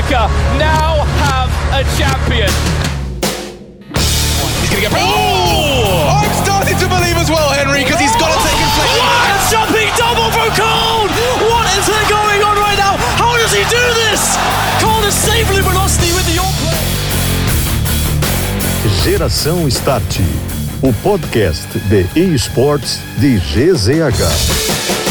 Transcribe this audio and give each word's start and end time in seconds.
America 0.00 0.32
now 0.56 1.04
have 1.28 1.52
a 1.76 1.84
champion. 2.00 2.48
He's 3.92 4.70
going 4.72 4.80
to 4.80 4.88
get. 4.88 4.96
Oh! 4.96 6.24
I'm 6.24 6.32
starting 6.40 6.78
to 6.80 6.88
believe 6.88 7.16
as 7.20 7.28
well, 7.28 7.50
Henry, 7.52 7.84
because 7.84 8.00
he's 8.00 8.16
got 8.16 8.32
to 8.32 8.40
take 8.40 8.56
inflection. 8.56 8.96
What 8.96 9.28
a 9.28 9.36
jumping 9.52 9.92
double 10.00 10.32
from 10.32 10.48
Cole! 10.56 11.04
What 11.52 11.68
is 11.76 11.84
going 12.08 12.40
on 12.40 12.56
right 12.56 12.78
now? 12.80 12.96
How 13.20 13.36
does 13.36 13.52
he 13.52 13.60
do 13.68 13.84
this? 14.08 14.24
Cole 14.80 15.04
is 15.04 15.14
safely 15.14 15.60
velocity 15.60 16.12
with 16.16 16.24
the 16.32 16.40
on 16.40 16.52
play. 16.64 16.80
Geração 19.04 19.70
Start, 19.70 20.18
o 20.80 20.92
podcast 21.02 21.78
de 21.90 22.08
esportes 22.16 23.00
de 23.18 23.36
GZH. 23.36 25.09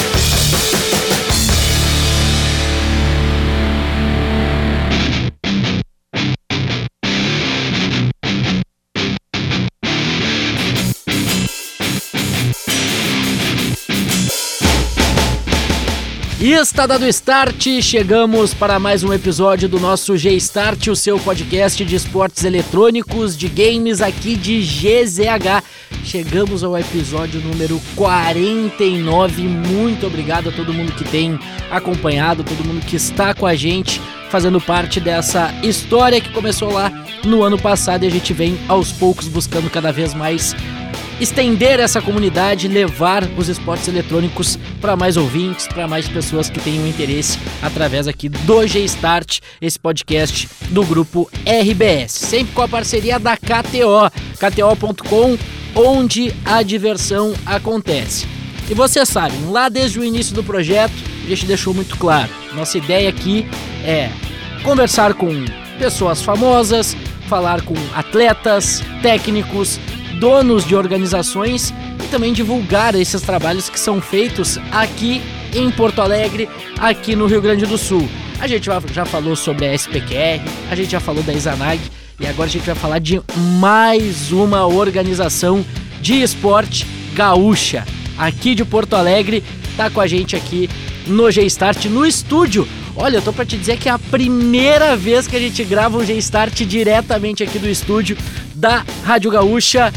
Está 16.54 16.88
dado 16.88 17.08
start, 17.08 17.68
chegamos 17.82 18.56
para 18.56 18.80
mais 18.80 19.04
um 19.04 19.14
episódio 19.14 19.70
do 19.70 19.80
nosso 19.80 20.18
G-Start, 20.18 20.88
o 20.88 20.96
seu 20.96 21.20
podcast 21.20 21.86
de 21.86 21.96
esportes 21.96 22.44
eletrônicos, 22.44 23.38
de 23.38 23.48
games 23.48 24.02
aqui 24.02 24.36
de 24.36 24.60
GZH. 24.60 25.64
Chegamos 26.04 26.64
ao 26.64 26.76
episódio 26.76 27.40
número 27.40 27.80
49. 27.96 29.44
Muito 29.44 30.08
obrigado 30.08 30.50
a 30.50 30.52
todo 30.52 30.74
mundo 30.74 30.92
que 30.94 31.04
tem 31.04 31.40
acompanhado, 31.70 32.44
todo 32.44 32.66
mundo 32.66 32.84
que 32.84 32.96
está 32.96 33.34
com 33.36 33.46
a 33.46 33.54
gente, 33.54 34.02
fazendo 34.30 34.60
parte 34.60 35.00
dessa 35.00 35.54
história 35.62 36.20
que 36.20 36.32
começou 36.32 36.74
lá 36.74 36.92
no 37.26 37.44
ano 37.44 37.60
passado 37.60 38.06
e 38.06 38.08
a 38.08 38.12
gente 38.12 38.34
vem 38.34 38.58
aos 38.68 38.92
poucos 38.92 39.28
buscando 39.28 39.70
cada 39.70 39.92
vez 39.92 40.16
mais 40.16 40.56
estender 41.20 41.80
essa 41.80 42.02
comunidade, 42.02 42.68
levar 42.68 43.24
os 43.38 43.50
esportes 43.50 43.88
eletrônicos 43.88 44.58
para 44.80 44.96
mais 44.96 45.18
ouvintes, 45.18 45.68
para 45.68 45.88
mais 45.88 46.08
pessoas 46.08 46.50
que 46.50 46.60
tenham 46.60 46.88
interesse 46.88 47.38
através 47.62 48.08
aqui 48.08 48.30
do 48.30 48.66
G-Start, 48.66 49.40
esse 49.62 49.78
podcast 49.78 50.50
do 50.70 50.84
grupo 50.84 51.30
RBS, 51.46 52.12
sempre 52.12 52.54
com 52.54 52.62
a 52.62 52.68
parceria 52.68 53.20
da 53.20 53.36
KTO, 53.36 54.10
kto.com, 54.38 55.38
onde 55.76 56.34
a 56.46 56.64
diversão 56.64 57.34
acontece. 57.46 58.26
E 58.70 58.74
você 58.74 59.06
sabe, 59.06 59.36
lá 59.50 59.68
desde 59.68 60.00
o 60.00 60.04
início 60.04 60.34
do 60.34 60.44
projeto, 60.44 60.94
a 61.26 61.30
gente 61.30 61.46
deixou 61.46 61.74
muito 61.74 61.98
claro, 61.98 62.30
nossa 62.54 62.78
ideia 62.78 63.10
aqui 63.10 63.48
é 63.84 64.10
conversar 64.64 65.14
com 65.14 65.30
pessoas 65.80 66.22
famosas, 66.22 66.96
falar 67.28 67.62
com 67.62 67.76
atletas, 67.96 68.84
técnicos, 69.02 69.80
donos 70.20 70.66
de 70.66 70.76
organizações 70.76 71.74
e 72.04 72.08
também 72.10 72.34
divulgar 72.34 72.94
esses 72.94 73.22
trabalhos 73.22 73.70
que 73.70 73.80
são 73.80 74.02
feitos 74.02 74.60
aqui 74.72 75.22
em 75.54 75.72
Porto 75.72 76.02
Alegre, 76.02 76.50
aqui 76.78 77.16
no 77.16 77.26
Rio 77.26 77.42
Grande 77.42 77.66
do 77.66 77.78
Sul. 77.78 78.08
A 78.40 78.48
gente 78.48 78.70
já 78.94 79.06
falou 79.06 79.36
sobre 79.36 79.66
a 79.66 79.74
SPQR, 79.74 80.42
a 80.70 80.76
gente 80.76 80.92
já 80.92 81.00
falou 81.00 81.24
da 81.24 81.34
Izanag 81.34 81.80
e 82.20 82.28
agora 82.28 82.50
a 82.50 82.52
gente 82.52 82.66
vai 82.66 82.76
falar 82.76 83.00
de 83.00 83.22
mais 83.60 84.32
uma 84.32 84.66
organização 84.68 85.66
de 86.02 86.22
esporte 86.22 86.86
gaúcha 87.14 87.86
aqui 88.18 88.54
de 88.54 88.64
Porto 88.64 88.96
Alegre. 88.96 89.44
Tá 89.76 89.90
com 89.90 90.02
a 90.02 90.08
gente 90.08 90.36
aqui 90.36 90.70
no 91.08 91.32
G-Start, 91.32 91.86
no 91.86 92.06
estúdio. 92.06 92.68
Olha, 92.96 93.18
eu 93.18 93.22
tô 93.22 93.32
pra 93.32 93.46
te 93.46 93.58
dizer 93.58 93.78
que 93.78 93.88
é 93.88 93.92
a 93.92 94.00
primeira 94.00 94.96
vez 94.98 95.28
que 95.28 95.36
a 95.36 95.40
gente 95.40 95.64
grava 95.64 95.98
um 95.98 96.06
G-Start 96.06 96.62
diretamente 96.64 97.42
aqui 97.44 97.58
do 97.58 97.70
estúdio 97.70 98.18
da 98.54 98.86
Rádio 99.06 99.32
Gaúcha. 99.32 99.94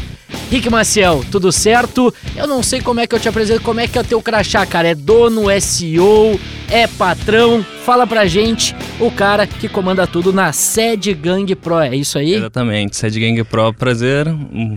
Rick 0.53 0.69
Maciel, 0.69 1.25
tudo 1.31 1.51
certo? 1.51 2.13
Eu 2.35 2.45
não 2.45 2.61
sei 2.61 2.79
como 2.79 2.99
é 2.99 3.07
que 3.07 3.15
eu 3.15 3.19
te 3.19 3.27
apresento, 3.27 3.63
como 3.63 3.79
é 3.79 3.87
que 3.87 3.97
é 3.97 4.01
o 4.01 4.03
teu 4.03 4.21
crachá, 4.21 4.63
cara. 4.67 4.89
É 4.89 4.93
dono, 4.93 5.49
é 5.49 5.59
CEO, 5.59 6.39
é 6.69 6.85
patrão? 6.85 7.65
Fala 7.83 8.05
pra 8.05 8.27
gente, 8.27 8.75
o 8.99 9.09
cara 9.09 9.47
que 9.47 9.67
comanda 9.67 10.05
tudo 10.05 10.31
na 10.31 10.53
Sede 10.53 11.11
Gang 11.15 11.55
Pro, 11.55 11.79
é 11.79 11.95
isso 11.95 12.19
aí? 12.19 12.35
Exatamente, 12.35 12.95
Sede 12.95 13.19
Gang 13.19 13.43
Pro, 13.45 13.73
prazer 13.73 14.27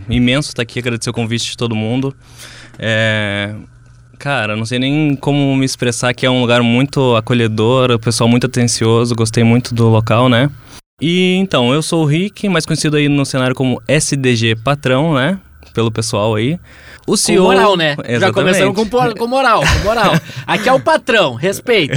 imenso 0.08 0.48
estar 0.48 0.62
aqui, 0.62 0.78
agradecer 0.78 1.10
o 1.10 1.12
convite 1.12 1.50
de 1.50 1.58
todo 1.58 1.76
mundo. 1.76 2.16
É... 2.78 3.54
Cara, 4.18 4.56
não 4.56 4.64
sei 4.64 4.78
nem 4.78 5.14
como 5.14 5.54
me 5.54 5.66
expressar 5.66 6.14
que 6.14 6.24
é 6.24 6.30
um 6.30 6.40
lugar 6.40 6.62
muito 6.62 7.14
acolhedor, 7.16 7.90
o 7.90 7.98
pessoal 7.98 8.30
muito 8.30 8.46
atencioso, 8.46 9.14
gostei 9.14 9.44
muito 9.44 9.74
do 9.74 9.90
local, 9.90 10.30
né? 10.30 10.50
E 11.02 11.34
então, 11.34 11.74
eu 11.74 11.82
sou 11.82 12.04
o 12.04 12.06
Rick, 12.06 12.48
mais 12.48 12.64
conhecido 12.64 12.96
aí 12.96 13.10
no 13.10 13.26
cenário 13.26 13.54
como 13.54 13.82
SDG 13.86 14.56
Patrão, 14.64 15.12
né? 15.12 15.38
Pelo 15.76 15.90
pessoal 15.90 16.34
aí. 16.34 16.58
O 17.06 17.18
CEO. 17.18 17.44
Com 17.44 17.52
moral, 17.52 17.76
né? 17.76 17.92
Exatamente. 17.92 18.20
Já 18.20 18.32
começamos 18.32 18.74
com, 18.74 18.88
com 19.14 19.26
moral, 19.26 19.60
com 19.60 19.84
moral. 19.84 20.12
Aqui 20.46 20.70
é 20.70 20.72
o 20.72 20.80
patrão, 20.80 21.34
respeito. 21.34 21.92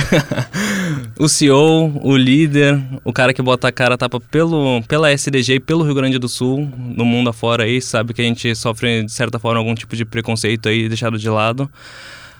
o 1.17 1.29
CEO, 1.29 1.97
o 2.03 2.17
líder, 2.17 2.77
o 3.05 3.13
cara 3.13 3.33
que 3.33 3.41
bota 3.41 3.69
a 3.69 3.71
cara 3.71 3.97
tapa 3.97 4.19
pelo, 4.19 4.83
pela 4.85 5.09
SDG 5.13 5.53
e 5.53 5.59
pelo 5.61 5.85
Rio 5.85 5.95
Grande 5.95 6.19
do 6.19 6.27
Sul, 6.27 6.69
no 6.77 7.05
mundo 7.05 7.29
afora 7.29 7.63
aí, 7.63 7.81
sabe 7.81 8.13
que 8.13 8.21
a 8.21 8.25
gente 8.25 8.53
sofre, 8.53 9.05
de 9.05 9.11
certa 9.13 9.39
forma, 9.39 9.59
algum 9.59 9.73
tipo 9.73 9.95
de 9.95 10.03
preconceito 10.03 10.67
aí, 10.67 10.89
deixado 10.89 11.17
de 11.17 11.29
lado. 11.29 11.71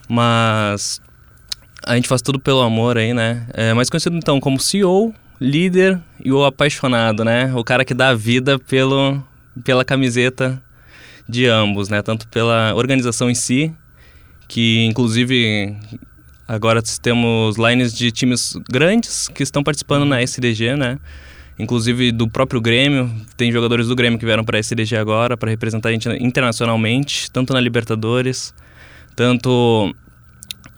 Mas 0.09 1.00
a 1.88 1.95
gente 1.95 2.09
faz 2.09 2.21
tudo 2.21 2.38
pelo 2.38 2.59
amor 2.59 2.97
aí, 2.97 3.13
né? 3.13 3.47
É 3.53 3.73
mais 3.73 3.89
conhecido 3.89 4.17
então 4.17 4.41
como 4.41 4.59
CEO, 4.59 5.16
líder 5.39 6.01
e 6.21 6.33
o 6.33 6.44
apaixonado, 6.44 7.23
né? 7.23 7.50
O 7.56 7.63
cara 7.63 7.85
que 7.85 7.94
dá 7.94 8.09
a 8.09 8.13
vida 8.13 8.59
pelo, 8.59 9.23
pela 9.63 9.85
camiseta 9.85 10.61
de 11.29 11.45
ambos, 11.45 11.90
né? 11.90 12.01
Tanto 12.01 12.28
pela 12.28 12.73
organização 12.73 13.29
em 13.29 13.35
si, 13.35 13.72
que 14.47 14.84
inclusive 14.85 15.78
agora 16.47 16.81
temos 17.01 17.56
lines 17.56 17.94
de 17.94 18.12
times 18.12 18.57
grandes 18.67 19.28
que 19.28 19.44
estão 19.44 19.63
participando 19.63 20.06
na 20.06 20.22
SDG, 20.22 20.75
né? 20.75 20.97
Inclusive 21.59 22.12
do 22.12 22.28
próprio 22.28 22.59
Grêmio, 22.59 23.12
tem 23.38 23.51
jogadores 23.51 23.88
do 23.88 23.95
Grêmio 23.95 24.18
que 24.18 24.25
vieram 24.25 24.44
para 24.44 24.57
a 24.57 24.59
SDG 24.59 24.95
agora 24.95 25.38
para 25.38 25.51
representar 25.51 25.89
a 25.89 25.91
gente 25.91 26.09
internacionalmente, 26.09 27.29
tanto 27.29 27.53
na 27.53 27.59
Libertadores, 27.59 28.53
tanto 29.16 29.94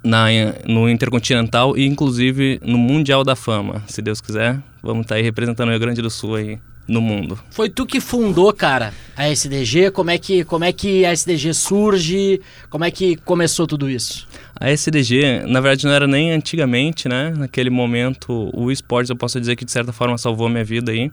na, 0.04 0.26
no 0.68 0.90
Intercontinental 0.90 1.78
e 1.78 1.86
inclusive 1.86 2.60
no 2.66 2.78
Mundial 2.78 3.24
da 3.24 3.36
Fama, 3.36 3.84
se 3.88 4.02
Deus 4.02 4.20
quiser. 4.20 4.60
Vamos 4.84 5.04
estar 5.04 5.16
tá 5.16 5.20
aí 5.20 5.22
representando 5.22 5.70
o 5.70 5.72
Rio 5.72 5.80
Grande 5.80 6.02
do 6.02 6.10
Sul 6.10 6.36
aí 6.36 6.60
no 6.92 7.02
mundo. 7.02 7.40
Foi 7.50 7.70
tu 7.70 7.86
que 7.86 8.02
fundou, 8.02 8.52
cara, 8.52 8.94
a 9.16 9.30
SDG? 9.30 9.92
Como 9.92 10.12
é 10.12 10.18
que, 10.18 10.44
como 10.44 10.66
é 10.66 10.74
que 10.74 11.06
a 11.06 11.14
SDG 11.14 11.54
surge? 11.54 12.42
Como 12.70 12.84
é 12.84 12.92
que 12.92 13.16
começou 13.16 13.66
tudo 13.66 13.90
isso? 13.90 14.28
A 14.60 14.70
SDG, 14.70 15.44
na 15.48 15.62
verdade, 15.62 15.86
não 15.86 15.94
era 15.94 16.06
nem 16.06 16.32
antigamente, 16.32 17.08
né? 17.08 17.34
Naquele 17.36 17.70
momento, 17.70 18.50
o 18.54 18.70
esportes, 18.72 19.10
eu 19.10 19.16
posso 19.16 19.40
dizer 19.40 19.56
que 19.56 19.66
de 19.66 19.72
certa 19.72 19.94
forma 19.94 20.18
salvou 20.18 20.50
minha 20.50 20.64
vida 20.64 20.92
aí 20.92 21.10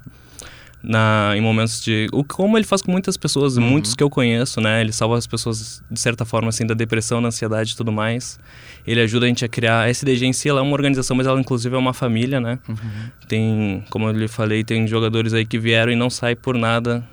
na, 0.82 1.32
em 1.34 1.40
momentos 1.40 1.82
de. 1.82 2.08
O, 2.12 2.22
como 2.22 2.56
ele 2.56 2.64
faz 2.64 2.82
com 2.82 2.90
muitas 2.90 3.16
pessoas, 3.16 3.56
uhum. 3.56 3.64
muitos 3.64 3.94
que 3.94 4.02
eu 4.02 4.08
conheço, 4.08 4.60
né? 4.60 4.80
Ele 4.80 4.92
salva 4.92 5.18
as 5.18 5.26
pessoas, 5.26 5.82
de 5.90 5.98
certa 5.98 6.24
forma, 6.24 6.48
assim, 6.48 6.66
da 6.66 6.74
depressão, 6.74 7.20
da 7.20 7.28
ansiedade 7.28 7.72
e 7.72 7.76
tudo 7.76 7.90
mais. 7.90 8.38
Ele 8.86 9.00
ajuda 9.00 9.26
a 9.26 9.28
gente 9.28 9.44
a 9.44 9.48
criar. 9.48 9.82
A 9.82 9.90
SDG 9.90 10.26
em 10.26 10.32
si 10.32 10.48
ela 10.48 10.60
é 10.60 10.62
uma 10.62 10.72
organização, 10.72 11.16
mas 11.16 11.26
ela, 11.26 11.40
inclusive, 11.40 11.74
é 11.74 11.78
uma 11.78 11.92
família, 11.92 12.40
né? 12.40 12.58
Uhum. 12.68 12.76
Tem, 13.26 13.84
como 13.90 14.08
eu 14.08 14.12
lhe 14.12 14.28
falei, 14.28 14.62
tem 14.62 14.86
jogadores 14.86 15.34
aí 15.34 15.44
que 15.44 15.58
vieram 15.58 15.92
e 15.92 15.96
não 15.96 16.08
saem 16.08 16.36
por 16.36 16.56
nada, 16.56 17.06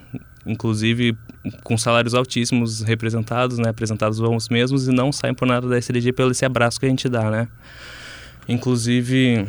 inclusive 0.46 1.18
com 1.64 1.78
salários 1.78 2.14
altíssimos 2.14 2.82
representados, 2.82 3.58
né? 3.58 3.70
Apresentados 3.70 4.20
os 4.20 4.50
mesmos 4.50 4.88
e 4.88 4.92
não 4.92 5.12
saem 5.12 5.34
por 5.34 5.48
nada 5.48 5.68
da 5.68 5.78
SDG 5.78 6.14
pelo 6.14 6.32
esse 6.32 6.46
abraço 6.46 6.80
que 6.80 6.86
a 6.86 6.90
gente 6.90 7.10
dá, 7.10 7.30
né? 7.30 7.48
Inclusive 8.48 9.48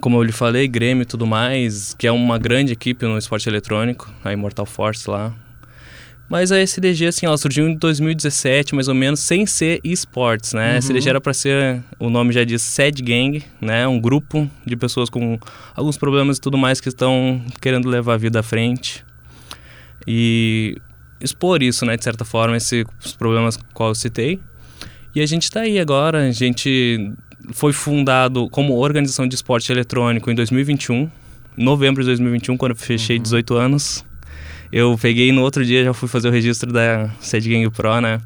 como 0.00 0.16
eu 0.16 0.22
lhe 0.22 0.32
falei, 0.32 0.66
Grêmio 0.68 1.02
e 1.02 1.06
tudo 1.06 1.26
mais, 1.26 1.94
que 1.94 2.06
é 2.06 2.12
uma 2.12 2.38
grande 2.38 2.72
equipe 2.72 3.04
no 3.06 3.18
esporte 3.18 3.48
eletrônico, 3.48 4.12
a 4.24 4.32
Immortal 4.32 4.66
Force 4.66 5.08
lá. 5.08 5.34
Mas 6.28 6.52
a 6.52 6.60
SDG, 6.60 7.06
assim, 7.06 7.24
ela 7.24 7.38
surgiu 7.38 7.66
em 7.66 7.74
2017, 7.74 8.74
mais 8.74 8.86
ou 8.86 8.94
menos, 8.94 9.20
sem 9.20 9.46
ser 9.46 9.80
esportes, 9.82 10.52
né? 10.52 10.70
Uhum. 10.70 10.74
A 10.74 10.78
SDG 10.78 11.08
era 11.08 11.20
para 11.20 11.32
ser, 11.32 11.82
o 11.98 12.10
nome 12.10 12.32
já 12.32 12.44
diz, 12.44 12.60
Sad 12.60 13.02
Gang, 13.02 13.42
né? 13.60 13.88
Um 13.88 13.98
grupo 13.98 14.48
de 14.66 14.76
pessoas 14.76 15.08
com 15.08 15.38
alguns 15.74 15.96
problemas 15.96 16.36
e 16.36 16.40
tudo 16.40 16.58
mais 16.58 16.82
que 16.82 16.88
estão 16.88 17.42
querendo 17.62 17.88
levar 17.88 18.14
a 18.14 18.18
vida 18.18 18.40
à 18.40 18.42
frente. 18.42 19.02
E 20.06 20.76
expor 21.18 21.62
isso, 21.62 21.86
né, 21.86 21.96
de 21.96 22.04
certa 22.04 22.24
forma, 22.24 22.56
esses 22.56 22.84
problemas 23.18 23.56
que 23.56 23.64
eu 23.80 23.94
citei. 23.94 24.38
E 25.14 25.22
a 25.22 25.26
gente 25.26 25.44
está 25.44 25.60
aí 25.60 25.78
agora, 25.78 26.28
a 26.28 26.30
gente 26.30 27.10
foi 27.52 27.72
fundado 27.72 28.48
como 28.50 28.76
organização 28.76 29.26
de 29.26 29.34
esporte 29.34 29.70
eletrônico 29.72 30.30
em 30.30 30.34
2021, 30.34 31.10
em 31.56 31.64
novembro 31.64 32.02
de 32.02 32.08
2021, 32.08 32.56
quando 32.56 32.72
eu 32.72 32.76
fechei 32.76 33.16
uhum. 33.16 33.22
18 33.22 33.54
anos. 33.56 34.04
Eu 34.70 34.98
peguei 35.00 35.32
no 35.32 35.42
outro 35.42 35.64
dia, 35.64 35.82
já 35.82 35.94
fui 35.94 36.08
fazer 36.08 36.28
o 36.28 36.30
registro 36.30 36.72
da 36.72 37.10
Sede 37.20 37.48
Gang 37.48 37.70
Pro, 37.70 38.00
né? 38.00 38.20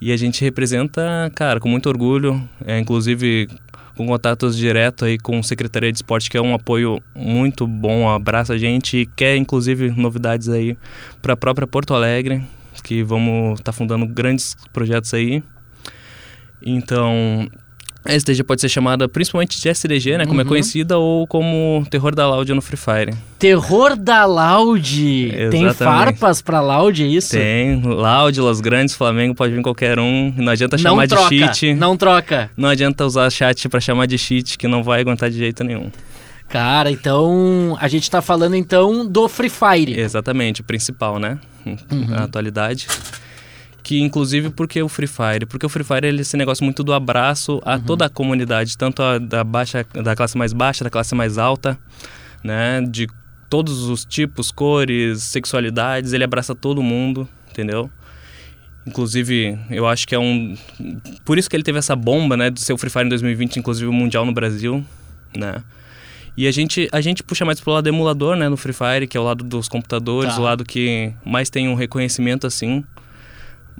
E 0.00 0.10
a 0.12 0.16
gente 0.16 0.42
representa, 0.42 1.30
cara, 1.34 1.60
com 1.60 1.68
muito 1.68 1.88
orgulho, 1.88 2.42
é, 2.64 2.78
inclusive 2.78 3.48
com 3.94 4.06
contatos 4.06 4.56
direto 4.56 5.04
aí 5.04 5.18
com 5.18 5.38
a 5.38 5.42
Secretaria 5.42 5.92
de 5.92 5.98
Esporte, 5.98 6.30
que 6.30 6.38
é 6.38 6.40
um 6.40 6.54
apoio 6.54 7.02
muito 7.14 7.66
bom, 7.66 8.08
abraça 8.08 8.54
a 8.54 8.58
gente 8.58 8.96
e 8.96 9.06
quer 9.06 9.36
inclusive 9.36 9.90
novidades 9.90 10.48
aí 10.48 10.74
para 11.20 11.34
a 11.34 11.36
própria 11.36 11.66
Porto 11.66 11.92
Alegre, 11.92 12.42
que 12.82 13.02
vamos 13.02 13.58
estar 13.58 13.72
tá 13.72 13.72
fundando 13.72 14.06
grandes 14.06 14.56
projetos 14.72 15.12
aí. 15.12 15.42
Então, 16.62 17.46
a 18.04 18.14
SDG 18.14 18.42
pode 18.42 18.60
ser 18.60 18.68
chamada 18.68 19.08
principalmente 19.08 19.60
de 19.60 19.68
SDG, 19.68 20.18
né? 20.18 20.26
Como 20.26 20.40
é 20.40 20.42
uhum. 20.42 20.46
é 20.46 20.48
conhecida, 20.48 20.96
ou 20.96 21.26
como 21.26 21.84
Terror 21.90 22.14
da 22.14 22.26
Loud 22.26 22.52
no 22.54 22.62
Free 22.62 22.76
Fire. 22.76 23.14
Terror 23.38 23.94
da 23.96 24.24
Loud! 24.24 25.32
Tem 25.50 25.72
farpas 25.74 26.40
pra 26.40 26.60
Loud, 26.60 27.02
é 27.02 27.06
isso? 27.06 27.32
Tem. 27.32 27.80
Loud, 27.80 28.40
Los 28.40 28.60
Grandes, 28.60 28.94
Flamengo, 28.94 29.34
pode 29.34 29.54
vir 29.54 29.62
qualquer 29.62 29.98
um. 29.98 30.32
Não 30.36 30.52
adianta 30.52 30.76
não 30.76 30.82
chamar 30.82 31.08
troca, 31.08 31.28
de 31.28 31.38
cheat. 31.38 31.74
Não 31.74 31.96
troca. 31.96 32.50
Não 32.56 32.68
adianta 32.68 33.04
usar 33.04 33.28
chat 33.30 33.68
pra 33.68 33.80
chamar 33.80 34.06
de 34.06 34.16
cheat, 34.16 34.56
que 34.56 34.66
não 34.66 34.82
vai 34.82 35.00
aguentar 35.00 35.30
de 35.30 35.36
jeito 35.36 35.62
nenhum. 35.62 35.90
Cara, 36.48 36.90
então 36.90 37.76
a 37.80 37.86
gente 37.86 38.10
tá 38.10 38.20
falando 38.22 38.56
então 38.56 39.06
do 39.06 39.28
Free 39.28 39.50
Fire. 39.50 39.98
Exatamente, 39.98 40.62
o 40.62 40.64
principal, 40.64 41.18
né? 41.18 41.38
Uhum. 41.66 42.06
Na 42.08 42.24
atualidade 42.24 42.86
que 43.90 44.00
inclusive 44.00 44.50
porque 44.50 44.80
o 44.80 44.88
Free 44.88 45.08
Fire, 45.08 45.46
porque 45.46 45.66
o 45.66 45.68
Free 45.68 45.82
Fire 45.82 46.06
ele 46.06 46.18
é 46.18 46.20
esse 46.20 46.36
negócio 46.36 46.62
muito 46.62 46.84
do 46.84 46.92
abraço 46.92 47.60
a 47.64 47.74
uhum. 47.74 47.80
toda 47.80 48.06
a 48.06 48.08
comunidade, 48.08 48.78
tanto 48.78 49.02
a 49.02 49.18
da 49.18 49.42
baixa, 49.42 49.84
da 49.92 50.14
classe 50.14 50.38
mais 50.38 50.52
baixa, 50.52 50.84
da 50.84 50.90
classe 50.90 51.12
mais 51.12 51.38
alta, 51.38 51.76
né, 52.44 52.80
de 52.82 53.08
todos 53.48 53.88
os 53.88 54.04
tipos, 54.04 54.52
cores, 54.52 55.24
sexualidades, 55.24 56.12
ele 56.12 56.22
abraça 56.22 56.54
todo 56.54 56.80
mundo, 56.80 57.28
entendeu? 57.50 57.90
Inclusive, 58.86 59.58
eu 59.68 59.88
acho 59.88 60.06
que 60.06 60.14
é 60.14 60.20
um 60.20 60.56
por 61.24 61.36
isso 61.36 61.50
que 61.50 61.56
ele 61.56 61.64
teve 61.64 61.80
essa 61.80 61.96
bomba, 61.96 62.36
né, 62.36 62.48
de 62.48 62.60
ser 62.60 62.72
o 62.72 62.78
Free 62.78 62.90
Fire 62.90 63.06
em 63.06 63.08
2020, 63.08 63.56
inclusive 63.56 63.88
o 63.88 63.92
mundial 63.92 64.24
no 64.24 64.30
Brasil, 64.30 64.84
né? 65.36 65.64
E 66.36 66.46
a 66.46 66.52
gente, 66.52 66.88
a 66.92 67.00
gente 67.00 67.24
puxa 67.24 67.44
mais 67.44 67.60
pro 67.60 67.72
lado 67.72 67.88
emulador, 67.88 68.36
né, 68.36 68.48
no 68.48 68.56
Free 68.56 68.72
Fire, 68.72 69.08
que 69.08 69.16
é 69.16 69.20
o 69.20 69.24
lado 69.24 69.42
dos 69.42 69.68
computadores, 69.68 70.36
tá. 70.36 70.40
o 70.40 70.44
lado 70.44 70.64
que 70.64 71.12
mais 71.26 71.50
tem 71.50 71.68
um 71.68 71.74
reconhecimento 71.74 72.46
assim. 72.46 72.84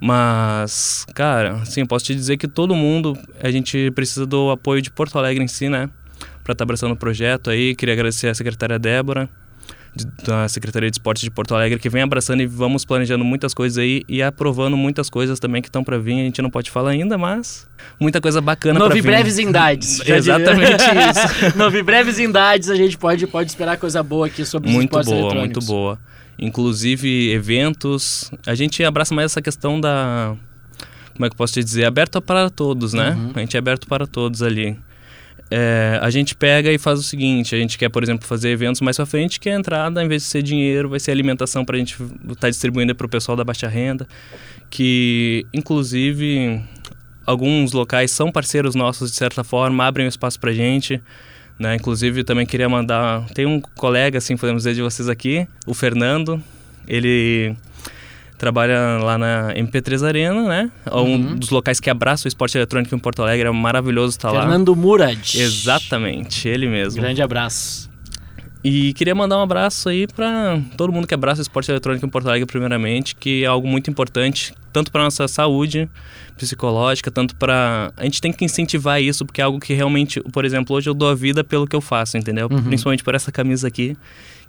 Mas, 0.01 1.05
cara, 1.15 1.57
assim, 1.57 1.85
posso 1.85 2.07
te 2.07 2.15
dizer 2.15 2.39
que 2.39 2.49
todo 2.49 2.75
mundo, 2.75 3.19
a 3.43 3.51
gente 3.51 3.91
precisa 3.91 4.25
do 4.25 4.51
apoio 4.51 4.81
de 4.81 4.91
Porto 4.91 5.19
Alegre 5.19 5.45
em 5.45 5.49
si, 5.49 5.69
né? 5.69 5.91
Para 6.43 6.53
estar 6.53 6.57
tá 6.57 6.65
abraçando 6.65 6.93
o 6.93 6.97
projeto 6.97 7.51
aí. 7.51 7.75
Queria 7.75 7.93
agradecer 7.93 8.29
a 8.29 8.35
secretária 8.35 8.79
Débora, 8.79 9.29
de, 9.95 10.07
da 10.25 10.49
Secretaria 10.49 10.91
de 10.91 10.95
Esporte 10.95 11.21
de 11.21 11.31
Porto 11.31 11.55
Alegre, 11.55 11.79
que 11.79 11.91
vem 11.91 12.01
abraçando 12.01 12.41
e 12.41 12.47
vamos 12.47 12.87
planejando 12.87 13.23
muitas 13.27 13.53
coisas 13.53 13.77
aí 13.77 14.03
e 14.09 14.23
aprovando 14.23 14.75
muitas 14.75 15.11
coisas 15.11 15.39
também 15.39 15.61
que 15.61 15.69
estão 15.69 15.85
para 15.85 15.99
vir. 15.99 16.15
A 16.15 16.25
gente 16.25 16.41
não 16.41 16.49
pode 16.49 16.71
falar 16.71 16.93
ainda, 16.93 17.19
mas 17.19 17.69
muita 18.01 18.23
coisa 18.23 18.41
bacana 18.41 18.81
para 18.81 18.95
vir. 18.95 19.03
breves 19.03 19.39
indades. 19.39 20.01
Exatamente 20.01 20.73
isso. 20.81 21.59
Nove 21.59 21.83
breves 21.83 22.19
indades, 22.19 22.71
a 22.71 22.75
gente 22.75 22.97
pode, 22.97 23.27
pode 23.27 23.51
esperar 23.51 23.77
coisa 23.77 24.03
boa 24.03 24.29
aqui 24.29 24.47
sobre 24.47 24.71
os 24.71 24.75
muito 24.75 24.99
esportes 24.99 25.13
boa, 25.13 25.35
Muito 25.35 25.35
boa, 25.35 25.45
muito 25.45 25.61
boa 25.67 26.10
inclusive 26.41 27.31
eventos. 27.31 28.31
A 28.47 28.55
gente 28.55 28.83
abraça 28.83 29.15
mais 29.15 29.27
essa 29.33 29.43
questão 29.43 29.81
da. 29.81 30.35
Como 31.13 31.27
é 31.27 31.29
que 31.29 31.35
eu 31.35 31.37
posso 31.37 31.53
te 31.53 31.63
dizer? 31.63 31.85
Aberto 31.85 32.21
para 32.23 32.49
todos, 32.49 32.95
né? 32.95 33.11
Uhum. 33.11 33.33
A 33.35 33.41
gente 33.41 33.57
é 33.57 33.59
aberto 33.59 33.87
para 33.87 34.07
todos 34.07 34.43
ali. 34.43 34.77
É, 35.51 35.99
a 36.01 36.09
gente 36.11 36.35
pega 36.35 36.73
e 36.73 36.79
faz 36.79 36.99
o 36.99 37.03
seguinte: 37.03 37.55
a 37.55 37.59
gente 37.59 37.77
quer, 37.77 37.91
por 37.91 38.03
exemplo, 38.03 38.27
fazer 38.27 38.49
eventos 38.49 38.81
mais 38.81 38.97
pra 38.97 39.05
frente, 39.05 39.39
que 39.39 39.51
a 39.51 39.55
entrada, 39.55 40.03
em 40.03 40.09
vez 40.09 40.23
de 40.23 40.29
ser 40.29 40.43
dinheiro, 40.43 40.89
vai 40.89 40.99
ser 40.99 41.11
alimentação 41.11 41.65
para 41.65 41.77
a 41.77 41.79
gente 41.79 41.93
estar 41.93 42.35
tá 42.37 42.49
distribuindo 42.49 42.95
para 42.95 43.07
o 43.07 43.11
pessoal 43.11 43.37
da 43.37 43.45
baixa 43.45 43.69
renda. 43.69 44.09
Que, 44.71 45.45
inclusive, 45.53 46.63
alguns 47.27 47.73
locais 47.73 48.13
são 48.13 48.31
parceiros 48.33 48.75
nossos 48.75 49.11
de 49.11 49.17
certa 49.17 49.45
forma, 49.45 49.85
abrem 49.85 50.07
o 50.07 50.09
espaço 50.09 50.39
para 50.41 50.51
a 50.51 50.55
gente. 50.55 51.03
Né? 51.61 51.77
Inclusive, 51.77 52.25
também 52.25 52.47
queria 52.47 52.71
mandar. 52.71 53.27
Tem 53.35 53.45
um 53.45 53.61
colega, 53.61 54.17
assim, 54.17 54.35
podemos 54.35 54.63
dizer, 54.63 54.75
de 54.75 54.81
vocês 54.81 55.11
aqui, 55.11 55.47
o 55.67 55.75
Fernando. 55.75 56.43
Ele 56.89 57.55
trabalha 58.39 58.97
lá 59.03 59.19
na 59.19 59.53
MP3 59.55 60.07
Arena, 60.07 60.49
né? 60.49 60.71
Um 60.91 61.01
uhum. 61.01 61.37
dos 61.37 61.51
locais 61.51 61.79
que 61.79 61.91
abraça 61.91 62.27
o 62.27 62.29
esporte 62.29 62.57
eletrônico 62.57 62.95
em 62.95 62.99
Porto 62.99 63.23
Alegre. 63.23 63.47
É 63.47 63.51
maravilhoso 63.53 64.17
estar 64.17 64.31
Fernando 64.31 64.43
lá. 64.43 64.51
Fernando 64.51 64.77
Murad. 64.77 65.35
Exatamente, 65.35 66.49
ele 66.49 66.67
mesmo. 66.67 67.03
Grande 67.03 67.21
abraço. 67.21 67.90
E 68.63 68.93
queria 68.93 69.15
mandar 69.15 69.39
um 69.39 69.43
abraço 69.43 69.89
aí 69.89 70.07
para 70.07 70.61
todo 70.77 70.93
mundo 70.93 71.07
que 71.07 71.15
abraça 71.15 71.41
o 71.41 71.43
esporte 71.43 71.71
eletrônico 71.71 72.05
em 72.05 72.09
Porto 72.09 72.29
Alegre, 72.29 72.47
primeiramente, 72.47 73.15
que 73.15 73.43
é 73.43 73.47
algo 73.47 73.67
muito 73.67 73.91
importante, 73.91 74.55
tanto 74.71 74.93
para 74.93 75.03
nossa 75.03 75.27
saúde 75.27 75.89
psicológica, 76.37 77.11
tanto 77.11 77.35
para. 77.37 77.93
A 77.97 78.05
gente 78.05 78.21
tem 78.21 78.33
que 78.33 78.45
incentivar 78.45 79.01
isso, 79.01 79.25
porque 79.25 79.41
é 79.41 79.45
algo 79.45 79.59
que 79.59 79.73
realmente, 79.73 80.21
por 80.21 80.45
exemplo, 80.45 80.77
hoje 80.77 80.91
eu 80.91 80.95
dou 80.95 81.09
a 81.09 81.15
vida 81.15 81.43
pelo 81.43 81.67
que 81.67 81.75
eu 81.75 81.81
faço, 81.81 82.19
entendeu? 82.19 82.49
Uhum. 82.51 82.63
Principalmente 82.63 83.03
por 83.03 83.15
essa 83.15 83.33
camisa 83.33 83.69
aqui, 83.69 83.97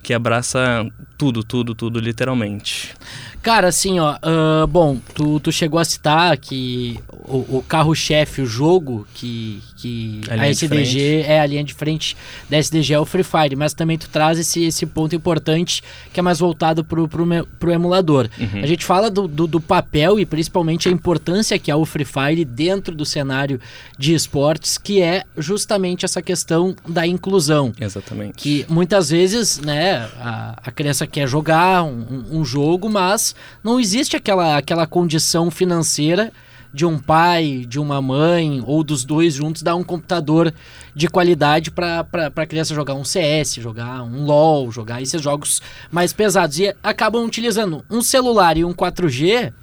que 0.02 0.14
abraça 0.14 0.86
tudo, 1.18 1.44
tudo, 1.44 1.76
tudo, 1.76 2.00
literalmente. 2.00 2.94
Cara, 3.42 3.68
assim, 3.68 4.00
ó, 4.00 4.16
uh, 4.16 4.68
bom, 4.68 5.00
tu, 5.14 5.40
tu 5.40 5.52
chegou 5.52 5.80
a 5.80 5.86
citar 5.86 6.38
que 6.38 7.00
o, 7.12 7.58
o 7.58 7.66
carro-chefe, 7.68 8.42
o 8.42 8.46
jogo 8.46 9.08
que, 9.14 9.62
que 9.82 10.22
a, 10.30 10.44
a 10.44 10.50
SDG 10.50 11.24
é 11.26 11.40
a 11.40 11.46
linha 11.46 11.64
de 11.64 11.74
frente 11.74 12.16
da 12.48 12.58
SDG 12.58 12.94
é 12.94 13.00
o 13.00 13.06
Free 13.06 13.24
Fire, 13.24 13.56
mas 13.56 13.74
também 13.74 13.98
tu 13.98 14.08
traz 14.08 14.38
esse, 14.38 14.64
esse 14.64 14.86
ponto 14.86 15.16
importante 15.16 15.82
que 16.14 16.20
é 16.20 16.24
mais 16.24 16.40
voltado 16.40 16.84
pro, 16.86 17.08
pro, 17.08 17.26
pro 17.60 17.72
emulador. 17.72 18.30
Uhum. 18.40 18.62
A 18.62 18.68
gente 18.68 18.86
fala 18.86 19.10
do, 19.10 19.28
do, 19.28 19.48
do, 19.48 19.60
papel 19.60 20.20
e 20.20 20.26
principalmente 20.26 20.88
a 20.88 20.92
importância 20.92 21.58
que 21.58 21.72
é 21.72 21.76
o 21.76 21.86
Free 21.86 22.06
Fire 22.06 22.46
dentro 22.46 22.94
do 22.94 23.06
cenário 23.06 23.60
de 23.98 24.14
esportes, 24.14 24.78
que 24.78 25.02
é 25.02 25.24
justamente 25.38 26.06
essa 26.06 26.22
questão 26.22 26.76
da 26.88 27.08
inclusão. 27.08 27.74
Exatamente. 27.80 28.34
Que 28.36 28.66
muitas 28.70 29.10
vezes, 29.10 29.60
né, 29.60 30.10
a, 30.20 30.60
a 30.64 30.72
criança 30.72 31.08
quer 31.08 31.28
jogar 31.28 31.84
um, 31.84 32.26
um 32.32 32.46
jogo, 32.46 32.88
mas 32.90 33.36
não 33.64 33.80
existe 33.80 34.16
aquela, 34.16 34.58
aquela 34.58 34.86
condição 34.86 35.50
financeira 35.50 36.32
de 36.74 36.86
um 36.86 36.98
pai, 36.98 37.66
de 37.68 37.80
uma 37.80 38.02
mãe 38.02 38.64
ou 38.66 38.84
dos 38.84 39.04
dois 39.04 39.34
juntos 39.34 39.62
dar 39.62 39.76
um 39.76 39.84
computador 39.84 40.54
de 40.96 41.08
qualidade 41.08 41.72
para 41.72 42.06
a 42.36 42.46
criança 42.46 42.74
jogar 42.74 42.94
um 42.94 43.04
CS, 43.04 43.56
jogar 43.56 44.04
um 44.04 44.24
LoL, 44.26 44.72
jogar 44.72 45.02
esses 45.02 45.22
jogos 45.22 45.62
mais 45.92 46.14
pesados. 46.14 46.60
E 46.60 46.74
acabam 46.82 47.26
utilizando 47.26 47.84
um 47.90 48.02
celular 48.02 48.58
e 48.58 48.64
um 48.64 48.74
4G 48.74 49.54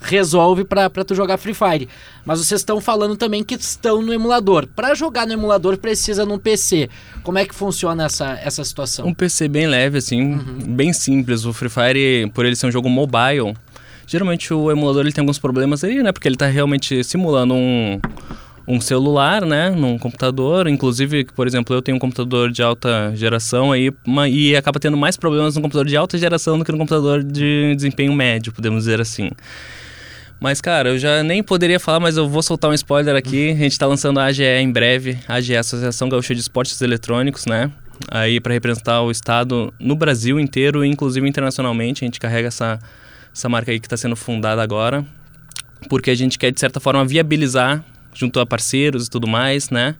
resolve 0.00 0.64
para 0.64 0.90
tu 1.04 1.14
jogar 1.14 1.38
Free 1.38 1.54
Fire. 1.54 1.88
Mas 2.24 2.38
vocês 2.38 2.60
estão 2.60 2.80
falando 2.80 3.16
também 3.16 3.42
que 3.42 3.54
estão 3.54 4.02
no 4.02 4.12
emulador. 4.12 4.66
Para 4.66 4.94
jogar 4.94 5.26
no 5.26 5.32
emulador 5.32 5.78
precisa 5.78 6.24
num 6.26 6.38
PC. 6.38 6.88
Como 7.22 7.38
é 7.38 7.46
que 7.46 7.54
funciona 7.54 8.04
essa, 8.04 8.38
essa 8.42 8.62
situação? 8.64 9.06
Um 9.06 9.14
PC 9.14 9.48
bem 9.48 9.66
leve, 9.66 9.98
assim, 9.98 10.34
uhum. 10.34 10.74
bem 10.74 10.92
simples. 10.92 11.44
O 11.44 11.52
Free 11.52 11.70
Fire, 11.70 12.30
por 12.34 12.44
ele 12.44 12.54
ser 12.54 12.66
um 12.66 12.70
jogo 12.70 12.88
mobile, 12.88 13.54
geralmente 14.06 14.52
o 14.52 14.70
emulador 14.70 15.02
ele 15.02 15.12
tem 15.12 15.22
alguns 15.22 15.38
problemas 15.38 15.84
aí, 15.84 16.02
né? 16.02 16.12
Porque 16.12 16.28
ele 16.28 16.36
está 16.36 16.46
realmente 16.46 17.02
simulando 17.04 17.54
um 17.54 18.00
um 18.66 18.80
celular, 18.80 19.44
né, 19.44 19.70
num 19.70 19.98
computador. 19.98 20.66
Inclusive, 20.68 21.26
por 21.36 21.46
exemplo, 21.46 21.76
eu 21.76 21.82
tenho 21.82 21.96
um 21.96 22.00
computador 22.00 22.50
de 22.50 22.62
alta 22.62 23.12
geração 23.14 23.72
aí 23.72 23.92
uma, 24.06 24.28
e 24.28 24.56
acaba 24.56 24.80
tendo 24.80 24.96
mais 24.96 25.16
problemas 25.16 25.54
no 25.54 25.62
computador 25.62 25.86
de 25.86 25.96
alta 25.96 26.16
geração 26.16 26.58
do 26.58 26.64
que 26.64 26.72
no 26.72 26.78
computador 26.78 27.22
de 27.22 27.74
desempenho 27.76 28.12
médio, 28.14 28.52
podemos 28.52 28.84
dizer 28.84 29.00
assim. 29.00 29.30
Mas, 30.40 30.60
cara, 30.60 30.90
eu 30.90 30.98
já 30.98 31.22
nem 31.22 31.42
poderia 31.42 31.80
falar, 31.80 32.00
mas 32.00 32.16
eu 32.16 32.28
vou 32.28 32.42
soltar 32.42 32.70
um 32.70 32.74
spoiler 32.74 33.16
aqui. 33.16 33.50
A 33.50 33.56
gente 33.56 33.72
está 33.72 33.86
lançando 33.86 34.18
a 34.20 34.24
AGE 34.24 34.42
em 34.42 34.70
breve, 34.70 35.18
a 35.28 35.34
AGE, 35.34 35.56
Associação 35.56 36.08
Gaúcha 36.08 36.34
de 36.34 36.40
Esportes 36.40 36.80
Eletrônicos, 36.82 37.46
né? 37.46 37.70
Aí 38.10 38.40
para 38.40 38.52
representar 38.52 39.00
o 39.02 39.10
estado 39.10 39.72
no 39.78 39.94
Brasil 39.94 40.38
inteiro, 40.40 40.84
inclusive 40.84 41.26
internacionalmente. 41.26 42.04
A 42.04 42.06
gente 42.06 42.20
carrega 42.20 42.48
essa, 42.48 42.78
essa 43.34 43.48
marca 43.48 43.72
aí 43.72 43.80
que 43.80 43.86
está 43.86 43.96
sendo 43.96 44.16
fundada 44.16 44.62
agora, 44.62 45.04
porque 45.88 46.10
a 46.10 46.14
gente 46.14 46.38
quer, 46.38 46.52
de 46.52 46.60
certa 46.60 46.80
forma, 46.80 47.04
viabilizar 47.04 47.84
junto 48.14 48.38
a 48.38 48.46
parceiros 48.46 49.06
e 49.06 49.10
tudo 49.10 49.26
mais, 49.26 49.70
né? 49.70 49.96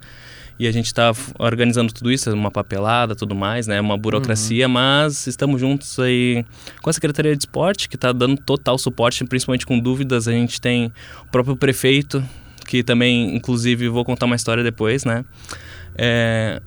e 0.58 0.68
a 0.68 0.72
gente 0.72 0.86
está 0.86 1.12
organizando 1.38 1.92
tudo 1.92 2.12
isso, 2.12 2.32
uma 2.32 2.50
papelada, 2.50 3.16
tudo 3.16 3.34
mais, 3.34 3.66
né? 3.66 3.80
Uma 3.80 3.98
burocracia, 3.98 4.66
uhum. 4.66 4.72
mas 4.72 5.26
estamos 5.26 5.60
juntos 5.60 5.98
aí 5.98 6.44
com 6.80 6.90
a 6.90 6.92
Secretaria 6.92 7.34
de 7.34 7.42
Esporte, 7.42 7.88
que 7.88 7.96
está 7.96 8.12
dando 8.12 8.40
total 8.40 8.78
suporte, 8.78 9.24
principalmente 9.24 9.66
com 9.66 9.78
dúvidas. 9.78 10.28
A 10.28 10.32
gente 10.32 10.60
tem 10.60 10.92
o 11.22 11.30
próprio 11.30 11.56
prefeito, 11.56 12.22
que 12.66 12.84
também, 12.84 13.34
inclusive, 13.34 13.88
vou 13.88 14.04
contar 14.04 14.26
uma 14.26 14.36
história 14.36 14.62
depois, 14.62 15.04
né? 15.04 15.24
É, 15.96 16.62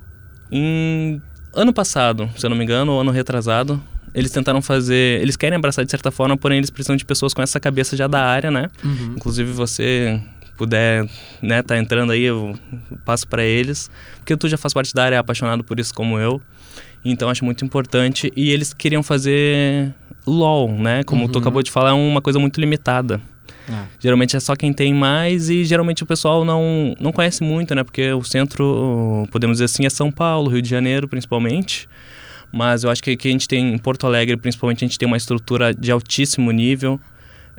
em 0.52 1.22
ano 1.54 1.72
passado, 1.72 2.30
se 2.36 2.46
eu 2.46 2.50
não 2.50 2.58
me 2.58 2.66
engano, 2.66 2.92
ou 2.92 3.02
ano 3.02 3.12
retrasado, 3.12 3.82
eles 4.14 4.32
tentaram 4.32 4.62
fazer. 4.62 5.22
Eles 5.22 5.36
querem 5.36 5.58
abraçar 5.58 5.86
de 5.86 5.92
certa 5.92 6.12
forma, 6.12 6.38
porém 6.38 6.58
eles 6.58 6.70
precisam 6.70 6.96
de 6.96 7.06
pessoas 7.06 7.34
com 7.34 7.42
essa 7.42 7.60
cabeça 7.60 7.96
já 7.96 8.08
da 8.08 8.24
área, 8.24 8.52
né? 8.52 8.70
Uhum. 8.84 9.14
Inclusive 9.16 9.52
você 9.52 10.20
puder, 10.58 11.08
né, 11.42 11.62
tá 11.62 11.78
entrando 11.78 12.12
aí, 12.12 12.24
eu 12.24 12.58
passo 13.06 13.28
para 13.28 13.44
eles, 13.44 13.92
porque 14.18 14.36
tu 14.36 14.50
já 14.50 14.58
faz 14.58 14.74
parte 14.74 14.92
da 14.92 15.04
área, 15.04 15.16
é 15.16 15.20
apaixonado 15.20 15.64
por 15.64 15.80
isso 15.80 15.94
como 15.94 16.18
eu. 16.20 16.42
Então 17.06 17.30
acho 17.30 17.46
muito 17.46 17.64
importante 17.64 18.32
e 18.36 18.50
eles 18.52 18.74
queriam 18.74 19.04
fazer 19.04 19.94
LOL, 20.26 20.72
né? 20.72 21.04
Como 21.04 21.26
uhum. 21.26 21.32
tu 21.32 21.40
acabou 21.40 21.62
de 21.62 21.72
falar, 21.72 21.92
é 21.92 21.94
uma 21.94 22.22
coisa 22.22 22.40
muito 22.40 22.60
limitada. 22.60 23.22
Ah. 23.70 23.86
Geralmente 24.00 24.36
é 24.36 24.40
só 24.40 24.56
quem 24.56 24.74
tem 24.74 24.94
mais 24.94 25.50
e 25.50 25.64
geralmente 25.64 26.04
o 26.04 26.06
pessoal 26.06 26.44
não, 26.44 26.96
não 27.00 27.12
conhece 27.12 27.44
muito, 27.44 27.76
né? 27.76 27.84
Porque 27.84 28.12
o 28.14 28.24
centro, 28.24 29.28
podemos 29.32 29.56
dizer 29.56 29.66
assim, 29.66 29.86
é 29.86 29.90
São 29.90 30.12
Paulo, 30.12 30.50
Rio 30.50 30.62
de 30.62 30.70
Janeiro 30.70 31.08
principalmente. 31.08 31.88
Mas 32.52 32.84
eu 32.84 32.90
acho 32.90 33.04
que 33.04 33.12
aqui 33.12 33.28
a 33.28 33.32
gente 33.32 33.48
tem, 33.48 33.74
em 33.74 33.78
Porto 33.78 34.08
Alegre 34.08 34.38
principalmente, 34.38 34.84
a 34.84 34.88
gente 34.88 34.98
tem 34.98 35.08
uma 35.08 35.18
estrutura 35.18 35.74
de 35.74 35.92
altíssimo 35.92 36.52
nível. 36.52 37.00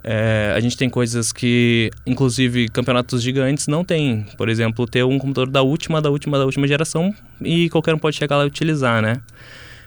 É, 0.02 0.52
a 0.56 0.60
gente 0.60 0.76
tem 0.76 0.88
coisas 0.88 1.32
que, 1.32 1.90
inclusive, 2.06 2.68
campeonatos 2.68 3.22
gigantes 3.22 3.66
não 3.66 3.84
tem. 3.84 4.26
Por 4.36 4.48
exemplo, 4.48 4.86
ter 4.86 5.04
um 5.04 5.18
computador 5.18 5.50
da 5.50 5.62
última, 5.62 6.00
da 6.00 6.10
última, 6.10 6.38
da 6.38 6.44
última 6.44 6.66
geração 6.66 7.14
e 7.40 7.68
qualquer 7.68 7.94
um 7.94 7.98
pode 7.98 8.16
chegar 8.16 8.36
lá 8.36 8.44
e 8.44 8.46
utilizar, 8.46 9.02
né? 9.02 9.20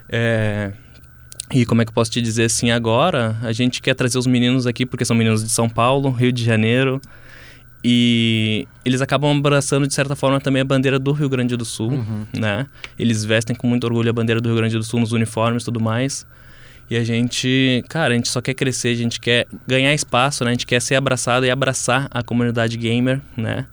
É, 0.09 0.73
e 1.53 1.65
como 1.65 1.81
é 1.81 1.85
que 1.85 1.89
eu 1.89 1.93
posso 1.93 2.11
te 2.11 2.21
dizer 2.21 2.45
assim 2.45 2.71
agora? 2.71 3.37
A 3.41 3.51
gente 3.51 3.81
quer 3.81 3.93
trazer 3.93 4.17
os 4.17 4.27
meninos 4.27 4.65
aqui 4.67 4.85
porque 4.85 5.03
são 5.03 5.15
meninos 5.15 5.43
de 5.43 5.49
São 5.49 5.69
Paulo, 5.69 6.09
Rio 6.09 6.31
de 6.31 6.43
Janeiro. 6.43 7.01
E 7.83 8.67
eles 8.85 9.01
acabam 9.01 9.35
abraçando, 9.37 9.87
de 9.87 9.93
certa 9.93 10.15
forma, 10.15 10.39
também 10.39 10.61
a 10.61 10.65
bandeira 10.65 10.99
do 10.99 11.11
Rio 11.11 11.27
Grande 11.29 11.55
do 11.57 11.65
Sul, 11.65 11.91
Uhum. 11.91 12.25
né? 12.37 12.67
Eles 12.97 13.25
vestem 13.25 13.55
com 13.55 13.65
muito 13.67 13.85
orgulho 13.85 14.09
a 14.09 14.13
bandeira 14.13 14.39
do 14.39 14.47
Rio 14.49 14.57
Grande 14.57 14.77
do 14.77 14.83
Sul 14.83 14.99
nos 14.99 15.11
uniformes 15.11 15.63
e 15.63 15.65
tudo 15.65 15.79
mais. 15.79 16.25
E 16.89 16.95
a 16.97 17.03
gente, 17.03 17.83
cara, 17.89 18.13
a 18.13 18.17
gente 18.17 18.27
só 18.29 18.41
quer 18.41 18.53
crescer, 18.53 18.89
a 18.89 18.95
gente 18.95 19.19
quer 19.19 19.47
ganhar 19.65 19.93
espaço, 19.93 20.43
né? 20.43 20.51
A 20.51 20.53
gente 20.53 20.67
quer 20.67 20.81
ser 20.81 20.95
abraçado 20.95 21.45
e 21.45 21.49
abraçar 21.49 22.07
a 22.11 22.21
comunidade 22.21 22.77
gamer, 22.77 23.19
né? 23.35 23.65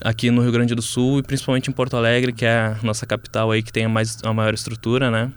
Aqui 0.00 0.30
no 0.30 0.42
Rio 0.42 0.52
Grande 0.52 0.74
do 0.74 0.82
Sul 0.82 1.20
e 1.20 1.22
principalmente 1.22 1.70
em 1.70 1.72
Porto 1.72 1.96
Alegre, 1.96 2.32
que 2.32 2.44
é 2.44 2.50
a 2.58 2.76
nossa 2.82 3.06
capital 3.06 3.50
aí 3.50 3.62
que 3.62 3.72
tem 3.72 3.84
a, 3.86 3.88
mais, 3.88 4.18
a 4.24 4.32
maior 4.34 4.52
estrutura, 4.52 5.10
né? 5.10 5.30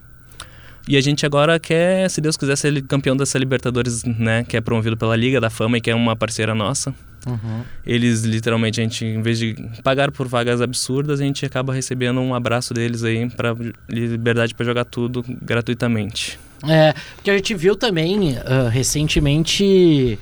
E 0.87 0.97
a 0.97 1.01
gente 1.01 1.25
agora 1.25 1.59
quer, 1.59 2.09
se 2.09 2.19
Deus 2.19 2.35
quiser, 2.35 2.55
ser 2.57 2.81
campeão 2.81 3.15
dessa 3.15 3.37
Libertadores, 3.37 4.03
né? 4.03 4.43
Que 4.43 4.57
é 4.57 4.61
promovido 4.61 4.97
pela 4.97 5.15
Liga 5.15 5.39
da 5.39 5.49
Fama 5.49 5.77
e 5.77 5.81
que 5.81 5.89
é 5.91 5.95
uma 5.95 6.15
parceira 6.15 6.53
nossa. 6.55 6.93
Uhum. 7.29 7.63
Eles, 7.85 8.23
literalmente, 8.23 8.79
a 8.79 8.83
gente, 8.83 9.05
em 9.05 9.21
vez 9.21 9.37
de 9.37 9.55
pagar 9.83 10.11
por 10.11 10.27
vagas 10.27 10.61
absurdas, 10.61 11.19
a 11.19 11.23
gente 11.23 11.45
acaba 11.45 11.73
recebendo 11.73 12.19
um 12.19 12.33
abraço 12.33 12.73
deles 12.73 13.03
aí 13.03 13.29
para 13.29 13.55
liberdade 13.87 14.53
para 14.53 14.65
jogar 14.65 14.85
tudo 14.85 15.23
gratuitamente. 15.41 16.39
É, 16.67 16.93
porque 17.15 17.31
a 17.31 17.35
gente 17.35 17.53
viu 17.55 17.75
também 17.75 18.37
ah, 18.45 18.69
recentemente. 18.69 20.19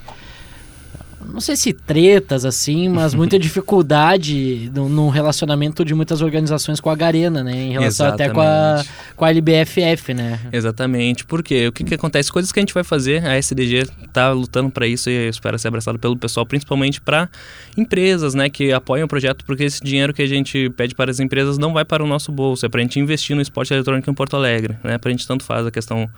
Não 1.32 1.42
sei 1.42 1.56
se 1.56 1.74
tretas 1.74 2.46
assim, 2.46 2.90
mas 2.90 3.14
muita 3.14 3.38
dificuldade 3.40 4.72
no, 4.74 4.88
no 4.90 5.10
relacionamento 5.10 5.84
de 5.84 5.94
muitas 5.94 6.22
organizações 6.22 6.80
com 6.80 6.90
a 6.90 6.96
Garena, 6.96 7.44
né? 7.44 7.56
Em 7.56 7.72
relação 7.72 8.08
até 8.08 8.30
com 8.30 8.42
a, 8.42 8.46
Exatamente. 8.80 9.16
com 9.16 9.26
a 9.26 9.30
LBFF, 9.30 10.14
né? 10.14 10.40
Exatamente, 10.52 11.26
porque 11.26 11.68
o 11.68 11.72
que, 11.72 11.84
que 11.84 11.94
acontece? 11.94 12.32
Coisas 12.32 12.52
que 12.52 12.60
a 12.60 12.62
gente 12.62 12.74
vai 12.74 12.84
fazer, 12.84 13.26
a 13.26 13.38
SDG 13.38 13.88
tá 14.12 14.32
lutando 14.32 14.70
para 14.70 14.88
isso 14.88 15.10
e 15.10 15.26
eu 15.26 15.30
espero 15.30 15.58
ser 15.60 15.68
abraçado 15.68 16.00
pelo 16.00 16.18
pessoal, 16.18 16.46
principalmente 16.46 17.02
para 17.02 17.30
empresas, 17.76 18.34
né, 18.34 18.50
que 18.50 18.72
apoiam 18.72 19.06
o 19.06 19.08
projeto, 19.08 19.46
porque 19.46 19.64
esse 19.64 19.84
dinheiro 19.84 20.14
que 20.14 20.22
a 20.22 20.28
gente 20.28 20.70
pede 20.72 20.96
para 20.96 21.12
as 21.12 21.20
empresas 21.20 21.58
não 21.58 21.74
vai 21.74 21.86
para 21.86 22.04
o 22.04 22.08
nosso 22.08 22.32
bolso, 22.32 22.66
é 22.66 22.70
para 22.70 22.80
a 22.80 22.84
gente 22.84 23.00
investir 23.00 23.36
no 23.36 23.42
esporte 23.42 23.74
eletrônico 23.74 24.10
em 24.10 24.14
Porto 24.14 24.36
Alegre, 24.36 24.78
né? 24.84 24.98
Para 24.98 25.10
a 25.10 25.12
gente 25.12 25.28
tanto 25.28 25.44
faz 25.44 25.66
a 25.66 25.72
questão 25.72 26.10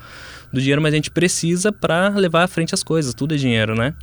do 0.51 0.59
dinheiro, 0.59 0.81
mas 0.81 0.93
a 0.93 0.95
gente 0.95 1.11
precisa 1.11 1.71
para 1.71 2.09
levar 2.09 2.43
à 2.43 2.47
frente 2.47 2.73
as 2.73 2.81
coisas, 2.81 3.13
tudo 3.13 3.35
é 3.35 3.37
dinheiro, 3.37 3.75
né? 3.75 3.93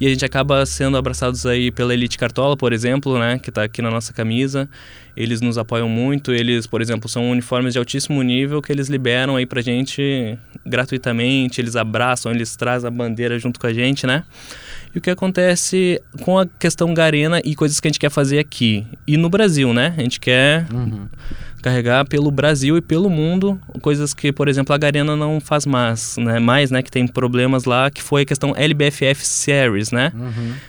E 0.00 0.06
a 0.06 0.08
gente 0.08 0.24
acaba 0.24 0.64
sendo 0.66 0.96
abraçados 0.96 1.46
aí 1.46 1.70
pela 1.70 1.94
Elite 1.94 2.18
Cartola, 2.18 2.56
por 2.56 2.72
exemplo, 2.72 3.18
né, 3.18 3.38
que 3.38 3.50
está 3.50 3.62
aqui 3.62 3.80
na 3.80 3.90
nossa 3.90 4.12
camisa. 4.12 4.68
Eles 5.14 5.40
nos 5.40 5.58
apoiam 5.58 5.88
muito, 5.88 6.32
eles, 6.32 6.66
por 6.66 6.80
exemplo, 6.80 7.08
são 7.08 7.30
uniformes 7.30 7.74
de 7.74 7.78
altíssimo 7.78 8.22
nível 8.22 8.62
que 8.62 8.72
eles 8.72 8.88
liberam 8.88 9.36
aí 9.36 9.44
pra 9.44 9.60
gente 9.60 10.38
gratuitamente, 10.64 11.60
eles 11.60 11.76
abraçam, 11.76 12.32
eles 12.32 12.56
trazem 12.56 12.88
a 12.88 12.90
bandeira 12.90 13.38
junto 13.38 13.60
com 13.60 13.66
a 13.66 13.72
gente, 13.72 14.06
né? 14.06 14.24
E 14.94 14.98
o 14.98 15.00
que 15.00 15.10
acontece 15.10 16.00
com 16.22 16.38
a 16.38 16.46
questão 16.46 16.92
Garena 16.94 17.40
e 17.44 17.54
coisas 17.54 17.78
que 17.78 17.88
a 17.88 17.90
gente 17.90 18.00
quer 18.00 18.10
fazer 18.10 18.38
aqui 18.38 18.86
e 19.06 19.16
no 19.16 19.28
Brasil, 19.28 19.72
né? 19.72 19.94
A 19.96 20.00
gente 20.02 20.18
quer 20.18 20.66
carregar 21.62 22.04
pelo 22.06 22.30
Brasil 22.30 22.76
e 22.76 22.80
pelo 22.80 23.08
mundo 23.08 23.58
coisas 23.80 24.12
que, 24.12 24.32
por 24.32 24.48
exemplo, 24.48 24.74
a 24.74 24.78
Garena 24.78 25.14
não 25.14 25.40
faz 25.40 25.64
mais, 25.64 26.16
né? 26.18 26.38
Mais, 26.38 26.70
né? 26.70 26.82
Que 26.82 26.90
tem 26.90 27.06
problemas 27.06 27.64
lá, 27.64 27.90
que 27.90 28.02
foi 28.02 28.22
a 28.22 28.24
questão 28.24 28.52
LBFF 28.56 29.24
Series, 29.24 29.92
né? 29.92 30.12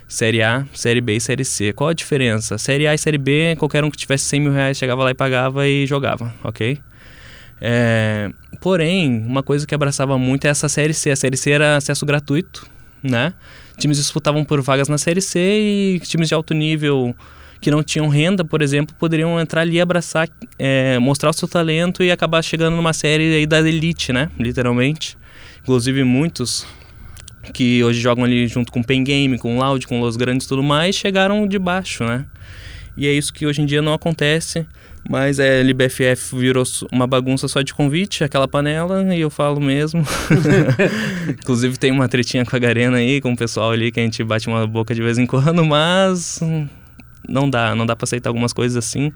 Série 0.08 0.44
A, 0.44 0.66
Série 0.74 1.02
B 1.02 1.16
e 1.16 1.20
Série 1.20 1.44
C. 1.44 1.74
Qual 1.74 1.90
a 1.90 1.94
diferença? 1.94 2.58
Série 2.58 2.88
A 2.88 2.94
e 2.94 2.98
Série 2.98 3.18
B, 3.18 3.56
qualquer 3.58 3.84
um 3.84 3.90
que 3.90 3.98
tivesse 3.98 4.26
100 4.26 4.40
mil 4.40 4.52
reais 4.54 4.78
chegava 4.78 5.04
lá 5.04 5.12
e 5.12 5.16
pagava 5.16 5.68
e 5.68 5.86
jogava, 5.88 6.34
ok? 6.44 6.80
É, 7.60 8.30
porém, 8.62 9.24
uma 9.26 9.42
coisa 9.42 9.66
que 9.66 9.74
abraçava 9.74 10.18
muito 10.18 10.46
é 10.46 10.50
essa 10.50 10.70
Série 10.70 10.94
C. 10.94 11.12
A 11.12 11.16
Série 11.16 11.38
C 11.38 11.52
era 11.52 11.78
acesso 11.78 12.06
gratuito, 12.06 12.68
né? 13.02 13.34
Times 13.78 13.98
disputavam 13.98 14.46
por 14.46 14.62
vagas 14.62 14.88
na 14.88 14.98
Série 14.98 15.22
C 15.22 15.40
e 15.40 16.00
times 16.02 16.28
de 16.28 16.36
alto 16.36 16.54
nível 16.54 17.16
que 17.64 17.72
não 17.72 17.82
tinham 17.82 18.10
renda, 18.10 18.44
por 18.44 18.62
exemplo, 18.62 18.94
poderiam 19.00 19.40
entrar 19.40 19.62
ali, 19.62 19.80
abraçar, 19.80 20.28
é, 20.60 21.00
mostrar 21.00 21.30
o 21.30 21.34
seu 21.34 21.48
talento 21.48 22.04
e 22.04 22.12
acabar 22.12 22.42
chegando 22.44 22.76
numa 22.76 22.92
série 22.92 23.36
aí 23.36 23.46
da 23.48 23.60
elite, 23.60 24.12
né? 24.12 24.30
Literalmente. 24.38 25.18
Inclusive 25.62 26.04
muitos 26.04 26.68
que 27.54 27.82
hoje 27.82 28.02
jogam 28.02 28.26
ali 28.26 28.48
junto 28.48 28.70
com 28.70 28.82
o 28.82 28.84
Pen 28.84 29.02
Game, 29.04 29.38
com 29.38 29.56
o 29.56 29.60
Loud, 29.60 29.88
com 29.88 30.02
Los 30.02 30.18
Grandes 30.18 30.46
e 30.46 30.50
tudo 30.50 30.62
mais, 30.62 30.94
chegaram 30.94 31.48
de 31.48 31.58
baixo, 31.58 32.04
né? 32.04 32.26
E 32.98 33.08
é 33.08 33.14
isso 33.14 33.34
que 33.34 33.46
hoje 33.46 33.62
em 33.62 33.66
dia 33.66 33.82
não 33.82 33.94
acontece. 33.94 34.68
Mas 35.10 35.38
a 35.38 35.44
LBFF 35.46 36.38
virou 36.38 36.64
uma 36.90 37.06
bagunça 37.06 37.48
só 37.50 37.62
de 37.62 37.74
convite, 37.74 38.24
aquela 38.24 38.48
panela, 38.48 39.04
e 39.14 39.20
eu 39.20 39.30
falo 39.30 39.60
mesmo. 39.60 40.06
Inclusive 41.28 41.78
tem 41.78 41.92
uma 41.92 42.08
tretinha 42.08 42.46
com 42.46 42.56
a 42.56 42.60
Garena 42.60 42.98
aí, 42.98 43.20
com 43.20 43.34
o 43.34 43.38
pessoal 43.38 43.72
ali 43.72 43.92
que 43.92 44.00
a 44.00 44.04
gente 44.04 44.24
bate 44.24 44.48
uma 44.48 44.66
boca 44.68 44.94
de 44.96 45.02
vez 45.02 45.18
em 45.18 45.26
quando, 45.26 45.66
mas 45.66 46.40
não 47.28 47.50
dá, 47.50 47.74
não 47.76 47.86
dá 47.86 47.96
pra 47.96 48.04
aceitar 48.06 48.30
algumas 48.30 48.54
coisas 48.54 48.76
assim. 48.78 49.12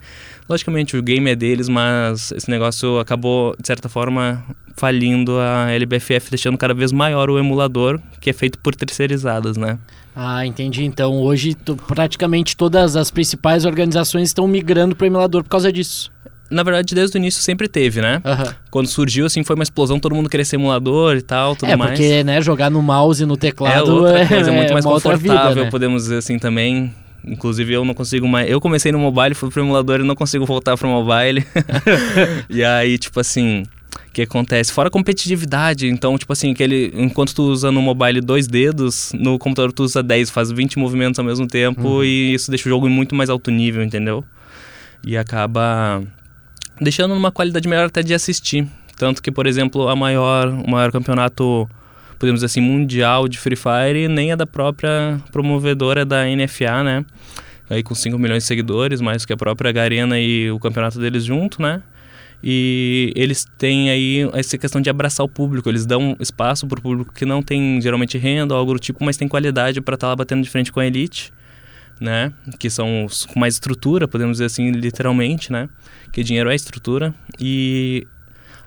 Logicamente 0.49 0.95
o 0.97 1.01
game 1.03 1.29
é 1.29 1.35
deles, 1.35 1.67
mas 1.69 2.31
esse 2.31 2.49
negócio 2.49 2.99
acabou, 2.99 3.55
de 3.59 3.67
certa 3.67 3.89
forma, 3.89 4.43
falindo 4.75 5.37
a 5.39 5.71
LBFF, 5.71 6.29
deixando 6.29 6.57
cada 6.57 6.73
vez 6.73 6.91
maior 6.91 7.29
o 7.29 7.37
emulador, 7.37 7.99
que 8.21 8.29
é 8.29 8.33
feito 8.33 8.57
por 8.59 8.75
terceirizadas, 8.75 9.57
né? 9.57 9.77
Ah, 10.15 10.45
entendi. 10.45 10.83
Então 10.83 11.21
hoje 11.21 11.53
tu- 11.53 11.75
praticamente 11.75 12.55
todas 12.57 12.95
as 12.95 13.11
principais 13.11 13.65
organizações 13.65 14.29
estão 14.29 14.47
migrando 14.47 14.95
para 14.95 15.03
o 15.05 15.07
emulador 15.07 15.43
por 15.43 15.49
causa 15.49 15.71
disso. 15.71 16.11
Na 16.49 16.63
verdade, 16.63 16.95
desde 16.95 17.17
o 17.17 17.19
início 17.19 17.41
sempre 17.43 17.67
teve, 17.67 17.99
né? 18.01 18.21
Aham. 18.23 18.55
Quando 18.71 18.87
surgiu, 18.87 19.25
assim, 19.25 19.43
foi 19.43 19.53
uma 19.55 19.63
explosão, 19.63 19.99
todo 19.99 20.15
mundo 20.15 20.29
queria 20.29 20.45
ser 20.45 20.55
emulador 20.55 21.17
e 21.17 21.21
tal, 21.21 21.57
tudo 21.57 21.69
É, 21.69 21.75
mais. 21.75 21.91
porque 21.91 22.23
né, 22.23 22.41
jogar 22.41 22.71
no 22.71 22.81
mouse 22.81 23.21
e 23.21 23.25
no 23.25 23.33
é 23.33 23.37
teclado 23.37 23.93
outra 23.93 24.25
coisa, 24.25 24.49
é 24.49 24.55
muito 24.55 24.71
mais 24.71 24.85
confortável, 24.85 25.49
vida, 25.49 25.63
né? 25.65 25.69
podemos 25.69 26.03
dizer 26.03 26.17
assim 26.19 26.39
também. 26.39 26.93
Inclusive 27.25 27.73
eu 27.73 27.83
não 27.83 27.93
consigo 27.93 28.27
mais. 28.27 28.49
Eu 28.49 28.61
comecei 28.61 28.91
no 28.91 28.99
mobile, 28.99 29.35
fui 29.35 29.49
pro 29.49 29.61
emulador 29.61 29.99
e 29.99 30.03
não 30.03 30.15
consigo 30.15 30.45
voltar 30.45 30.77
pro 30.77 30.87
mobile. 30.87 31.45
e 32.49 32.63
aí, 32.63 32.97
tipo 32.97 33.19
assim, 33.19 33.63
o 34.07 34.11
que 34.13 34.21
acontece? 34.21 34.71
Fora 34.71 34.87
a 34.87 34.91
competitividade, 34.91 35.87
então, 35.87 36.17
tipo 36.17 36.31
assim, 36.31 36.51
aquele, 36.51 36.91
enquanto 36.95 37.35
tu 37.35 37.43
usa 37.43 37.71
no 37.71 37.81
mobile 37.81 38.21
dois 38.21 38.47
dedos, 38.47 39.11
no 39.13 39.37
computador 39.37 39.71
tu 39.73 39.83
usa 39.83 40.01
10, 40.01 40.29
faz 40.29 40.51
20 40.51 40.79
movimentos 40.79 41.19
ao 41.19 41.25
mesmo 41.25 41.47
tempo 41.47 42.03
e 42.03 42.33
isso 42.33 42.49
deixa 42.49 42.67
o 42.67 42.69
jogo 42.69 42.87
em 42.87 42.91
muito 42.91 43.13
mais 43.13 43.29
alto 43.29 43.51
nível, 43.51 43.83
entendeu? 43.83 44.23
E 45.05 45.17
acaba 45.17 46.03
deixando 46.79 47.13
numa 47.13 47.31
qualidade 47.31 47.67
melhor 47.67 47.87
até 47.87 48.01
de 48.01 48.13
assistir. 48.13 48.67
Tanto 48.97 49.21
que, 49.21 49.31
por 49.31 49.45
exemplo, 49.45 49.87
a 49.87 49.95
maior, 49.95 50.47
o 50.47 50.69
maior 50.69 50.91
campeonato, 50.91 51.69
podemos 52.19 52.39
dizer 52.39 52.47
assim, 52.47 52.61
mundial 52.61 53.27
de 53.27 53.37
Free 53.37 53.55
Fire 53.55 54.07
nem 54.07 54.31
é 54.31 54.35
da 54.35 54.47
própria 54.47 55.21
promovedora 55.31 56.05
da 56.05 56.25
NFA, 56.25 56.83
né? 56.83 57.05
Aí 57.69 57.83
com 57.83 57.93
5 57.93 58.17
milhões 58.17 58.43
de 58.43 58.47
seguidores, 58.47 59.01
mais 59.01 59.25
que 59.25 59.33
a 59.33 59.37
própria 59.37 59.71
Garena 59.71 60.19
e 60.19 60.49
o 60.51 60.59
campeonato 60.59 60.99
deles 60.99 61.25
junto, 61.25 61.61
né? 61.61 61.81
E 62.43 63.11
eles 63.15 63.45
têm 63.57 63.89
aí 63.89 64.29
essa 64.33 64.57
questão 64.57 64.79
de 64.79 64.89
abraçar 64.89 65.25
o 65.25 65.29
público, 65.29 65.67
eles 65.69 65.85
dão 65.85 66.15
espaço 66.19 66.67
para 66.67 66.79
o 66.79 66.81
público 66.81 67.13
que 67.13 67.25
não 67.25 67.41
tem 67.41 67.81
geralmente 67.81 68.17
renda 68.17 68.53
ou 68.53 68.59
algo 68.59 68.73
do 68.73 68.79
tipo, 68.79 69.03
mas 69.03 69.17
tem 69.17 69.27
qualidade 69.27 69.81
para 69.81 69.95
estar 69.95 70.07
lá 70.07 70.15
batendo 70.15 70.43
de 70.43 70.49
frente 70.49 70.71
com 70.71 70.79
a 70.79 70.85
elite, 70.85 71.33
né? 71.99 72.31
Que 72.59 72.69
são 72.69 73.05
os 73.05 73.25
com 73.25 73.39
mais 73.39 73.55
estrutura, 73.55 74.07
podemos 74.07 74.33
dizer 74.33 74.45
assim, 74.45 74.71
literalmente, 74.71 75.51
né? 75.51 75.67
Que 76.11 76.23
dinheiro 76.23 76.49
é 76.49 76.55
estrutura. 76.55 77.13
E 77.39 78.07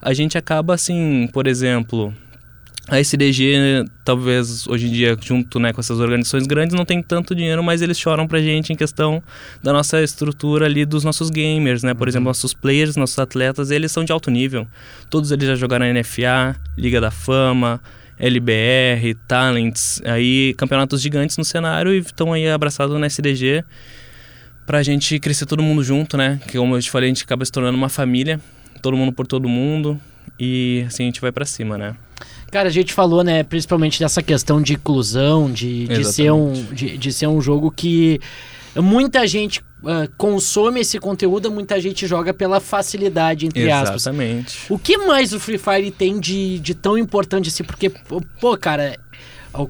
a 0.03 0.13
gente 0.13 0.37
acaba 0.37 0.75
assim, 0.75 1.29
por 1.33 1.47
exemplo, 1.47 2.13
a 2.91 2.99
SDG, 2.99 3.85
talvez 4.05 4.67
hoje 4.67 4.89
em 4.89 4.91
dia, 4.91 5.17
junto 5.21 5.61
né, 5.61 5.73
com 5.73 5.81
essas 5.81 6.01
organizações 6.01 6.45
grandes, 6.45 6.75
não 6.75 6.85
tem 6.85 7.01
tanto 7.01 7.37
dinheiro, 7.37 7.63
mas 7.63 7.83
eles 7.83 7.97
choram 7.97 8.27
pra 8.27 8.41
gente 8.41 8.73
em 8.73 8.77
questão 8.77 9.23
da 9.63 9.73
nossa 9.73 10.03
estrutura 10.03 10.67
ali 10.67 10.85
dos 10.85 11.05
nossos 11.05 11.31
gamers, 11.31 11.85
né? 11.85 11.95
Por 11.95 12.09
exemplo, 12.09 12.25
nossos 12.25 12.53
players, 12.53 12.97
nossos 12.97 13.17
atletas, 13.17 13.71
eles 13.71 13.93
são 13.93 14.05
de 14.05 14.11
alto 14.11 14.29
nível. 14.29 14.67
Todos 15.09 15.31
eles 15.31 15.47
já 15.47 15.55
jogaram 15.55 15.87
na 15.87 16.01
NFA, 16.01 16.57
Liga 16.77 17.01
da 17.01 17.13
Fama, 17.13 17.81
LBR, 18.19 19.15
Talents, 19.29 20.03
aí 20.05 20.53
campeonatos 20.59 21.01
gigantes 21.01 21.37
no 21.39 21.45
cenário 21.45 21.95
e 21.95 21.99
estão 21.99 22.33
aí 22.33 22.51
abraçados 22.51 22.99
na 22.99 23.07
SDG 23.07 23.65
pra 24.67 24.83
gente 24.83 25.21
crescer 25.21 25.47
todo 25.47 25.63
mundo 25.63 25.85
junto, 25.85 26.17
né? 26.17 26.41
Que 26.49 26.59
como 26.59 26.75
eu 26.75 26.83
te 26.83 26.91
falei, 26.91 27.09
a 27.09 27.15
gente 27.15 27.23
acaba 27.23 27.45
se 27.45 27.53
tornando 27.53 27.79
uma 27.79 27.89
família, 27.89 28.41
todo 28.83 28.97
mundo 28.97 29.13
por 29.13 29.29
todo 29.29 29.49
mundo 29.49 30.01
e 30.41 30.83
assim 30.89 31.05
a 31.05 31.07
gente 31.07 31.21
vai 31.21 31.31
pra 31.31 31.45
cima, 31.45 31.79
né? 31.79 31.95
Cara, 32.51 32.69
a 32.69 32.73
gente 32.73 32.93
falou, 32.93 33.23
né, 33.23 33.43
principalmente 33.43 34.01
dessa 34.01 34.23
questão 34.23 34.61
de 34.61 34.75
inclusão, 34.75 35.51
de, 35.51 35.87
de, 35.87 36.05
ser, 36.05 36.33
um, 36.33 36.53
de, 36.73 36.99
de 36.99 37.13
ser 37.13 37.29
um 37.29 37.41
jogo 37.41 37.71
que 37.71 38.21
muita 38.77 39.27
gente 39.27 39.61
uh, 39.83 40.11
consome 40.17 40.81
esse 40.81 40.99
conteúdo, 40.99 41.51
muita 41.51 41.81
gente 41.81 42.07
joga 42.07 42.33
pela 42.35 42.61
facilidade, 42.61 43.47
entre 43.47 43.71
aspas. 43.71 44.03
Exatamente. 44.03 44.59
O 44.69 44.79
que 44.79 44.99
mais 44.99 45.33
o 45.33 45.41
Free 45.41 45.59
Fire 45.59 45.91
tem 45.91 46.21
de, 46.21 46.59
de 46.59 46.75
tão 46.75 46.99
importante 46.99 47.49
assim? 47.49 47.65
Porque, 47.65 47.91
pô, 48.41 48.57
cara, 48.57 48.99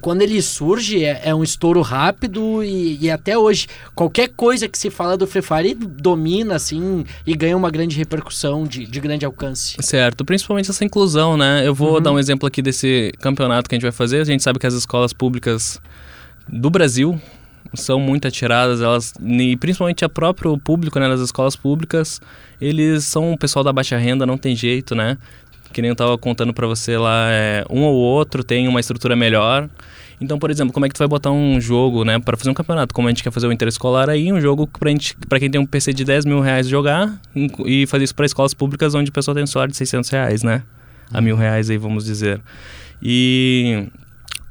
quando 0.00 0.22
ele 0.22 0.40
surge 0.42 1.04
é, 1.04 1.22
é 1.24 1.34
um 1.34 1.42
estouro 1.42 1.80
rápido 1.80 2.62
e, 2.62 2.98
e, 3.00 3.10
até 3.10 3.36
hoje 3.36 3.66
qualquer 3.94 4.28
coisa 4.28 4.68
que 4.68 4.78
se 4.78 4.90
fala 4.90 5.16
do 5.16 5.26
Free 5.26 5.42
Fire 5.42 5.74
domina 5.74 6.56
assim 6.56 7.04
e 7.26 7.34
ganha 7.34 7.56
uma 7.56 7.70
grande 7.70 7.96
repercussão 7.96 8.64
de, 8.64 8.86
de 8.86 9.00
grande 9.00 9.24
alcance. 9.24 9.76
Certo, 9.80 10.24
principalmente 10.24 10.70
essa 10.70 10.84
inclusão, 10.84 11.36
né? 11.36 11.66
Eu 11.66 11.74
vou 11.74 11.94
uhum. 11.94 12.00
dar 12.00 12.12
um 12.12 12.18
exemplo 12.18 12.46
aqui 12.46 12.60
desse 12.60 13.12
campeonato 13.20 13.68
que 13.68 13.74
a 13.74 13.76
gente 13.76 13.82
vai 13.82 13.92
fazer. 13.92 14.20
A 14.20 14.24
gente 14.24 14.42
sabe 14.42 14.58
que 14.58 14.66
as 14.66 14.74
escolas 14.74 15.12
públicas 15.12 15.80
do 16.48 16.68
Brasil 16.68 17.20
são 17.74 18.00
muito 18.00 18.26
atiradas, 18.26 18.80
elas 18.80 19.14
e 19.22 19.56
principalmente 19.56 20.04
a 20.04 20.08
próprio 20.08 20.56
público, 20.58 20.98
né, 20.98 21.08
das 21.08 21.20
escolas 21.20 21.54
públicas, 21.54 22.20
eles 22.60 23.04
são 23.04 23.32
o 23.32 23.38
pessoal 23.38 23.64
da 23.64 23.72
baixa 23.72 23.96
renda, 23.96 24.26
não 24.26 24.36
tem 24.36 24.56
jeito, 24.56 24.94
né? 24.94 25.16
Que 25.72 25.80
nem 25.80 25.88
eu 25.88 25.92
estava 25.92 26.16
contando 26.18 26.52
para 26.52 26.66
você 26.66 26.96
lá, 26.96 27.28
é, 27.30 27.64
um 27.70 27.82
ou 27.82 27.94
outro 27.94 28.42
tem 28.42 28.68
uma 28.68 28.80
estrutura 28.80 29.14
melhor. 29.14 29.68
Então, 30.20 30.38
por 30.38 30.50
exemplo, 30.50 30.72
como 30.72 30.84
é 30.84 30.88
que 30.88 30.94
tu 30.94 30.98
vai 30.98 31.08
botar 31.08 31.30
um 31.30 31.58
jogo, 31.60 32.04
né, 32.04 32.18
para 32.18 32.36
fazer 32.36 32.50
um 32.50 32.54
campeonato? 32.54 32.94
Como 32.94 33.08
a 33.08 33.10
gente 33.10 33.22
quer 33.22 33.30
fazer 33.32 33.46
o 33.46 33.52
interescolar 33.52 34.10
aí, 34.10 34.30
um 34.30 34.40
jogo 34.40 34.66
pra, 34.66 34.90
gente, 34.90 35.16
pra 35.28 35.40
quem 35.40 35.50
tem 35.50 35.58
um 35.58 35.64
PC 35.64 35.94
de 35.94 36.04
10 36.04 36.26
mil 36.26 36.40
reais 36.40 36.68
jogar 36.68 37.18
e 37.64 37.86
fazer 37.86 38.04
isso 38.04 38.14
para 38.14 38.26
escolas 38.26 38.52
públicas 38.52 38.94
onde 38.94 39.08
o 39.08 39.12
pessoal 39.12 39.34
tem 39.34 39.42
um 39.42 39.66
de 39.66 39.76
600 39.76 40.10
reais, 40.10 40.42
né? 40.42 40.62
A 41.10 41.20
mil 41.20 41.36
reais 41.36 41.70
aí, 41.70 41.78
vamos 41.78 42.04
dizer. 42.04 42.40
E 43.02 43.88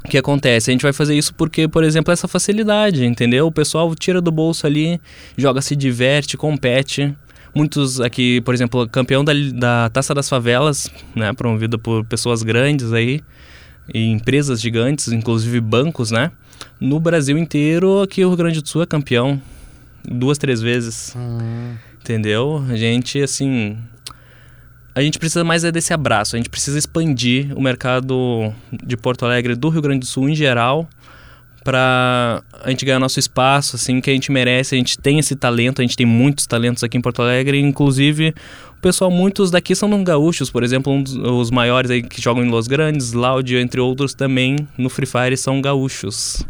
o 0.04 0.10
que 0.10 0.18
acontece? 0.18 0.72
A 0.72 0.74
gente 0.74 0.82
vai 0.82 0.92
fazer 0.92 1.16
isso 1.16 1.34
porque, 1.36 1.68
por 1.68 1.84
exemplo, 1.84 2.12
essa 2.12 2.28
facilidade, 2.28 3.06
entendeu? 3.06 3.46
O 3.46 3.52
pessoal 3.52 3.94
tira 3.94 4.20
do 4.20 4.32
bolso 4.32 4.66
ali, 4.66 5.00
joga, 5.38 5.62
se 5.62 5.76
diverte, 5.76 6.36
compete. 6.36 7.16
Muitos 7.60 8.00
aqui, 8.00 8.40
por 8.40 8.54
exemplo, 8.54 8.88
campeão 8.88 9.22
da, 9.22 9.34
da 9.54 9.90
Taça 9.90 10.16
das 10.16 10.30
Favelas, 10.30 10.90
né, 11.14 11.34
promovido 11.34 11.78
por 11.78 12.06
pessoas 12.06 12.42
grandes 12.42 12.94
aí, 12.94 13.22
e 13.94 14.06
empresas 14.06 14.62
gigantes, 14.62 15.10
inclusive 15.10 15.60
bancos, 15.60 16.10
né? 16.10 16.32
No 16.80 17.02
Brasil 17.02 17.38
inteiro, 17.38 18.02
aqui 18.02 18.24
o 18.24 18.30
Rio 18.30 18.38
Grande 18.38 18.62
do 18.62 18.70
Sul 18.70 18.84
é 18.84 18.86
campeão 18.86 19.42
duas, 20.10 20.38
três 20.38 20.62
vezes. 20.62 21.14
Uhum. 21.14 21.76
Entendeu? 22.00 22.64
A 22.70 22.78
gente, 22.78 23.22
assim. 23.22 23.78
A 24.96 25.02
gente 25.02 25.20
precisa 25.20 25.44
mais 25.44 25.66
é 25.66 25.72
desse 25.72 25.94
abraço, 25.94 26.38
a 26.38 26.40
gente 26.40 26.50
precisa 26.50 26.80
expandir 26.80 27.52
o 27.58 27.62
mercado 27.62 28.54
de 28.72 28.96
Porto 28.96 29.26
Alegre, 29.26 29.54
do 29.58 29.68
Rio 29.68 29.82
Grande 29.82 30.00
do 30.00 30.06
Sul 30.06 30.30
em 30.30 30.36
geral, 30.36 30.88
para 31.70 32.42
a 32.64 32.70
gente 32.72 32.84
ganhar 32.84 32.98
nosso 32.98 33.20
espaço, 33.20 33.76
assim, 33.76 34.02
que 34.02 34.10
a 34.10 34.14
gente 34.14 34.32
merece. 34.32 34.74
A 34.74 34.78
gente 34.80 34.98
tem 34.98 35.20
esse 35.20 35.36
talento, 35.36 35.82
a 35.82 35.84
gente 35.84 35.96
tem 35.96 36.06
muitos 36.06 36.48
talentos 36.48 36.84
aqui 36.84 36.98
em 36.98 37.02
Porto 37.02 37.22
Alegre, 37.22 37.60
inclusive 37.60 38.34
o 38.76 38.82
pessoal, 38.82 39.12
muitos 39.12 39.52
daqui 39.52 39.76
são 39.76 40.04
gaúchos, 40.04 40.50
por 40.50 40.64
exemplo, 40.64 40.92
um 40.92 41.04
dos 41.04 41.14
os 41.14 41.52
maiores 41.52 41.92
aí 41.92 42.02
que 42.02 42.20
jogam 42.20 42.44
em 42.44 42.50
Los 42.50 42.68
Grandes, 42.68 43.14
Laudio, 43.14 43.60
entre 43.60 43.80
outros 43.80 44.16
também 44.16 44.56
no 44.80 44.90
Free 44.90 45.06
Fire 45.06 45.38
são 45.38 45.62
gaúchos. 45.62 46.44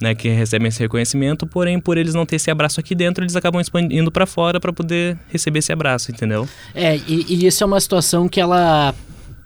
Né, 0.00 0.12
que 0.12 0.28
recebem 0.28 0.68
esse 0.68 0.80
reconhecimento, 0.80 1.46
porém, 1.46 1.78
por 1.78 1.96
eles 1.96 2.14
não 2.14 2.26
ter 2.26 2.36
esse 2.36 2.50
abraço 2.50 2.80
aqui 2.80 2.96
dentro, 2.96 3.22
eles 3.22 3.36
acabam 3.36 3.60
expandindo 3.60 4.10
para 4.10 4.26
fora 4.26 4.58
para 4.58 4.72
poder 4.72 5.16
receber 5.28 5.60
esse 5.60 5.72
abraço, 5.72 6.10
entendeu? 6.10 6.48
É, 6.74 6.96
e, 7.06 7.24
e 7.28 7.46
isso 7.46 7.62
é 7.62 7.66
uma 7.66 7.80
situação 7.80 8.28
que 8.28 8.40
ela 8.40 8.92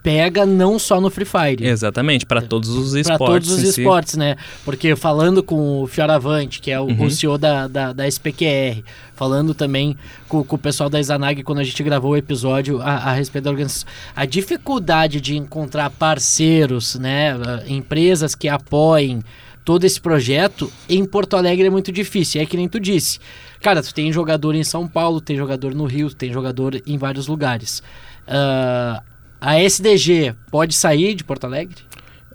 pega 0.01 0.45
não 0.45 0.79
só 0.79 1.01
no 1.01 1.09
Free 1.09 1.25
Fire. 1.25 1.65
Exatamente, 1.65 2.25
para 2.25 2.41
todos 2.41 2.69
os 2.69 2.93
esportes. 2.93 3.17
Para 3.17 3.17
todos 3.17 3.51
os 3.51 3.63
esportes, 3.63 4.11
si. 4.13 4.19
né? 4.19 4.35
Porque 4.63 4.95
falando 4.95 5.43
com 5.43 5.83
o 5.83 5.87
Fioravante, 5.87 6.61
que 6.61 6.71
é 6.71 6.79
o, 6.79 6.85
uhum. 6.85 7.05
o 7.05 7.11
CEO 7.11 7.37
da, 7.37 7.67
da, 7.67 7.93
da, 7.93 8.07
SPQR, 8.07 8.83
falando 9.13 9.53
também 9.53 9.97
com, 10.27 10.43
com, 10.43 10.55
o 10.55 10.59
pessoal 10.59 10.89
da 10.89 10.99
Izanag 10.99 11.43
quando 11.43 11.59
a 11.59 11.63
gente 11.63 11.83
gravou 11.83 12.11
o 12.11 12.17
episódio 12.17 12.81
a, 12.81 12.95
a, 12.95 13.13
respeito 13.13 13.45
da 13.45 13.51
organização, 13.51 13.87
a 14.15 14.25
dificuldade 14.25 15.19
de 15.19 15.37
encontrar 15.37 15.89
parceiros, 15.89 16.95
né? 16.95 17.33
Empresas 17.67 18.35
que 18.35 18.47
apoiem 18.47 19.21
todo 19.65 19.83
esse 19.83 19.99
projeto 19.99 20.71
em 20.87 21.05
Porto 21.05 21.35
Alegre 21.35 21.67
é 21.67 21.69
muito 21.69 21.91
difícil. 21.91 22.41
É 22.41 22.45
que 22.45 22.57
nem 22.57 22.67
tu 22.67 22.79
disse. 22.79 23.19
Cara, 23.61 23.83
tu 23.83 23.93
tem 23.93 24.11
jogador 24.11 24.55
em 24.55 24.63
São 24.63 24.87
Paulo, 24.87 25.19
tem 25.19 25.35
jogador 25.35 25.75
no 25.75 25.85
Rio, 25.85 26.11
tem 26.13 26.31
jogador 26.31 26.81
em 26.87 26.97
vários 26.97 27.27
lugares. 27.27 27.83
Uh, 28.25 29.09
a 29.41 29.59
SDG 29.61 30.35
pode 30.51 30.75
sair 30.75 31.15
de 31.15 31.23
Porto 31.23 31.45
Alegre? 31.45 31.77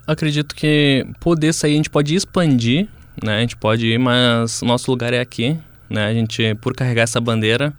Acredito 0.07 0.55
que 0.55 1.07
poder 1.21 1.53
sair, 1.53 1.75
a 1.75 1.77
gente 1.77 1.91
pode 1.91 2.15
expandir, 2.15 2.89
né? 3.23 3.39
A 3.39 3.41
gente 3.41 3.57
pode 3.57 3.87
ir, 3.87 3.99
mas 3.99 4.63
nosso 4.63 4.91
lugar 4.91 5.13
é 5.13 5.21
aqui, 5.21 5.57
né? 5.89 6.07
A 6.07 6.13
gente, 6.13 6.55
por 6.57 6.75
carregar 6.75 7.03
essa 7.03 7.21
bandeira 7.21 7.73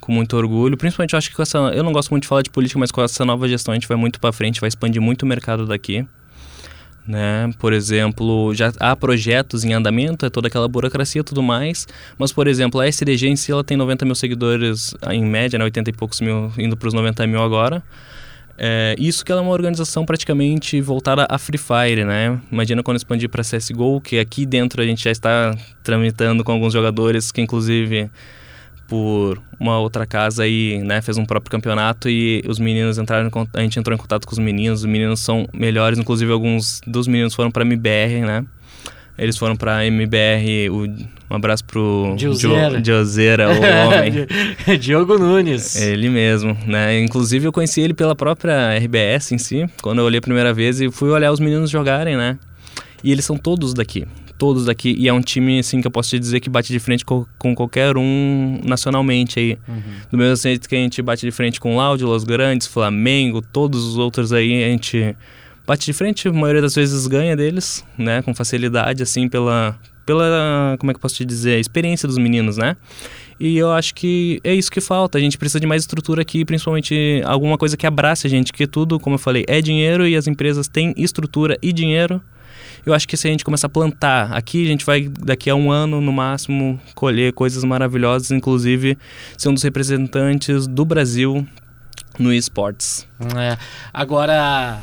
com 0.00 0.12
muito 0.12 0.36
orgulho, 0.36 0.76
principalmente 0.76 1.12
eu 1.12 1.18
acho 1.18 1.28
que 1.28 1.36
com 1.36 1.42
essa, 1.42 1.58
eu 1.58 1.82
não 1.82 1.92
gosto 1.92 2.10
muito 2.10 2.22
de 2.22 2.28
falar 2.28 2.42
de 2.42 2.50
política, 2.50 2.78
mas 2.78 2.90
com 2.90 3.02
essa 3.02 3.24
nova 3.24 3.46
gestão 3.48 3.72
a 3.72 3.74
gente 3.74 3.88
vai 3.88 3.96
muito 3.96 4.18
para 4.20 4.32
frente, 4.32 4.60
vai 4.60 4.68
expandir 4.68 5.02
muito 5.02 5.22
o 5.22 5.26
mercado 5.26 5.66
daqui. 5.66 6.06
Né? 7.06 7.50
Por 7.58 7.72
exemplo, 7.72 8.54
já 8.54 8.70
há 8.78 8.94
projetos 8.94 9.64
em 9.64 9.72
andamento, 9.72 10.26
é 10.26 10.30
toda 10.30 10.48
aquela 10.48 10.68
burocracia 10.68 11.20
e 11.20 11.24
tudo 11.24 11.42
mais, 11.42 11.86
mas, 12.18 12.32
por 12.32 12.46
exemplo, 12.46 12.80
a 12.80 12.86
SDG 12.86 13.28
em 13.28 13.36
si 13.36 13.50
ela 13.50 13.64
tem 13.64 13.78
90 13.78 14.04
mil 14.04 14.14
seguidores 14.14 14.94
em 15.10 15.24
média, 15.24 15.58
né? 15.58 15.64
80 15.64 15.88
e 15.88 15.92
poucos 15.94 16.20
mil, 16.20 16.52
indo 16.58 16.76
para 16.76 16.86
os 16.86 16.92
90 16.92 17.26
mil 17.26 17.42
agora. 17.42 17.82
É, 18.60 18.96
isso 18.98 19.24
que 19.24 19.30
ela 19.30 19.40
é 19.40 19.44
uma 19.44 19.52
organização 19.52 20.04
praticamente 20.04 20.80
voltada 20.80 21.26
a 21.30 21.38
Free 21.38 21.58
Fire, 21.58 22.04
né? 22.04 22.40
Imagina 22.50 22.82
quando 22.82 22.96
expandir 22.96 23.28
para 23.28 23.42
CSGO, 23.42 24.00
que 24.00 24.18
aqui 24.18 24.44
dentro 24.44 24.82
a 24.82 24.84
gente 24.84 25.04
já 25.04 25.12
está 25.12 25.56
tramitando 25.84 26.42
com 26.42 26.50
alguns 26.50 26.72
jogadores 26.72 27.30
que 27.30 27.40
inclusive 27.40 28.10
por 28.88 29.40
uma 29.60 29.78
outra 29.78 30.06
casa 30.06 30.44
aí, 30.44 30.82
né, 30.82 31.02
fez 31.02 31.18
um 31.18 31.26
próprio 31.26 31.50
campeonato 31.50 32.08
e 32.08 32.42
os 32.48 32.58
meninos 32.58 32.96
entraram, 32.96 33.30
a 33.52 33.60
gente 33.60 33.78
entrou 33.78 33.94
em 33.94 33.98
contato 33.98 34.26
com 34.26 34.32
os 34.32 34.38
meninos, 34.38 34.80
os 34.80 34.86
meninos 34.86 35.20
são 35.20 35.46
melhores, 35.52 35.98
inclusive 35.98 36.32
alguns 36.32 36.80
dos 36.86 37.06
meninos 37.06 37.34
foram 37.34 37.50
para 37.50 37.64
MBR, 37.64 38.22
né? 38.22 38.46
Eles 39.18 39.36
foram 39.36 39.56
pra 39.56 39.84
MBR, 39.84 40.70
o, 40.70 40.84
um 41.30 41.34
abraço 41.34 41.64
pro 41.64 42.14
Diozeira, 42.80 43.48
o 43.48 43.52
homem. 43.52 44.26
Diogo 44.78 45.18
Nunes. 45.18 45.74
Ele 45.74 46.08
mesmo, 46.08 46.56
né? 46.64 47.00
Inclusive 47.00 47.46
eu 47.46 47.52
conheci 47.52 47.80
ele 47.80 47.94
pela 47.94 48.14
própria 48.14 48.78
RBS 48.78 49.32
em 49.32 49.38
si, 49.38 49.66
quando 49.82 49.98
eu 49.98 50.04
olhei 50.04 50.18
a 50.18 50.22
primeira 50.22 50.54
vez 50.54 50.80
e 50.80 50.90
fui 50.90 51.10
olhar 51.10 51.32
os 51.32 51.40
meninos 51.40 51.68
jogarem, 51.68 52.16
né? 52.16 52.38
E 53.02 53.10
eles 53.10 53.24
são 53.24 53.36
todos 53.36 53.74
daqui, 53.74 54.06
todos 54.38 54.66
daqui. 54.66 54.94
E 54.96 55.08
é 55.08 55.12
um 55.12 55.20
time, 55.20 55.58
assim, 55.58 55.80
que 55.80 55.86
eu 55.86 55.90
posso 55.90 56.10
te 56.10 56.18
dizer 56.18 56.38
que 56.40 56.48
bate 56.48 56.72
de 56.72 56.78
frente 56.78 57.04
com, 57.04 57.26
com 57.38 57.54
qualquer 57.54 57.96
um 57.96 58.60
nacionalmente 58.64 59.38
aí. 59.38 59.58
Uhum. 59.68 59.82
Do 60.12 60.18
mesmo 60.18 60.36
jeito 60.36 60.68
que 60.68 60.76
a 60.76 60.78
gente 60.78 61.02
bate 61.02 61.26
de 61.26 61.32
frente 61.32 61.60
com 61.60 61.74
o 61.74 61.76
Laudio, 61.76 62.06
Los 62.06 62.24
Grandes, 62.24 62.66
Flamengo, 62.66 63.42
todos 63.42 63.84
os 63.84 63.98
outros 63.98 64.32
aí, 64.32 64.64
a 64.64 64.68
gente 64.68 65.16
bate 65.68 65.84
de 65.84 65.92
frente, 65.92 66.26
a 66.26 66.32
maioria 66.32 66.62
das 66.62 66.74
vezes 66.74 67.06
ganha 67.06 67.36
deles, 67.36 67.84
né, 67.98 68.22
com 68.22 68.34
facilidade, 68.34 69.02
assim, 69.02 69.28
pela, 69.28 69.78
pela, 70.06 70.74
como 70.78 70.90
é 70.90 70.94
que 70.94 70.96
eu 70.96 71.02
posso 71.02 71.16
te 71.16 71.26
dizer, 71.26 71.60
experiência 71.60 72.08
dos 72.08 72.16
meninos, 72.16 72.56
né? 72.56 72.74
E 73.38 73.56
eu 73.58 73.70
acho 73.70 73.94
que 73.94 74.40
é 74.42 74.54
isso 74.54 74.70
que 74.72 74.80
falta. 74.80 75.18
A 75.18 75.20
gente 75.20 75.36
precisa 75.36 75.60
de 75.60 75.66
mais 75.66 75.82
estrutura 75.82 76.22
aqui, 76.22 76.44
principalmente 76.44 77.22
alguma 77.24 77.56
coisa 77.58 77.76
que 77.76 77.86
abrace 77.86 78.26
a 78.26 78.30
gente, 78.30 78.52
que 78.52 78.66
tudo, 78.66 78.98
como 78.98 79.14
eu 79.14 79.18
falei, 79.18 79.44
é 79.46 79.60
dinheiro 79.60 80.08
e 80.08 80.16
as 80.16 80.26
empresas 80.26 80.66
têm 80.66 80.92
estrutura 80.96 81.56
e 81.62 81.72
dinheiro. 81.72 82.20
Eu 82.84 82.94
acho 82.94 83.06
que 83.06 83.16
se 83.16 83.28
a 83.28 83.30
gente 83.30 83.44
começar 83.44 83.66
a 83.66 83.70
plantar 83.70 84.32
aqui, 84.32 84.64
a 84.64 84.68
gente 84.68 84.84
vai, 84.84 85.06
daqui 85.06 85.50
a 85.50 85.54
um 85.54 85.70
ano 85.70 86.00
no 86.00 86.12
máximo, 86.12 86.80
colher 86.94 87.32
coisas 87.32 87.62
maravilhosas, 87.62 88.30
inclusive 88.30 88.98
ser 89.36 89.50
um 89.50 89.54
dos 89.54 89.62
representantes 89.62 90.66
do 90.66 90.84
Brasil 90.84 91.46
no 92.18 92.32
esportes. 92.32 93.06
É. 93.36 93.56
Agora, 93.92 94.80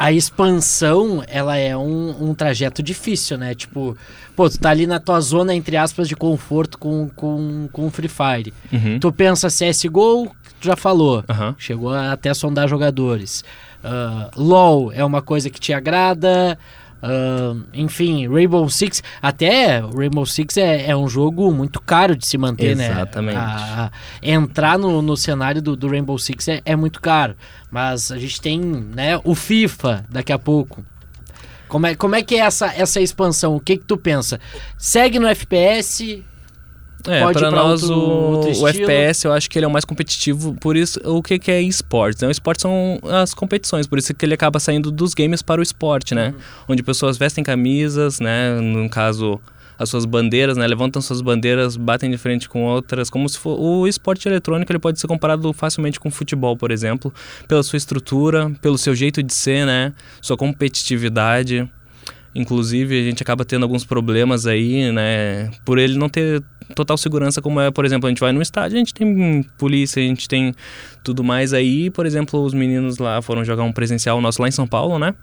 a 0.00 0.10
expansão, 0.10 1.22
ela 1.28 1.58
é 1.58 1.76
um, 1.76 2.30
um 2.30 2.34
trajeto 2.34 2.82
difícil, 2.82 3.36
né? 3.36 3.54
Tipo, 3.54 3.94
pô, 4.34 4.48
tu 4.48 4.58
tá 4.58 4.70
ali 4.70 4.86
na 4.86 4.98
tua 4.98 5.20
zona, 5.20 5.54
entre 5.54 5.76
aspas, 5.76 6.08
de 6.08 6.16
conforto 6.16 6.78
com, 6.78 7.10
com, 7.14 7.68
com 7.70 7.90
Free 7.90 8.08
Fire. 8.08 8.54
Uhum. 8.72 8.98
Tu 8.98 9.12
pensa 9.12 9.48
CSGO, 9.48 10.34
tu 10.58 10.66
já 10.66 10.74
falou. 10.74 11.22
Uhum. 11.28 11.54
Chegou 11.58 11.92
até 11.92 12.30
a 12.30 12.34
sondar 12.34 12.66
jogadores. 12.66 13.44
Uh, 13.84 14.40
LOL 14.40 14.90
é 14.90 15.04
uma 15.04 15.20
coisa 15.20 15.50
que 15.50 15.60
te 15.60 15.74
agrada. 15.74 16.58
Uh, 17.02 17.62
enfim, 17.72 18.28
Rainbow 18.28 18.68
Six, 18.68 19.02
até 19.22 19.80
Rainbow 19.80 20.26
Six 20.26 20.58
é, 20.58 20.90
é, 20.90 20.96
um 20.96 21.08
jogo 21.08 21.50
muito 21.50 21.80
caro 21.80 22.14
de 22.14 22.26
se 22.26 22.36
manter, 22.36 22.72
Exatamente. 22.72 23.36
né? 23.36 23.42
Exatamente. 23.42 23.92
Entrar 24.22 24.78
no, 24.78 25.00
no 25.00 25.16
cenário 25.16 25.62
do, 25.62 25.74
do 25.74 25.88
Rainbow 25.88 26.18
Six 26.18 26.48
é, 26.48 26.60
é, 26.64 26.76
muito 26.76 27.00
caro. 27.00 27.34
Mas 27.70 28.12
a 28.12 28.18
gente 28.18 28.40
tem 28.40 28.60
né, 28.60 29.18
o 29.24 29.34
FIFA 29.34 30.04
daqui 30.10 30.32
a 30.32 30.38
pouco. 30.38 30.84
Como 31.68 31.86
é, 31.86 31.94
como 31.94 32.16
é 32.16 32.22
que 32.22 32.34
é 32.34 32.40
essa, 32.40 32.66
essa 32.74 33.00
expansão? 33.00 33.54
O 33.54 33.60
que, 33.60 33.76
que 33.76 33.84
tu 33.84 33.96
pensa? 33.96 34.40
Segue 34.76 35.18
no 35.18 35.28
FPS? 35.28 36.24
É, 37.06 37.20
pode 37.22 37.38
pra 37.38 37.50
nós 37.50 37.82
outro- 37.82 37.96
o, 37.96 38.32
outro 38.36 38.62
o. 38.62 38.68
FPS 38.68 39.24
eu 39.26 39.32
acho 39.32 39.48
que 39.48 39.58
ele 39.58 39.64
é 39.64 39.68
o 39.68 39.70
mais 39.70 39.84
competitivo, 39.84 40.54
por 40.60 40.76
isso 40.76 41.00
o 41.04 41.22
que, 41.22 41.38
que 41.38 41.50
é 41.50 41.60
esportes? 41.62 42.22
Né? 42.22 42.28
O 42.28 42.30
esporte 42.30 42.62
são 42.62 42.98
as 43.04 43.32
competições, 43.34 43.86
por 43.86 43.98
isso 43.98 44.12
que 44.14 44.24
ele 44.24 44.34
acaba 44.34 44.58
saindo 44.60 44.90
dos 44.90 45.14
games 45.14 45.42
para 45.42 45.60
o 45.60 45.62
esporte, 45.62 46.14
né? 46.14 46.34
Onde 46.68 46.82
pessoas 46.82 47.16
vestem 47.16 47.42
camisas, 47.44 48.20
né? 48.20 48.60
No 48.60 48.88
caso, 48.88 49.40
as 49.78 49.88
suas 49.88 50.04
bandeiras, 50.04 50.56
né? 50.58 50.66
Levantam 50.66 51.00
suas 51.00 51.20
bandeiras, 51.22 51.76
batem 51.76 52.10
de 52.10 52.18
frente 52.18 52.48
com 52.48 52.64
outras, 52.64 53.08
como 53.08 53.28
se 53.28 53.38
for 53.38 53.58
o 53.58 53.86
esporte 53.86 54.28
eletrônico 54.28 54.70
ele 54.70 54.78
pode 54.78 55.00
ser 55.00 55.06
comparado 55.06 55.52
facilmente 55.54 55.98
com 55.98 56.08
o 56.08 56.12
futebol, 56.12 56.54
por 56.56 56.70
exemplo, 56.70 57.12
pela 57.48 57.62
sua 57.62 57.76
estrutura, 57.78 58.50
pelo 58.60 58.76
seu 58.76 58.94
jeito 58.94 59.22
de 59.22 59.32
ser, 59.32 59.64
né? 59.64 59.92
Sua 60.20 60.36
competitividade. 60.36 61.68
Inclusive, 62.34 63.00
a 63.00 63.02
gente 63.02 63.22
acaba 63.22 63.44
tendo 63.44 63.64
alguns 63.64 63.84
problemas 63.84 64.46
aí, 64.46 64.92
né? 64.92 65.50
Por 65.64 65.78
ele 65.78 65.98
não 65.98 66.08
ter 66.08 66.40
total 66.74 66.96
segurança, 66.96 67.42
como 67.42 67.60
é, 67.60 67.70
por 67.70 67.84
exemplo, 67.84 68.06
a 68.06 68.10
gente 68.10 68.20
vai 68.20 68.32
no 68.32 68.40
estádio, 68.42 68.76
a 68.76 68.78
gente 68.78 68.94
tem 68.94 69.42
polícia, 69.58 70.02
a 70.02 70.06
gente 70.06 70.28
tem 70.28 70.54
tudo 71.04 71.22
mais 71.22 71.52
aí. 71.52 71.90
Por 71.90 72.06
exemplo, 72.06 72.42
os 72.42 72.54
meninos 72.54 72.98
lá 72.98 73.20
foram 73.20 73.44
jogar 73.44 73.62
um 73.62 73.72
presencial 73.72 74.20
nosso 74.20 74.40
lá 74.40 74.48
em 74.48 74.52
São 74.52 74.66
Paulo, 74.66 74.98
né? 74.98 75.14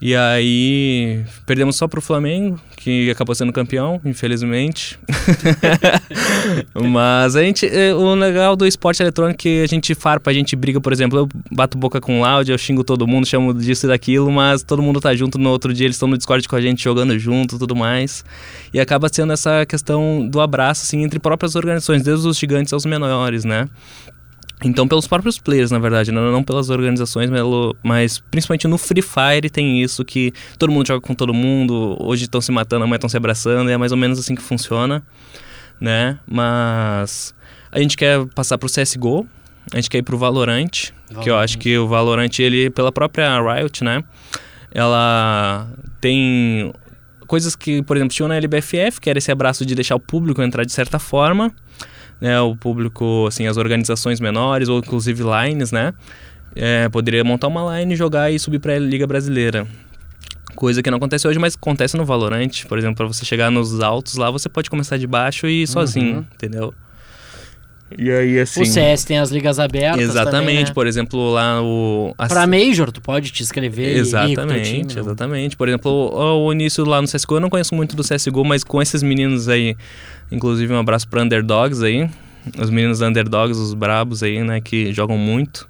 E 0.00 0.16
aí 0.16 1.22
perdemos 1.44 1.76
só 1.76 1.86
pro 1.86 2.00
Flamengo, 2.00 2.58
que 2.76 3.10
acabou 3.10 3.34
sendo 3.34 3.52
campeão, 3.52 4.00
infelizmente. 4.02 4.98
Mas 6.74 7.36
a 7.36 7.42
gente, 7.42 7.66
é, 7.66 7.94
o 7.94 8.14
legal 8.14 8.56
do 8.56 8.66
esporte 8.66 9.02
eletrônico 9.02 9.38
é 9.38 9.42
que 9.42 9.62
a 9.62 9.66
gente 9.66 9.94
farpa, 9.94 10.30
a 10.30 10.34
gente 10.34 10.56
briga, 10.56 10.80
por 10.80 10.90
exemplo, 10.90 11.18
eu 11.18 11.28
bato 11.50 11.76
boca 11.76 12.00
com 12.00 12.18
o 12.18 12.22
Loud, 12.22 12.50
eu 12.50 12.56
xingo 12.56 12.82
todo 12.82 13.06
mundo, 13.06 13.26
chamo 13.26 13.52
disso 13.52 13.84
e 13.84 13.88
daquilo, 13.88 14.32
mas 14.32 14.62
todo 14.62 14.82
mundo 14.82 15.00
tá 15.02 15.14
junto 15.14 15.36
no 15.36 15.50
outro 15.50 15.74
dia, 15.74 15.86
eles 15.86 15.96
estão 15.96 16.08
no 16.08 16.16
Discord 16.16 16.48
com 16.48 16.56
a 16.56 16.60
gente 16.62 16.82
jogando 16.82 17.18
junto, 17.18 17.58
tudo 17.58 17.76
mais. 17.76 18.24
E 18.72 18.80
acaba 18.80 19.08
sendo 19.12 19.34
essa 19.34 19.66
questão 19.66 20.26
do 20.26 20.40
abraço 20.40 20.84
assim 20.84 21.02
entre 21.02 21.18
próprias 21.18 21.54
organizações, 21.56 22.02
desde 22.02 22.26
os 22.26 22.38
gigantes 22.38 22.72
aos 22.72 22.86
menores, 22.86 23.44
né? 23.44 23.68
Então, 24.62 24.86
pelos 24.86 25.06
próprios 25.06 25.38
players, 25.38 25.70
na 25.70 25.78
verdade, 25.78 26.12
não, 26.12 26.30
não 26.30 26.42
pelas 26.42 26.68
organizações, 26.68 27.30
mas, 27.30 27.42
mas 27.82 28.18
principalmente 28.30 28.68
no 28.68 28.76
Free 28.76 29.02
Fire 29.02 29.48
tem 29.50 29.82
isso 29.82 30.04
que 30.04 30.32
todo 30.58 30.70
mundo 30.70 30.86
joga 30.86 31.00
com 31.00 31.14
todo 31.14 31.32
mundo, 31.32 31.96
hoje 31.98 32.24
estão 32.24 32.40
se 32.40 32.52
matando, 32.52 32.84
amanhã 32.84 32.96
estão 32.96 33.08
se 33.08 33.16
abraçando, 33.16 33.70
e 33.70 33.72
é 33.72 33.76
mais 33.76 33.90
ou 33.90 33.96
menos 33.98 34.18
assim 34.18 34.34
que 34.34 34.42
funciona, 34.42 35.02
né? 35.80 36.18
Mas 36.26 37.34
a 37.72 37.80
gente 37.80 37.96
quer 37.96 38.26
passar 38.34 38.58
pro 38.58 38.68
CSGO, 38.68 39.26
a 39.72 39.76
gente 39.76 39.88
quer 39.88 39.98
ir 39.98 40.02
pro 40.02 40.18
Valorant, 40.18 40.92
que 41.22 41.30
eu 41.30 41.38
acho 41.38 41.58
que 41.58 41.78
o 41.78 41.88
Valorant, 41.88 42.38
ele, 42.38 42.70
pela 42.70 42.92
própria 42.92 43.40
Riot, 43.40 43.82
né? 43.82 44.04
Ela 44.72 45.68
tem 46.00 46.72
coisas 47.26 47.56
que, 47.56 47.82
por 47.82 47.96
exemplo, 47.96 48.14
tinham 48.14 48.28
na 48.28 48.36
LBFF, 48.36 49.00
que 49.00 49.08
era 49.08 49.18
esse 49.18 49.30
abraço 49.30 49.64
de 49.64 49.74
deixar 49.74 49.94
o 49.94 50.00
público 50.00 50.42
entrar 50.42 50.64
de 50.64 50.72
certa 50.72 50.98
forma, 50.98 51.52
né, 52.20 52.40
o 52.40 52.54
público, 52.54 53.26
assim, 53.26 53.46
as 53.46 53.56
organizações 53.56 54.20
menores 54.20 54.68
ou 54.68 54.78
inclusive 54.78 55.22
lines, 55.22 55.72
né, 55.72 55.94
é, 56.54 56.88
poderia 56.88 57.24
montar 57.24 57.48
uma 57.48 57.78
line, 57.78 57.96
jogar 57.96 58.30
e 58.30 58.38
subir 58.38 58.58
para 58.58 58.74
a 58.74 58.78
Liga 58.78 59.06
Brasileira. 59.06 59.66
Coisa 60.54 60.82
que 60.82 60.90
não 60.90 60.98
acontece 60.98 61.26
hoje, 61.26 61.38
mas 61.38 61.54
acontece 61.54 61.96
no 61.96 62.04
Valorant. 62.04 62.66
Por 62.68 62.76
exemplo, 62.76 62.96
para 62.96 63.06
você 63.06 63.24
chegar 63.24 63.50
nos 63.50 63.80
altos 63.80 64.16
lá, 64.16 64.30
você 64.30 64.48
pode 64.48 64.68
começar 64.68 64.96
de 64.98 65.06
baixo 65.06 65.46
e 65.46 65.62
ir 65.62 65.66
sozinho, 65.66 66.26
entendeu? 66.34 66.74
E 67.98 68.10
aí, 68.10 68.38
assim... 68.38 68.62
O 68.62 68.66
CS 68.66 69.04
tem 69.04 69.18
as 69.18 69.30
ligas 69.30 69.58
abertas 69.58 70.00
Exatamente, 70.00 70.30
também, 70.40 70.64
né? 70.64 70.70
por 70.72 70.86
exemplo, 70.86 71.32
lá 71.32 71.60
o... 71.62 72.14
a- 72.16 72.28
Pra 72.28 72.46
Major, 72.46 72.90
tu 72.92 73.00
pode 73.00 73.30
te 73.32 73.42
inscrever 73.42 73.96
e 73.96 73.98
Exatamente, 73.98 74.70
time, 74.70 74.94
não? 74.94 75.02
exatamente. 75.02 75.56
Por 75.56 75.68
exemplo, 75.68 75.90
o, 75.90 76.46
o 76.46 76.52
início 76.52 76.84
lá 76.84 77.02
no 77.02 77.08
CSGO, 77.08 77.36
eu 77.36 77.40
não 77.40 77.50
conheço 77.50 77.74
muito 77.74 77.96
do 77.96 78.02
CSGO, 78.04 78.44
mas 78.44 78.62
com 78.62 78.80
esses 78.80 79.02
meninos 79.02 79.48
aí, 79.48 79.76
inclusive 80.30 80.72
um 80.72 80.78
abraço 80.78 81.08
para 81.08 81.22
Underdogs 81.22 81.82
aí, 81.82 82.08
os 82.58 82.70
meninos 82.70 83.00
Underdogs, 83.00 83.58
os 83.60 83.74
brabos 83.74 84.22
aí, 84.22 84.42
né, 84.44 84.60
que 84.60 84.92
jogam 84.92 85.18
muito. 85.18 85.68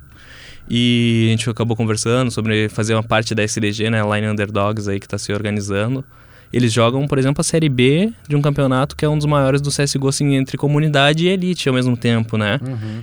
E 0.69 1.25
a 1.27 1.31
gente 1.31 1.51
acabou 1.51 1.77
conversando 1.77 2.31
sobre 2.31 2.69
fazer 2.69 2.95
uma 2.95 3.03
parte 3.03 3.35
da 3.35 3.43
SDG, 3.43 3.91
né, 3.91 4.01
Line 4.03 4.29
Underdogs 4.29 4.89
aí 4.89 5.01
que 5.01 5.07
está 5.07 5.19
se 5.19 5.33
organizando. 5.33 6.05
Eles 6.53 6.73
jogam, 6.73 7.07
por 7.07 7.17
exemplo, 7.19 7.41
a 7.41 7.45
Série 7.45 7.69
B 7.69 8.13
de 8.29 8.35
um 8.35 8.43
campeonato 8.43 8.97
que 8.97 9.05
é 9.05 9.09
um 9.09 9.17
dos 9.17 9.27
maiores 9.27 9.61
do 9.61 9.71
CSGO, 9.71 10.09
assim, 10.09 10.35
entre 10.35 10.57
comunidade 10.57 11.27
e 11.27 11.29
elite 11.29 11.69
ao 11.69 11.75
mesmo 11.75 11.97
tempo, 11.97 12.37
né? 12.37 12.59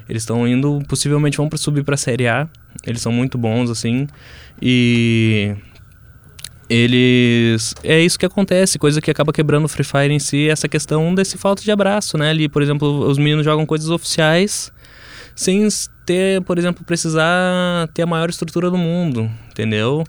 Eles 0.10 0.24
estão 0.24 0.46
indo, 0.48 0.82
possivelmente 0.88 1.38
vão 1.38 1.48
para 1.48 1.58
subir 1.58 1.84
para 1.84 1.96
a 1.96 1.98
Série 1.98 2.28
A. 2.28 2.48
Eles 2.86 3.02
são 3.02 3.12
muito 3.12 3.38
bons, 3.38 3.70
assim. 3.70 4.06
E 4.62 5.56
eles 6.70 7.74
é 7.84 8.00
isso 8.00 8.20
que 8.20 8.26
acontece 8.26 8.78
coisa 8.78 9.00
que 9.00 9.10
acaba 9.10 9.32
quebrando 9.32 9.66
o 9.66 9.68
Free 9.70 9.86
Fire 9.86 10.14
em 10.14 10.20
si 10.20 10.50
essa 10.50 10.68
questão 10.68 11.16
desse 11.16 11.38
falta 11.38 11.64
de 11.64 11.72
abraço 11.72 12.18
né 12.18 12.30
ali 12.30 12.50
por 12.50 12.62
exemplo 12.62 13.08
os 13.08 13.18
meninos 13.18 13.46
jogam 13.46 13.66
coisas 13.66 13.90
oficiais 13.90 14.70
sem 15.34 15.66
ter 16.06 16.42
por 16.42 16.58
exemplo 16.58 16.84
precisar 16.84 17.88
ter 17.94 18.02
a 18.02 18.06
maior 18.06 18.30
estrutura 18.30 18.70
do 18.70 18.78
mundo 18.78 19.32
entendeu 19.50 20.04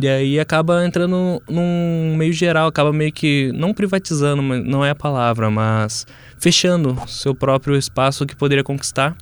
e 0.00 0.08
aí 0.08 0.38
acaba 0.40 0.84
entrando 0.84 1.42
num 1.48 2.14
meio 2.16 2.32
geral 2.32 2.66
acaba 2.68 2.92
meio 2.92 3.12
que 3.12 3.50
não 3.54 3.72
privatizando 3.72 4.42
não 4.42 4.84
é 4.84 4.90
a 4.90 4.94
palavra 4.94 5.50
mas 5.50 6.06
fechando 6.38 6.98
seu 7.06 7.34
próprio 7.34 7.76
espaço 7.76 8.26
que 8.26 8.36
poderia 8.36 8.62
conquistar 8.64 9.16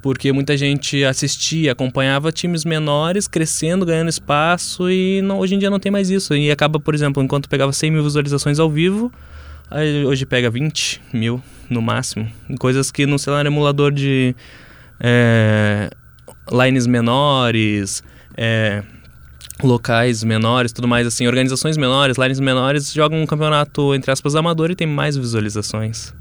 porque 0.00 0.32
muita 0.32 0.56
gente 0.56 1.04
assistia, 1.04 1.70
acompanhava 1.70 2.32
times 2.32 2.64
menores 2.64 3.28
crescendo, 3.28 3.86
ganhando 3.86 4.08
espaço 4.08 4.90
e 4.90 5.22
não- 5.22 5.38
hoje 5.38 5.54
em 5.54 5.58
dia 5.60 5.70
não 5.70 5.78
tem 5.78 5.92
mais 5.92 6.10
isso. 6.10 6.34
E 6.34 6.50
acaba, 6.50 6.80
por 6.80 6.92
exemplo, 6.92 7.22
enquanto 7.22 7.48
pegava 7.48 7.72
100 7.72 7.92
mil 7.92 8.02
visualizações 8.02 8.58
ao 8.58 8.68
vivo, 8.68 9.12
hoje 10.04 10.26
pega 10.26 10.50
20 10.50 11.00
mil 11.12 11.40
no 11.70 11.80
máximo. 11.80 12.28
Coisas 12.58 12.90
que 12.90 13.06
no 13.06 13.16
celular 13.16 13.46
emulador 13.46 13.92
de 13.92 14.34
é, 14.98 15.88
lines 16.50 16.84
menores, 16.88 18.02
é, 18.36 18.82
locais 19.66 20.22
menores, 20.24 20.72
tudo 20.72 20.88
mais 20.88 21.06
assim, 21.06 21.26
organizações 21.26 21.76
menores, 21.76 22.16
lines 22.18 22.40
menores 22.40 22.92
jogam 22.92 23.22
um 23.22 23.26
campeonato 23.26 23.94
entre 23.94 24.10
aspas 24.10 24.34
amador 24.34 24.70
e 24.70 24.74
tem 24.74 24.86
mais 24.86 25.16
visualizações, 25.16 26.14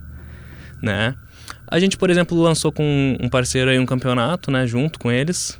né? 0.81 1.15
A 1.67 1.79
gente, 1.79 1.97
por 1.97 2.09
exemplo, 2.09 2.39
lançou 2.39 2.71
com 2.71 3.17
um 3.19 3.29
parceiro 3.29 3.71
aí 3.71 3.79
um 3.79 3.85
campeonato, 3.85 4.51
né, 4.51 4.67
junto 4.67 4.99
com 4.99 5.09
eles. 5.09 5.59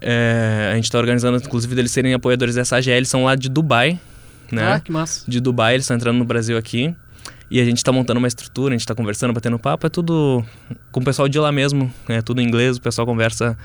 É, 0.00 0.70
a 0.72 0.74
gente 0.76 0.84
está 0.84 0.98
organizando, 0.98 1.38
inclusive, 1.38 1.74
deles 1.74 1.90
serem 1.90 2.12
apoiadores 2.12 2.54
dessa 2.54 2.76
AGL, 2.76 2.90
eles 2.90 3.08
são 3.08 3.24
lá 3.24 3.34
de 3.34 3.48
Dubai, 3.48 3.98
né? 4.52 4.74
Ah, 4.74 4.80
que 4.80 4.92
massa. 4.92 5.24
de 5.26 5.40
Dubai, 5.40 5.74
eles 5.74 5.84
estão 5.84 5.96
entrando 5.96 6.18
no 6.18 6.24
Brasil 6.24 6.56
aqui. 6.56 6.94
E 7.50 7.60
a 7.60 7.64
gente 7.64 7.78
está 7.78 7.90
montando 7.90 8.18
uma 8.18 8.28
estrutura, 8.28 8.72
a 8.72 8.76
gente 8.76 8.82
está 8.82 8.94
conversando, 8.94 9.32
batendo 9.32 9.58
papo, 9.58 9.84
é 9.86 9.90
tudo 9.90 10.44
com 10.92 11.00
o 11.00 11.04
pessoal 11.04 11.28
de 11.28 11.36
lá 11.38 11.50
mesmo, 11.50 11.92
é 12.08 12.22
tudo 12.22 12.40
em 12.40 12.46
inglês, 12.46 12.76
o 12.76 12.80
pessoal 12.80 13.04
conversa, 13.04 13.58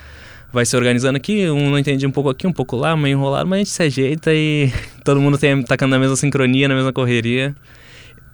vai 0.56 0.66
se 0.66 0.74
organizando 0.76 1.18
aqui, 1.18 1.50
um 1.50 1.70
não 1.70 1.78
entende 1.78 2.08
um 2.08 2.12
pouco 2.12 2.30
aqui, 2.30 2.48
um 2.48 2.54
pouco 2.54 2.78
lá, 2.78 2.96
meio 2.96 3.18
enrolado, 3.18 3.48
mas 3.48 3.58
a 3.58 3.60
gente 3.60 3.70
se 3.72 3.84
ajeita 3.84 4.34
e 4.34 4.72
todo 5.04 5.20
mundo 5.20 5.38
tem, 5.38 5.62
tá 5.62 5.76
na 5.86 6.00
mesma 6.00 6.16
sincronia, 6.16 6.70
na 6.70 6.74
mesma 6.74 6.94
correria. 6.94 7.54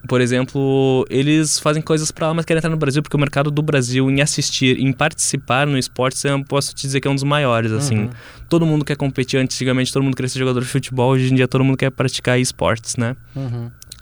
Por 0.06 0.20
exemplo, 0.20 1.04
eles 1.10 1.58
fazem 1.58 1.82
coisas 1.82 2.10
para 2.12 2.28
lá, 2.28 2.34
mas 2.34 2.44
querem 2.44 2.58
entrar 2.58 2.70
no 2.70 2.76
Brasil, 2.76 3.02
porque 3.02 3.16
o 3.16 3.20
mercado 3.20 3.50
do 3.50 3.60
Brasil 3.60 4.08
em 4.08 4.20
assistir, 4.20 4.78
em 4.78 4.92
participar 4.92 5.66
no 5.66 5.76
esporte, 5.76 6.26
eu 6.26 6.44
posso 6.44 6.72
te 6.74 6.82
dizer 6.82 7.00
que 7.00 7.08
é 7.08 7.10
um 7.10 7.14
dos 7.14 7.24
maiores, 7.24 7.70
assim. 7.72 8.08
Todo 8.48 8.64
mundo 8.66 8.84
quer 8.84 8.96
competir, 8.96 9.38
antigamente 9.38 9.92
todo 9.92 10.02
mundo 10.02 10.14
queria 10.14 10.28
ser 10.28 10.38
jogador 10.38 10.60
de 10.60 10.66
futebol, 10.66 11.10
hoje 11.10 11.32
em 11.32 11.34
dia 11.34 11.48
todo 11.48 11.64
mundo 11.64 11.76
quer 11.76 11.90
praticar 11.90 12.38
esportes, 12.38 12.96
né? 12.96 13.16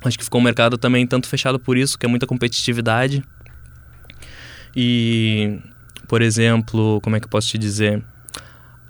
Acho 0.03 0.19
que 0.19 0.25
ficou 0.25 0.41
um 0.41 0.45
mercado 0.45 0.77
também 0.79 1.07
tanto 1.07 1.27
fechado 1.27 1.59
por 1.59 1.77
isso, 1.77 1.99
que 1.99 2.05
é 2.07 2.09
muita 2.09 2.27
competitividade. 2.27 3.23
E, 4.75 5.59
por 6.09 6.23
exemplo, 6.23 7.01
como 7.03 7.17
é 7.17 7.21
que 7.21 7.27
eu 7.27 7.31
posso 7.31 7.49
te 7.49 7.59
dizer? 7.59 8.03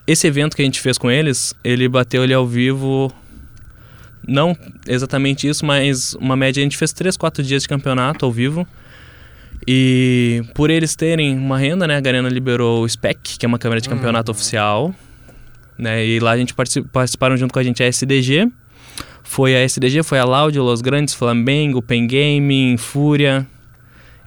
Esse 0.07 0.27
evento 0.27 0.57
que 0.57 0.63
a 0.63 0.65
gente 0.65 0.81
fez 0.81 0.99
com 0.99 1.11
eles, 1.11 1.55
ele 1.63 1.89
bateu 1.89 2.23
ali 2.23 2.35
ao 2.35 2.47
vivo, 2.47 3.13
não 4.27 4.57
exatamente 4.87 5.49
isso, 5.49 5.65
mas 5.65 6.15
uma 6.15 6.37
média, 6.37 6.61
a 6.61 6.65
gente 6.65 6.77
fez 6.77 6.93
3, 6.93 7.17
4 7.17 7.43
dias 7.45 7.63
de 7.63 7.69
campeonato 7.69 8.25
ao 8.25 8.33
vivo. 8.33 8.67
E 9.67 10.43
por 10.55 10.71
eles 10.71 10.97
terem 10.97 11.37
uma 11.37 11.59
renda, 11.59 11.87
né, 11.87 11.97
a 11.97 12.01
Garena 12.01 12.29
liberou 12.29 12.83
o 12.83 12.89
SPEC, 12.89 13.39
que 13.39 13.45
é 13.45 13.49
uma 13.49 13.59
câmera 13.59 13.81
de 13.81 13.89
campeonato 13.89 14.31
oficial. 14.31 14.95
Né, 15.79 16.05
e 16.07 16.19
lá 16.19 16.33
a 16.33 16.37
gente 16.37 16.55
particip- 16.55 16.89
participaram 16.91 17.37
junto 17.37 17.53
com 17.53 17.59
a 17.59 17.63
gente 17.63 17.83
a 17.83 17.87
SDG. 17.87 18.51
Foi 19.23 19.55
a 19.55 19.61
SDG, 19.61 20.03
foi 20.03 20.19
a 20.19 20.25
Loud, 20.25 20.59
Los 20.59 20.81
Grandes, 20.81 21.15
Flamengo, 21.15 21.81
Pen 21.81 22.07
Gaming, 22.07 22.77
Fúria, 22.77 23.47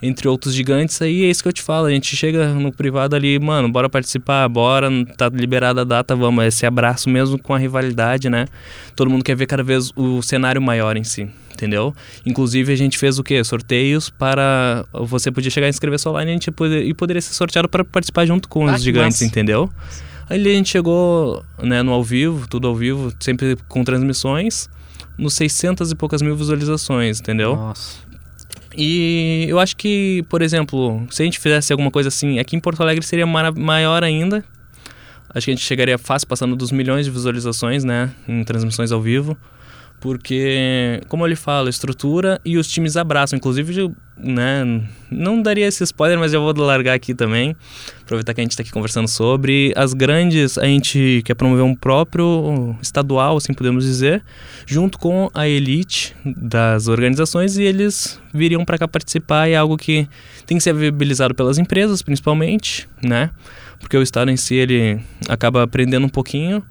entre 0.06 0.28
outros 0.28 0.54
gigantes 0.54 1.00
aí, 1.00 1.24
é 1.24 1.30
isso 1.30 1.42
que 1.42 1.48
eu 1.48 1.52
te 1.52 1.62
falo, 1.62 1.86
a 1.86 1.90
gente 1.90 2.14
chega 2.14 2.48
no 2.52 2.70
privado 2.72 3.16
ali, 3.16 3.38
mano, 3.38 3.68
bora 3.70 3.88
participar, 3.88 4.46
bora, 4.48 4.88
tá 5.16 5.28
liberada 5.32 5.80
a 5.80 5.84
data, 5.84 6.14
vamos, 6.14 6.44
esse 6.44 6.66
abraço 6.66 7.08
mesmo 7.08 7.38
com 7.38 7.54
a 7.54 7.58
rivalidade, 7.58 8.28
né? 8.28 8.46
Todo 8.94 9.10
mundo 9.10 9.24
quer 9.24 9.34
ver 9.34 9.46
cada 9.46 9.62
vez 9.62 9.90
o 9.96 10.20
cenário 10.22 10.60
maior 10.60 10.96
em 10.96 11.04
si, 11.04 11.28
entendeu? 11.52 11.94
Inclusive 12.26 12.72
a 12.72 12.76
gente 12.76 12.98
fez 12.98 13.18
o 13.18 13.22
quê? 13.24 13.42
Sorteios 13.42 14.10
para 14.10 14.84
você 14.92 15.30
podia 15.32 15.50
chegar 15.50 15.66
e 15.66 15.70
inscrever 15.70 15.98
sua 15.98 16.12
online 16.12 16.30
e, 16.30 16.32
a 16.32 16.34
gente 16.34 16.50
poder, 16.50 16.84
e 16.84 16.92
poderia 16.92 17.22
ser 17.22 17.32
sorteado 17.34 17.68
para 17.68 17.84
participar 17.84 18.26
junto 18.26 18.48
com 18.48 18.68
Ah, 18.68 18.74
os 18.74 18.82
gigantes, 18.82 19.20
massa. 19.20 19.24
entendeu? 19.24 19.70
Aí 20.28 20.40
a 20.40 20.54
gente 20.54 20.70
chegou, 20.70 21.44
né, 21.62 21.82
no 21.82 21.92
ao 21.92 22.02
vivo, 22.02 22.46
tudo 22.48 22.66
ao 22.68 22.74
vivo, 22.74 23.12
sempre 23.20 23.56
com 23.68 23.84
transmissões, 23.84 24.68
nos 25.18 25.34
600 25.34 25.90
e 25.92 25.94
poucas 25.94 26.22
mil 26.22 26.34
visualizações, 26.36 27.20
entendeu? 27.20 27.56
Nossa. 27.56 28.04
E 28.76 29.46
eu 29.48 29.58
acho 29.58 29.76
que, 29.76 30.24
por 30.28 30.42
exemplo, 30.42 31.06
se 31.10 31.22
a 31.22 31.24
gente 31.24 31.38
fizesse 31.38 31.72
alguma 31.72 31.90
coisa 31.90 32.08
assim, 32.08 32.38
aqui 32.38 32.56
em 32.56 32.60
Porto 32.60 32.82
Alegre 32.82 33.04
seria 33.04 33.26
maior 33.26 34.02
ainda. 34.02 34.44
Acho 35.30 35.46
que 35.46 35.50
a 35.50 35.54
gente 35.54 35.64
chegaria 35.64 35.98
fácil 35.98 36.28
passando 36.28 36.54
dos 36.54 36.70
milhões 36.70 37.06
de 37.06 37.10
visualizações, 37.10 37.82
né, 37.82 38.10
em 38.28 38.44
transmissões 38.44 38.92
ao 38.92 39.00
vivo. 39.00 39.36
Porque, 40.04 41.00
como 41.08 41.26
ele 41.26 41.34
fala, 41.34 41.70
estrutura 41.70 42.38
e 42.44 42.58
os 42.58 42.68
times 42.68 42.94
abraçam. 42.94 43.38
Inclusive, 43.38 43.90
né, 44.18 44.82
não 45.10 45.40
daria 45.40 45.66
esse 45.66 45.82
spoiler, 45.82 46.18
mas 46.18 46.34
eu 46.34 46.42
vou 46.42 46.52
largar 46.62 46.92
aqui 46.92 47.14
também. 47.14 47.56
Aproveitar 48.02 48.34
que 48.34 48.40
a 48.42 48.44
gente 48.44 48.50
está 48.50 48.62
aqui 48.62 48.70
conversando 48.70 49.08
sobre. 49.08 49.72
As 49.74 49.94
grandes, 49.94 50.58
a 50.58 50.66
gente 50.66 51.22
quer 51.24 51.32
promover 51.32 51.64
um 51.64 51.74
próprio 51.74 52.76
estadual, 52.82 53.38
assim 53.38 53.54
podemos 53.54 53.82
dizer, 53.82 54.22
junto 54.66 54.98
com 54.98 55.30
a 55.32 55.48
elite 55.48 56.14
das 56.22 56.86
organizações 56.86 57.56
e 57.56 57.62
eles 57.62 58.20
viriam 58.30 58.62
para 58.62 58.76
cá 58.76 58.86
participar. 58.86 59.48
É 59.48 59.56
algo 59.56 59.78
que 59.78 60.06
tem 60.44 60.58
que 60.58 60.62
ser 60.62 60.74
viabilizado 60.74 61.34
pelas 61.34 61.56
empresas, 61.56 62.02
principalmente, 62.02 62.86
né? 63.02 63.30
Porque 63.80 63.96
o 63.96 64.02
estado 64.02 64.30
em 64.30 64.36
si, 64.36 64.54
ele 64.54 65.00
acaba 65.30 65.62
aprendendo 65.62 66.04
um 66.04 66.10
pouquinho. 66.10 66.62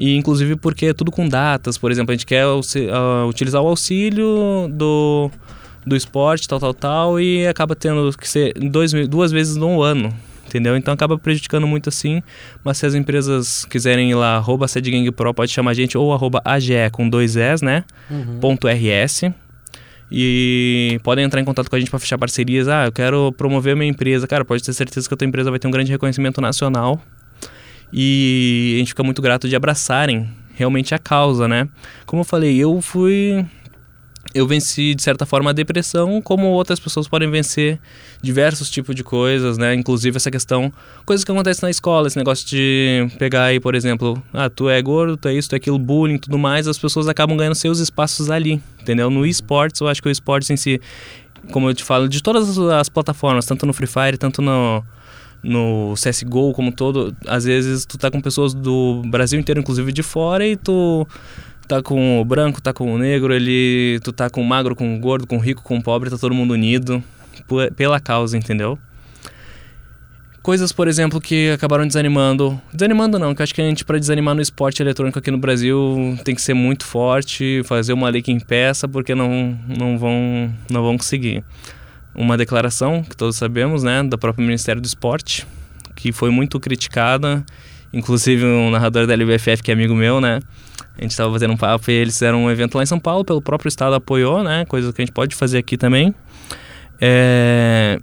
E 0.00 0.16
inclusive 0.16 0.56
porque 0.56 0.86
é 0.86 0.94
tudo 0.94 1.12
com 1.12 1.28
datas, 1.28 1.76
por 1.76 1.92
exemplo, 1.92 2.10
a 2.10 2.14
gente 2.14 2.24
quer 2.24 2.44
ah, 2.44 3.26
utilizar 3.28 3.60
o 3.60 3.66
auxílio 3.66 4.66
do, 4.70 5.30
do 5.86 5.94
esporte, 5.94 6.48
tal, 6.48 6.58
tal, 6.58 6.72
tal, 6.72 7.20
e 7.20 7.46
acaba 7.46 7.76
tendo 7.76 8.10
que 8.16 8.26
ser 8.26 8.54
dois, 8.54 8.92
duas 9.06 9.30
vezes 9.30 9.56
no 9.56 9.82
ano, 9.82 10.10
entendeu? 10.46 10.74
Então 10.74 10.94
acaba 10.94 11.18
prejudicando 11.18 11.66
muito 11.66 11.90
assim, 11.90 12.22
mas 12.64 12.78
se 12.78 12.86
as 12.86 12.94
empresas 12.94 13.66
quiserem 13.66 14.10
ir 14.10 14.14
lá, 14.14 14.36
arroba 14.36 14.66
SedGangPro, 14.66 15.34
pode 15.34 15.52
chamar 15.52 15.72
a 15.72 15.74
gente, 15.74 15.98
ou 15.98 16.14
arroba 16.14 16.40
AGE 16.46 16.88
com 16.92 17.06
dois 17.06 17.36
S, 17.36 17.62
né? 17.62 17.84
Ponto 18.40 18.68
RS. 18.68 19.24
E 20.10 20.98
podem 21.02 21.26
entrar 21.26 21.42
em 21.42 21.44
contato 21.44 21.68
com 21.68 21.76
a 21.76 21.78
gente 21.78 21.90
para 21.90 22.00
fechar 22.00 22.16
parcerias. 22.16 22.68
Ah, 22.68 22.86
eu 22.86 22.90
quero 22.90 23.32
promover 23.32 23.76
minha 23.76 23.90
empresa. 23.90 24.26
Cara, 24.26 24.46
pode 24.46 24.62
ter 24.62 24.72
certeza 24.72 25.06
que 25.06 25.12
a 25.12 25.16
tua 25.16 25.26
empresa 25.26 25.50
vai 25.50 25.60
ter 25.60 25.68
um 25.68 25.70
grande 25.70 25.92
reconhecimento 25.92 26.40
nacional 26.40 27.00
e 27.92 28.74
a 28.76 28.78
gente 28.78 28.88
fica 28.88 29.02
muito 29.02 29.20
grato 29.20 29.48
de 29.48 29.56
abraçarem 29.56 30.28
realmente 30.54 30.94
a 30.94 30.98
causa, 30.98 31.48
né? 31.48 31.68
Como 32.06 32.20
eu 32.20 32.24
falei, 32.24 32.56
eu 32.56 32.80
fui 32.80 33.44
eu 34.34 34.46
venci 34.46 34.94
de 34.94 35.02
certa 35.02 35.26
forma 35.26 35.50
a 35.50 35.52
depressão, 35.52 36.22
como 36.22 36.46
outras 36.48 36.78
pessoas 36.78 37.08
podem 37.08 37.28
vencer 37.30 37.80
diversos 38.22 38.70
tipos 38.70 38.94
de 38.94 39.02
coisas, 39.02 39.58
né? 39.58 39.74
Inclusive 39.74 40.16
essa 40.16 40.30
questão, 40.30 40.72
coisas 41.04 41.24
que 41.24 41.32
acontecem 41.32 41.62
na 41.62 41.70
escola, 41.70 42.06
esse 42.06 42.16
negócio 42.16 42.46
de 42.46 43.08
pegar 43.18 43.44
aí, 43.44 43.58
por 43.58 43.74
exemplo, 43.74 44.22
ah, 44.32 44.48
tu 44.48 44.68
é 44.68 44.80
gordo, 44.80 45.16
tu 45.16 45.28
é 45.28 45.34
isso, 45.34 45.48
tu 45.48 45.54
é 45.54 45.56
aquilo, 45.56 45.78
bullying, 45.78 46.18
tudo 46.18 46.38
mais, 46.38 46.68
as 46.68 46.78
pessoas 46.78 47.08
acabam 47.08 47.36
ganhando 47.36 47.56
seus 47.56 47.80
espaços 47.80 48.30
ali, 48.30 48.62
entendeu? 48.80 49.10
No 49.10 49.26
esportes, 49.26 49.80
eu 49.80 49.88
acho 49.88 50.00
que 50.00 50.08
o 50.08 50.12
esportes 50.12 50.48
em 50.50 50.56
si, 50.56 50.80
como 51.50 51.68
eu 51.68 51.74
te 51.74 51.82
falo, 51.82 52.08
de 52.08 52.22
todas 52.22 52.48
as, 52.50 52.58
as 52.58 52.88
plataformas, 52.88 53.46
tanto 53.46 53.66
no 53.66 53.72
Free 53.72 53.88
Fire, 53.88 54.16
tanto 54.16 54.40
no 54.40 54.84
no 55.42 55.94
CSGO 55.94 56.52
como 56.52 56.72
todo, 56.72 57.14
às 57.26 57.44
vezes 57.44 57.84
tu 57.86 57.96
tá 57.96 58.10
com 58.10 58.20
pessoas 58.20 58.54
do 58.54 59.02
Brasil 59.06 59.38
inteiro, 59.38 59.60
inclusive 59.60 59.92
de 59.92 60.02
fora, 60.02 60.46
e 60.46 60.56
tu 60.56 61.06
tá 61.66 61.82
com 61.82 62.20
o 62.20 62.24
branco, 62.24 62.60
tá 62.60 62.72
com 62.72 62.92
o 62.92 62.98
negro, 62.98 63.32
ele, 63.32 64.00
tu 64.02 64.12
tá 64.12 64.28
com 64.28 64.42
o 64.42 64.44
magro, 64.44 64.74
com 64.74 64.96
o 64.96 64.98
gordo, 64.98 65.26
com 65.26 65.36
o 65.36 65.40
rico, 65.40 65.62
com 65.62 65.78
o 65.78 65.82
pobre, 65.82 66.10
tá 66.10 66.18
todo 66.18 66.34
mundo 66.34 66.52
unido 66.52 67.02
pela 67.76 68.00
causa, 68.00 68.36
entendeu? 68.36 68.78
Coisas, 70.42 70.72
por 70.72 70.88
exemplo, 70.88 71.20
que 71.20 71.50
acabaram 71.50 71.86
desanimando. 71.86 72.60
Desanimando 72.72 73.18
não, 73.18 73.34
que 73.34 73.42
acho 73.42 73.54
que 73.54 73.60
a 73.60 73.64
gente, 73.64 73.84
para 73.84 73.98
desanimar 73.98 74.34
no 74.34 74.40
esporte 74.40 74.82
eletrônico 74.82 75.18
aqui 75.18 75.30
no 75.30 75.36
Brasil, 75.36 76.18
tem 76.24 76.34
que 76.34 76.40
ser 76.40 76.54
muito 76.54 76.86
forte, 76.86 77.62
fazer 77.64 77.92
uma 77.92 78.08
lei 78.08 78.22
que 78.22 78.32
impeça, 78.32 78.88
porque 78.88 79.14
não, 79.14 79.58
não, 79.68 79.98
vão, 79.98 80.50
não 80.70 80.82
vão 80.82 80.96
conseguir. 80.96 81.44
Uma 82.14 82.36
declaração, 82.36 83.02
que 83.02 83.16
todos 83.16 83.36
sabemos, 83.36 83.82
né, 83.82 84.02
do 84.02 84.18
próprio 84.18 84.44
Ministério 84.44 84.80
do 84.80 84.86
Esporte, 84.86 85.46
que 85.94 86.12
foi 86.12 86.30
muito 86.30 86.58
criticada. 86.58 87.44
Inclusive, 87.92 88.44
um 88.44 88.70
narrador 88.70 89.06
da 89.06 89.14
LBFF, 89.14 89.62
que 89.62 89.70
é 89.70 89.74
amigo 89.74 89.94
meu, 89.94 90.20
né, 90.20 90.40
a 91.00 91.02
gente 91.02 91.12
estava 91.12 91.32
fazendo 91.32 91.54
um 91.54 91.56
papo 91.56 91.90
e 91.90 91.94
eles 91.94 92.14
fizeram 92.14 92.44
um 92.44 92.50
evento 92.50 92.74
lá 92.76 92.82
em 92.82 92.86
São 92.86 93.00
Paulo, 93.00 93.24
pelo 93.24 93.40
próprio 93.40 93.68
estado 93.68 93.94
apoiou, 93.94 94.44
né? 94.44 94.66
Coisa 94.66 94.92
que 94.92 95.00
a 95.00 95.04
gente 95.04 95.14
pode 95.14 95.34
fazer 95.34 95.56
aqui 95.56 95.78
também. 95.78 96.14
É... 97.00 97.98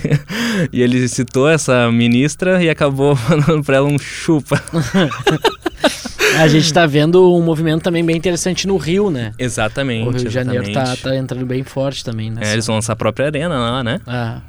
e 0.72 0.80
ele 0.80 1.06
citou 1.06 1.46
essa 1.46 1.92
ministra 1.92 2.62
e 2.62 2.70
acabou 2.70 3.14
mandando 3.28 3.62
para 3.62 3.76
ela 3.76 3.86
um 3.86 3.98
chupa. 3.98 4.58
A 6.38 6.48
gente 6.48 6.72
tá 6.72 6.86
vendo 6.86 7.34
um 7.34 7.42
movimento 7.42 7.82
também 7.82 8.04
bem 8.04 8.16
interessante 8.16 8.66
no 8.66 8.76
Rio, 8.76 9.10
né? 9.10 9.32
Exatamente. 9.38 10.08
O 10.08 10.10
Rio 10.10 10.24
de 10.24 10.30
Janeiro 10.30 10.64
tá, 10.64 10.82
exatamente. 10.82 11.02
tá 11.02 11.16
entrando 11.16 11.46
bem 11.46 11.62
forte 11.62 12.04
também, 12.04 12.30
né? 12.30 12.40
É, 12.44 12.52
eles 12.52 12.66
vão 12.66 12.76
lançar 12.76 12.92
a 12.92 12.96
própria 12.96 13.26
arena 13.26 13.58
lá, 13.58 13.84
né? 13.84 14.00
Ah, 14.06 14.40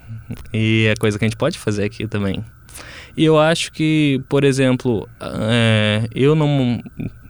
E 0.53 0.87
é 0.89 0.95
coisa 0.95 1.17
que 1.17 1.25
a 1.25 1.27
gente 1.27 1.37
pode 1.37 1.57
fazer 1.57 1.83
aqui 1.83 2.07
também. 2.07 2.43
E 3.15 3.25
eu 3.25 3.37
acho 3.37 3.71
que, 3.73 4.21
por 4.29 4.43
exemplo, 4.43 5.07
é, 5.19 6.07
eu 6.15 6.33
não, 6.33 6.81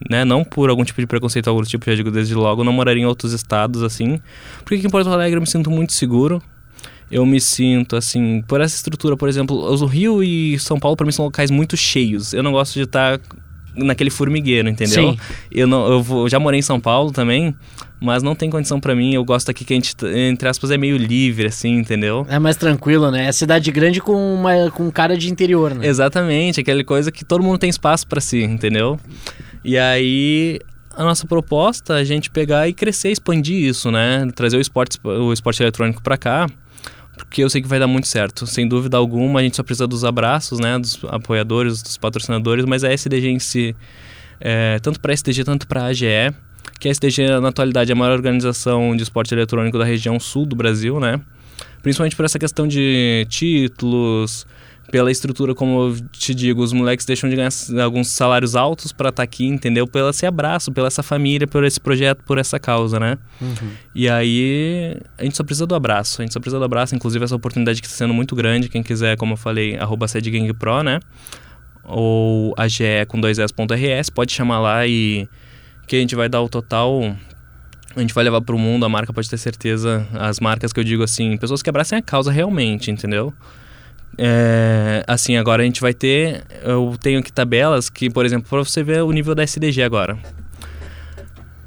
né, 0.08 0.24
não 0.24 0.44
por 0.44 0.70
algum 0.70 0.84
tipo 0.84 1.00
de 1.00 1.06
preconceito, 1.06 1.48
algum 1.48 1.62
tipo, 1.62 1.84
já 1.86 1.96
digo 1.96 2.10
desde 2.10 2.34
logo, 2.34 2.62
não 2.62 2.72
moraria 2.72 3.02
em 3.02 3.06
outros 3.06 3.32
estados 3.32 3.82
assim. 3.82 4.20
Porque 4.58 4.76
aqui 4.76 4.86
em 4.86 4.90
Porto 4.90 5.08
Alegre 5.08 5.36
eu 5.36 5.40
me 5.40 5.46
sinto 5.46 5.70
muito 5.70 5.92
seguro. 5.92 6.40
Eu 7.10 7.26
me 7.26 7.38
sinto, 7.40 7.94
assim, 7.94 8.42
por 8.48 8.62
essa 8.62 8.74
estrutura, 8.74 9.18
por 9.18 9.28
exemplo, 9.28 9.54
o 9.54 9.86
Rio 9.86 10.22
e 10.22 10.58
São 10.58 10.78
Paulo 10.80 10.96
para 10.96 11.04
mim 11.04 11.12
são 11.12 11.26
locais 11.26 11.50
muito 11.50 11.76
cheios. 11.76 12.32
Eu 12.32 12.42
não 12.42 12.52
gosto 12.52 12.72
de 12.72 12.82
estar 12.84 13.20
naquele 13.74 14.10
formigueiro, 14.10 14.68
entendeu? 14.68 15.12
Sim. 15.12 15.18
Eu 15.50 15.66
não, 15.66 15.90
eu 15.90 16.02
vou- 16.02 16.24
eu 16.24 16.28
já 16.28 16.38
morei 16.38 16.58
em 16.58 16.62
São 16.62 16.78
Paulo 16.80 17.10
também, 17.10 17.54
mas 18.00 18.22
não 18.22 18.34
tem 18.34 18.50
condição 18.50 18.78
para 18.80 18.94
mim. 18.94 19.14
Eu 19.14 19.24
gosto 19.24 19.50
aqui 19.50 19.64
que 19.64 19.72
a 19.72 19.76
gente, 19.76 19.94
entre 20.14 20.48
aspas, 20.48 20.70
é 20.70 20.76
meio 20.76 20.96
livre, 20.96 21.46
assim, 21.46 21.76
entendeu? 21.76 22.26
é 22.28 22.38
mais 22.38 22.56
tranquilo, 22.56 23.10
né? 23.10 23.26
É 23.26 23.32
cidade 23.32 23.70
grande 23.70 24.00
com, 24.00 24.12
uma, 24.34 24.70
com 24.70 24.90
cara 24.90 25.16
de 25.16 25.30
interior, 25.30 25.74
né? 25.74 25.86
Exatamente, 25.86 26.60
aquela 26.60 26.82
coisa 26.84 27.10
que 27.12 27.24
todo 27.24 27.42
mundo 27.42 27.58
tem 27.58 27.70
espaço 27.70 28.06
para 28.06 28.20
si, 28.20 28.42
entendeu? 28.42 28.98
E 29.64 29.78
aí 29.78 30.58
a 30.94 31.04
nossa 31.04 31.26
proposta 31.26 31.98
é 31.98 32.00
a 32.00 32.04
gente 32.04 32.28
pegar 32.30 32.68
e 32.68 32.72
crescer, 32.74 33.10
expandir 33.10 33.56
isso, 33.56 33.90
né? 33.90 34.28
Trazer 34.34 34.56
o 34.56 34.60
esporte, 34.60 34.98
o 35.02 35.32
esporte 35.32 35.62
eletrônico 35.62 36.02
para 36.02 36.18
cá, 36.18 36.46
porque 37.16 37.42
eu 37.42 37.50
sei 37.50 37.60
que 37.60 37.68
vai 37.68 37.78
dar 37.78 37.86
muito 37.86 38.06
certo. 38.06 38.46
Sem 38.46 38.66
dúvida 38.66 38.96
alguma, 38.96 39.40
a 39.40 39.42
gente 39.42 39.56
só 39.56 39.62
precisa 39.62 39.86
dos 39.86 40.04
abraços, 40.04 40.58
né? 40.58 40.78
Dos 40.78 40.98
apoiadores, 41.04 41.82
dos 41.82 41.96
patrocinadores, 41.96 42.64
mas 42.64 42.84
a 42.84 42.92
SDG 42.92 43.28
em 43.28 43.38
si, 43.38 43.76
é, 44.40 44.78
tanto 44.80 45.00
para 45.00 45.12
a 45.12 45.14
SDG, 45.14 45.44
tanto 45.44 45.66
para 45.66 45.82
a 45.82 45.86
AGE, 45.86 46.34
que 46.78 46.88
a 46.88 46.90
SDG 46.90 47.40
na 47.40 47.48
atualidade 47.48 47.90
é 47.90 47.94
a 47.94 47.96
maior 47.96 48.12
organização 48.12 48.96
de 48.96 49.02
esporte 49.02 49.34
eletrônico 49.34 49.78
da 49.78 49.84
região 49.84 50.18
sul 50.18 50.46
do 50.46 50.56
Brasil, 50.56 50.98
né? 50.98 51.20
Principalmente 51.82 52.16
por 52.16 52.24
essa 52.24 52.38
questão 52.38 52.66
de 52.66 53.26
títulos, 53.28 54.46
pela 54.92 55.10
estrutura, 55.10 55.54
como 55.54 55.88
eu 55.88 55.96
te 56.12 56.34
digo, 56.34 56.62
os 56.62 56.70
moleques 56.70 57.06
deixam 57.06 57.28
de 57.30 57.34
ganhar 57.34 57.50
alguns 57.82 58.08
salários 58.08 58.54
altos 58.54 58.92
para 58.92 59.08
estar 59.08 59.22
aqui, 59.22 59.46
entendeu? 59.46 59.86
Pelo 59.86 60.10
esse 60.10 60.26
abraço, 60.26 60.70
pela 60.70 60.86
essa 60.86 61.02
família, 61.02 61.46
por 61.46 61.64
esse 61.64 61.80
projeto, 61.80 62.22
por 62.24 62.36
essa 62.36 62.60
causa, 62.60 63.00
né? 63.00 63.16
E 63.94 64.06
aí, 64.06 64.98
a 65.16 65.24
gente 65.24 65.34
só 65.34 65.42
precisa 65.42 65.66
do 65.66 65.74
abraço, 65.74 66.20
a 66.20 66.24
gente 66.24 66.34
só 66.34 66.38
precisa 66.38 66.58
do 66.58 66.64
abraço, 66.66 66.94
inclusive 66.94 67.24
essa 67.24 67.34
oportunidade 67.34 67.80
que 67.80 67.86
está 67.86 67.96
sendo 67.96 68.12
muito 68.12 68.36
grande, 68.36 68.68
quem 68.68 68.82
quiser, 68.82 69.16
como 69.16 69.32
eu 69.32 69.36
falei, 69.38 69.78
arroba 69.78 70.06
SedGangPro, 70.06 70.82
né? 70.82 71.00
Ou 71.84 72.54
AGE 72.58 73.06
com 73.08 73.18
dois 73.18 73.38
S.RS, 73.38 74.10
pode 74.10 74.30
chamar 74.30 74.60
lá 74.60 74.86
e 74.86 75.26
que 75.86 75.96
a 75.96 76.00
gente 76.00 76.14
vai 76.14 76.28
dar 76.28 76.42
o 76.42 76.50
total 76.50 77.16
a 77.96 78.00
gente 78.00 78.14
vai 78.14 78.24
levar 78.24 78.40
para 78.40 78.54
o 78.54 78.58
mundo, 78.58 78.86
a 78.86 78.88
marca 78.88 79.12
pode 79.12 79.28
ter 79.28 79.36
certeza, 79.36 80.06
as 80.14 80.40
marcas 80.40 80.72
que 80.72 80.80
eu 80.80 80.84
digo 80.84 81.02
assim, 81.02 81.36
pessoas 81.36 81.62
que 81.62 81.68
abracem 81.68 81.98
a 81.98 82.02
causa 82.02 82.32
realmente, 82.32 82.90
entendeu? 82.90 83.34
É, 84.18 85.04
assim, 85.06 85.36
agora 85.36 85.62
a 85.62 85.64
gente 85.64 85.80
vai 85.80 85.94
ter, 85.94 86.44
eu 86.62 86.94
tenho 87.00 87.20
aqui 87.20 87.32
tabelas 87.32 87.88
que, 87.88 88.10
por 88.10 88.26
exemplo, 88.26 88.48
para 88.48 88.58
você 88.58 88.82
ver 88.82 89.02
o 89.02 89.10
nível 89.10 89.34
da 89.34 89.42
SDG 89.42 89.82
agora. 89.82 90.18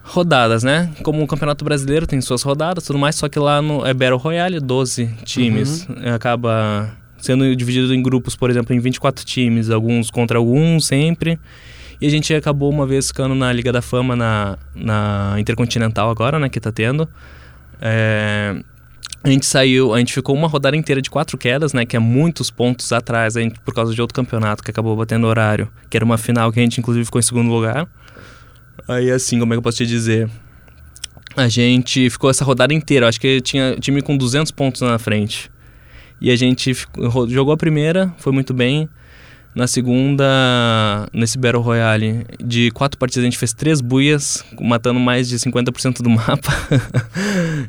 Rodadas, 0.03 0.63
né? 0.63 0.91
Como 1.03 1.23
o 1.23 1.27
Campeonato 1.27 1.65
Brasileiro 1.65 2.05
tem 2.05 2.21
suas 2.21 2.43
rodadas 2.43 2.85
tudo 2.85 2.99
mais, 2.99 3.15
só 3.15 3.27
que 3.27 3.39
lá 3.39 3.61
no 3.61 3.85
é 3.85 3.93
Battle 3.93 4.17
Royale, 4.17 4.59
12 4.59 5.07
times. 5.23 5.87
Acaba 6.13 6.95
sendo 7.17 7.55
dividido 7.55 7.93
em 7.93 8.01
grupos, 8.03 8.35
por 8.35 8.49
exemplo, 8.51 8.73
em 8.75 8.79
24 8.79 9.25
times, 9.25 9.71
alguns 9.71 10.11
contra 10.11 10.37
alguns 10.37 10.85
sempre. 10.85 11.39
E 11.99 12.05
a 12.05 12.09
gente 12.09 12.33
acabou 12.33 12.69
uma 12.69 12.85
vez 12.85 13.07
ficando 13.07 13.33
na 13.33 13.51
Liga 13.51 13.71
da 13.71 13.81
Fama 13.81 14.15
na, 14.15 14.57
na 14.75 15.35
Intercontinental 15.39 16.09
agora, 16.09 16.37
né? 16.37 16.49
Que 16.49 16.59
tá 16.59 16.71
tendo. 16.71 17.09
É, 17.81 18.55
a 19.25 19.29
gente 19.29 19.45
saiu, 19.45 19.93
a 19.93 19.97
gente 19.99 20.13
ficou 20.13 20.35
uma 20.35 20.47
rodada 20.47 20.77
inteira 20.77 21.01
de 21.01 21.09
quatro 21.09 21.37
quedas, 21.37 21.73
né? 21.73 21.85
Que 21.85 21.95
é 21.95 21.99
muitos 21.99 22.51
pontos 22.51 22.91
atrás, 22.93 23.35
a 23.35 23.41
gente, 23.41 23.59
por 23.61 23.73
causa 23.73 23.93
de 23.93 23.99
outro 24.01 24.13
campeonato 24.13 24.63
que 24.63 24.69
acabou 24.69 24.95
batendo 24.95 25.25
horário. 25.25 25.67
Que 25.89 25.97
era 25.97 26.05
uma 26.05 26.17
final 26.17 26.51
que 26.51 26.59
a 26.59 26.63
gente, 26.63 26.79
inclusive, 26.79 27.05
ficou 27.05 27.19
em 27.19 27.23
segundo 27.23 27.49
lugar. 27.49 27.87
Aí, 28.87 29.09
assim, 29.09 29.39
como 29.39 29.53
é 29.53 29.55
que 29.55 29.59
eu 29.59 29.63
posso 29.63 29.77
te 29.77 29.85
dizer? 29.87 30.29
A 31.35 31.47
gente 31.47 32.09
ficou 32.09 32.29
essa 32.29 32.45
rodada 32.45 32.73
inteira. 32.73 33.07
Acho 33.07 33.19
que 33.19 33.41
tinha 33.41 33.75
time 33.79 34.01
com 34.01 34.15
200 34.15 34.51
pontos 34.51 34.81
na 34.81 34.99
frente. 34.99 35.49
E 36.21 36.29
a 36.31 36.35
gente 36.35 36.73
ficou- 36.73 37.27
jogou 37.27 37.53
a 37.53 37.57
primeira, 37.57 38.13
foi 38.19 38.31
muito 38.31 38.53
bem. 38.53 38.87
Na 39.55 39.67
segunda, 39.67 41.07
nesse 41.13 41.37
Battle 41.37 41.63
Royale, 41.63 42.25
de 42.43 42.71
quatro 42.71 42.99
partidas 42.99 43.23
a 43.23 43.25
gente 43.25 43.37
fez 43.37 43.53
três 43.53 43.79
buias, 43.79 44.43
matando 44.59 44.99
mais 44.99 45.29
de 45.29 45.37
50% 45.37 46.01
do 46.01 46.09
mapa. 46.11 46.51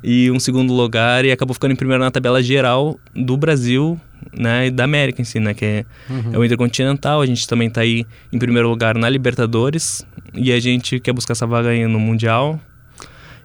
e 0.02 0.28
um 0.32 0.40
segundo 0.40 0.74
lugar 0.74 1.24
e 1.24 1.30
acabou 1.30 1.54
ficando 1.54 1.70
em 1.70 1.76
primeiro 1.76 2.02
na 2.02 2.10
tabela 2.10 2.42
geral 2.42 2.98
do 3.14 3.36
Brasil, 3.36 4.00
né, 4.36 4.66
e 4.66 4.70
da 4.72 4.82
América 4.82 5.22
em 5.22 5.24
si, 5.24 5.38
né, 5.38 5.54
que 5.54 5.64
é, 5.64 5.84
uhum. 6.10 6.34
é 6.34 6.38
o 6.38 6.44
Intercontinental. 6.44 7.20
A 7.20 7.26
gente 7.26 7.46
também 7.46 7.70
tá 7.70 7.82
aí 7.82 8.04
em 8.32 8.38
primeiro 8.38 8.68
lugar 8.68 8.98
na 8.98 9.08
Libertadores 9.08 10.04
e 10.34 10.52
a 10.52 10.58
gente 10.58 10.98
quer 10.98 11.12
buscar 11.12 11.34
essa 11.34 11.46
vaga 11.46 11.68
aí 11.68 11.86
no 11.86 12.00
Mundial 12.00 12.60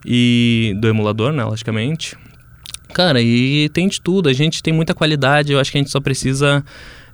e 0.04 0.76
do 0.80 0.88
emulador, 0.88 1.32
né, 1.32 1.44
logicamente. 1.44 2.18
Cara, 2.92 3.22
e 3.22 3.70
tem 3.70 3.88
de 3.88 4.02
tudo. 4.02 4.28
A 4.28 4.34
gente 4.34 4.62
tem 4.62 4.74
muita 4.74 4.94
qualidade. 4.94 5.54
Eu 5.54 5.60
acho 5.60 5.72
que 5.72 5.78
a 5.78 5.82
gente 5.82 5.92
só 5.92 6.02
precisa 6.02 6.64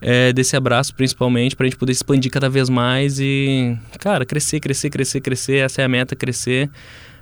é, 0.02 0.32
desse 0.32 0.56
abraço, 0.56 0.94
principalmente, 0.94 1.56
para 1.56 1.66
a 1.66 1.70
gente 1.70 1.78
poder 1.78 1.92
expandir 1.92 2.32
cada 2.32 2.50
vez 2.50 2.70
mais 2.70 3.20
e, 3.20 3.78
cara, 4.00 4.26
crescer, 4.26 4.60
crescer, 4.60 4.90
crescer, 4.90 5.22
crescer. 5.22 5.58
Essa 5.58 5.82
é 5.82 5.86
a 5.86 5.88
meta, 5.88 6.16
crescer. 6.16 6.70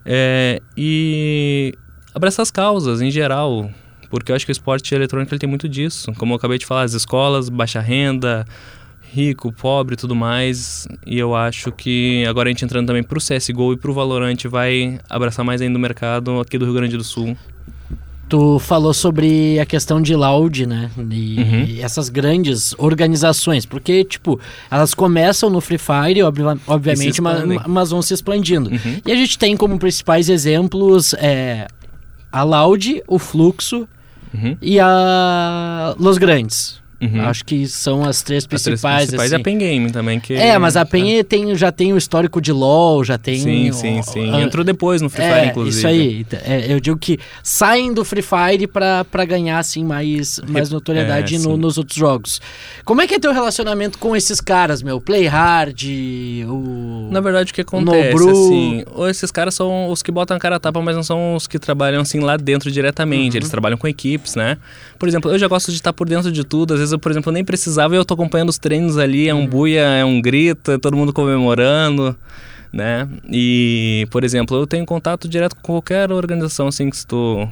É, 0.06 0.62
e 0.78 1.74
abraçar 2.14 2.44
as 2.44 2.52
causas 2.52 3.02
em 3.02 3.10
geral. 3.10 3.70
Porque 4.10 4.32
eu 4.32 4.36
acho 4.36 4.46
que 4.46 4.52
o 4.52 4.54
esporte 4.54 4.94
eletrônico 4.94 5.34
ele 5.34 5.40
tem 5.40 5.50
muito 5.50 5.68
disso. 5.68 6.12
Como 6.14 6.34
eu 6.34 6.38
acabei 6.38 6.58
de 6.58 6.66
falar, 6.66 6.84
as 6.84 6.94
escolas, 6.94 7.50
baixa 7.50 7.80
renda, 7.80 8.46
rico, 9.12 9.52
pobre 9.52 9.96
tudo 9.96 10.16
mais. 10.16 10.88
E 11.06 11.18
eu 11.18 11.36
acho 11.36 11.72
que 11.72 12.24
agora 12.28 12.50
a 12.50 12.52
gente 12.52 12.64
entrando 12.64 12.88
também 12.88 13.04
para 13.04 13.18
o 13.18 13.22
CSGO 13.22 13.74
e 13.74 13.78
para 13.78 13.90
o 13.90 13.94
Valorant 13.94 14.44
vai 14.46 15.00
abraçar 15.10 15.44
mais 15.44 15.62
ainda 15.62 15.78
o 15.78 15.82
mercado 15.82 16.40
aqui 16.40 16.58
do 16.58 16.66
Rio 16.66 16.74
Grande 16.74 16.98
do 16.98 17.04
Sul. 17.04 17.36
Tu 18.28 18.60
falou 18.60 18.94
sobre 18.94 19.60
a 19.60 19.66
questão 19.66 20.02
de 20.02 20.16
Loud, 20.16 20.66
né? 20.66 20.90
E, 21.12 21.40
uhum. 21.40 21.78
essas 21.80 22.10
grandes 22.10 22.74
organizações, 22.78 23.66
porque, 23.66 24.04
tipo, 24.04 24.40
elas 24.70 24.96
começam 24.96 25.50
no 25.50 25.62
Free 25.62 25.78
Fire, 25.78 26.24
obviamente, 26.24 27.22
mas, 27.22 27.44
mas, 27.68 27.90
vão 27.92 28.02
se 28.02 28.16
expandindo. 28.16 28.72
Uhum. 28.72 29.02
E 29.06 29.12
a 29.12 29.16
gente 29.16 29.38
tem 29.38 29.56
como 29.56 29.78
principais 29.78 30.28
exemplos 30.28 31.14
é, 31.16 31.68
a 32.32 32.44
Loud, 32.44 33.04
o 33.08 33.20
Fluxo 33.20 33.88
uhum. 34.34 34.58
e 34.60 34.80
a 34.80 35.96
Los 36.00 36.18
Grandes. 36.18 36.84
Uhum. 37.02 37.22
Acho 37.22 37.44
que 37.44 37.68
são 37.68 38.04
as 38.04 38.22
três 38.22 38.48
principais. 38.48 38.76
As 38.76 39.08
três 39.08 39.08
principais 39.08 39.34
assim. 39.34 39.42
a 39.42 39.44
Pen 39.44 39.58
Game 39.58 39.92
também. 39.92 40.20
Que, 40.20 40.34
é, 40.34 40.58
mas 40.58 40.78
a 40.78 40.86
Pen 40.86 41.20
é. 41.20 41.24
tem, 41.24 41.56
já 41.56 41.72
tem 41.72 41.94
o 41.94 41.98
histórico 41.98 42.42
de 42.42 42.52
LoL, 42.52 43.04
já 43.04 43.18
tem... 43.18 43.40
Sim, 43.40 43.72
sim, 43.72 44.02
sim. 44.02 44.34
A... 44.34 44.42
Entrou 44.42 44.64
depois 44.64 45.02
no 45.02 45.10
Free 45.10 45.24
é, 45.24 45.34
Fire, 45.34 45.48
inclusive. 45.50 45.78
isso 45.78 45.88
aí. 45.88 46.26
É, 46.46 46.72
eu 46.72 46.80
digo 46.80 46.98
que 46.98 47.20
saem 47.44 47.94
do 47.94 48.06
Free 48.06 48.22
Fire 48.22 48.68
pra, 48.68 49.26
ganhar, 49.26 49.60
assim, 49.60 49.84
mais, 49.84 50.40
mais 50.48 50.70
notoriedade 50.70 51.36
é, 51.36 51.40
no, 51.40 51.58
nos 51.58 51.78
outros 51.78 51.98
jogos. 51.98 52.42
Como 52.84 53.02
é 53.02 53.08
que 53.08 53.16
é 53.16 53.20
teu 53.20 53.34
relacionamento 53.34 53.98
com 54.00 54.16
esses 54.16 54.40
caras, 54.40 54.82
meu? 54.82 55.02
Play 55.02 55.28
Hard, 55.28 55.82
o... 56.48 57.10
Na 57.12 57.20
verdade, 57.20 57.52
o 57.52 57.56
que 57.56 57.62
acontece, 57.62 58.10
Nobru... 58.10 58.30
assim... 58.30 58.84
Esses 59.10 59.32
caras 59.32 59.54
são 59.54 59.90
os 59.90 60.02
que 60.02 60.12
botam 60.12 60.38
a 60.38 60.40
cara 60.40 60.56
a 60.56 60.60
tapa, 60.60 60.82
mas 60.82 60.96
não 60.96 61.04
são 61.04 61.36
os 61.36 61.48
que 61.48 61.60
trabalham, 61.60 62.02
assim, 62.02 62.20
lá 62.20 62.38
dentro 62.38 62.72
diretamente. 62.72 63.34
Uhum. 63.34 63.40
Eles 63.40 63.50
trabalham 63.50 63.78
com 63.78 63.88
equipes, 63.88 64.36
né? 64.36 64.58
Por 64.98 65.08
exemplo, 65.10 65.32
eu 65.32 65.38
já 65.38 65.48
gosto 65.48 65.72
de 65.72 65.78
estar 65.78 65.94
por 65.94 66.08
dentro 66.08 66.32
de 66.32 66.44
tudo. 66.44 66.74
Às 66.74 66.80
vezes, 66.80 66.85
eu, 66.92 67.00
por 67.00 67.12
exemplo, 67.12 67.32
nem 67.32 67.44
precisava 67.44 67.96
e 67.96 67.98
eu 67.98 68.06
tô 68.06 68.14
acompanhando 68.14 68.50
os 68.50 68.58
treinos 68.58 68.98
ali. 68.98 69.28
É 69.28 69.34
um 69.34 69.42
uhum. 69.42 69.48
buia, 69.48 69.82
é 69.82 70.06
um 70.06 70.22
grito, 70.22 70.78
todo 70.80 70.98
mundo 70.98 71.14
comemorando, 71.14 72.16
né? 72.72 73.08
E, 73.30 74.08
por 74.12 74.24
exemplo, 74.24 74.58
eu 74.58 74.68
tenho 74.68 74.86
contato 74.86 75.28
direto 75.28 75.56
com 75.56 75.74
qualquer 75.74 76.12
organização, 76.12 76.68
assim, 76.68 76.90
que 76.90 77.06
tu 77.06 77.48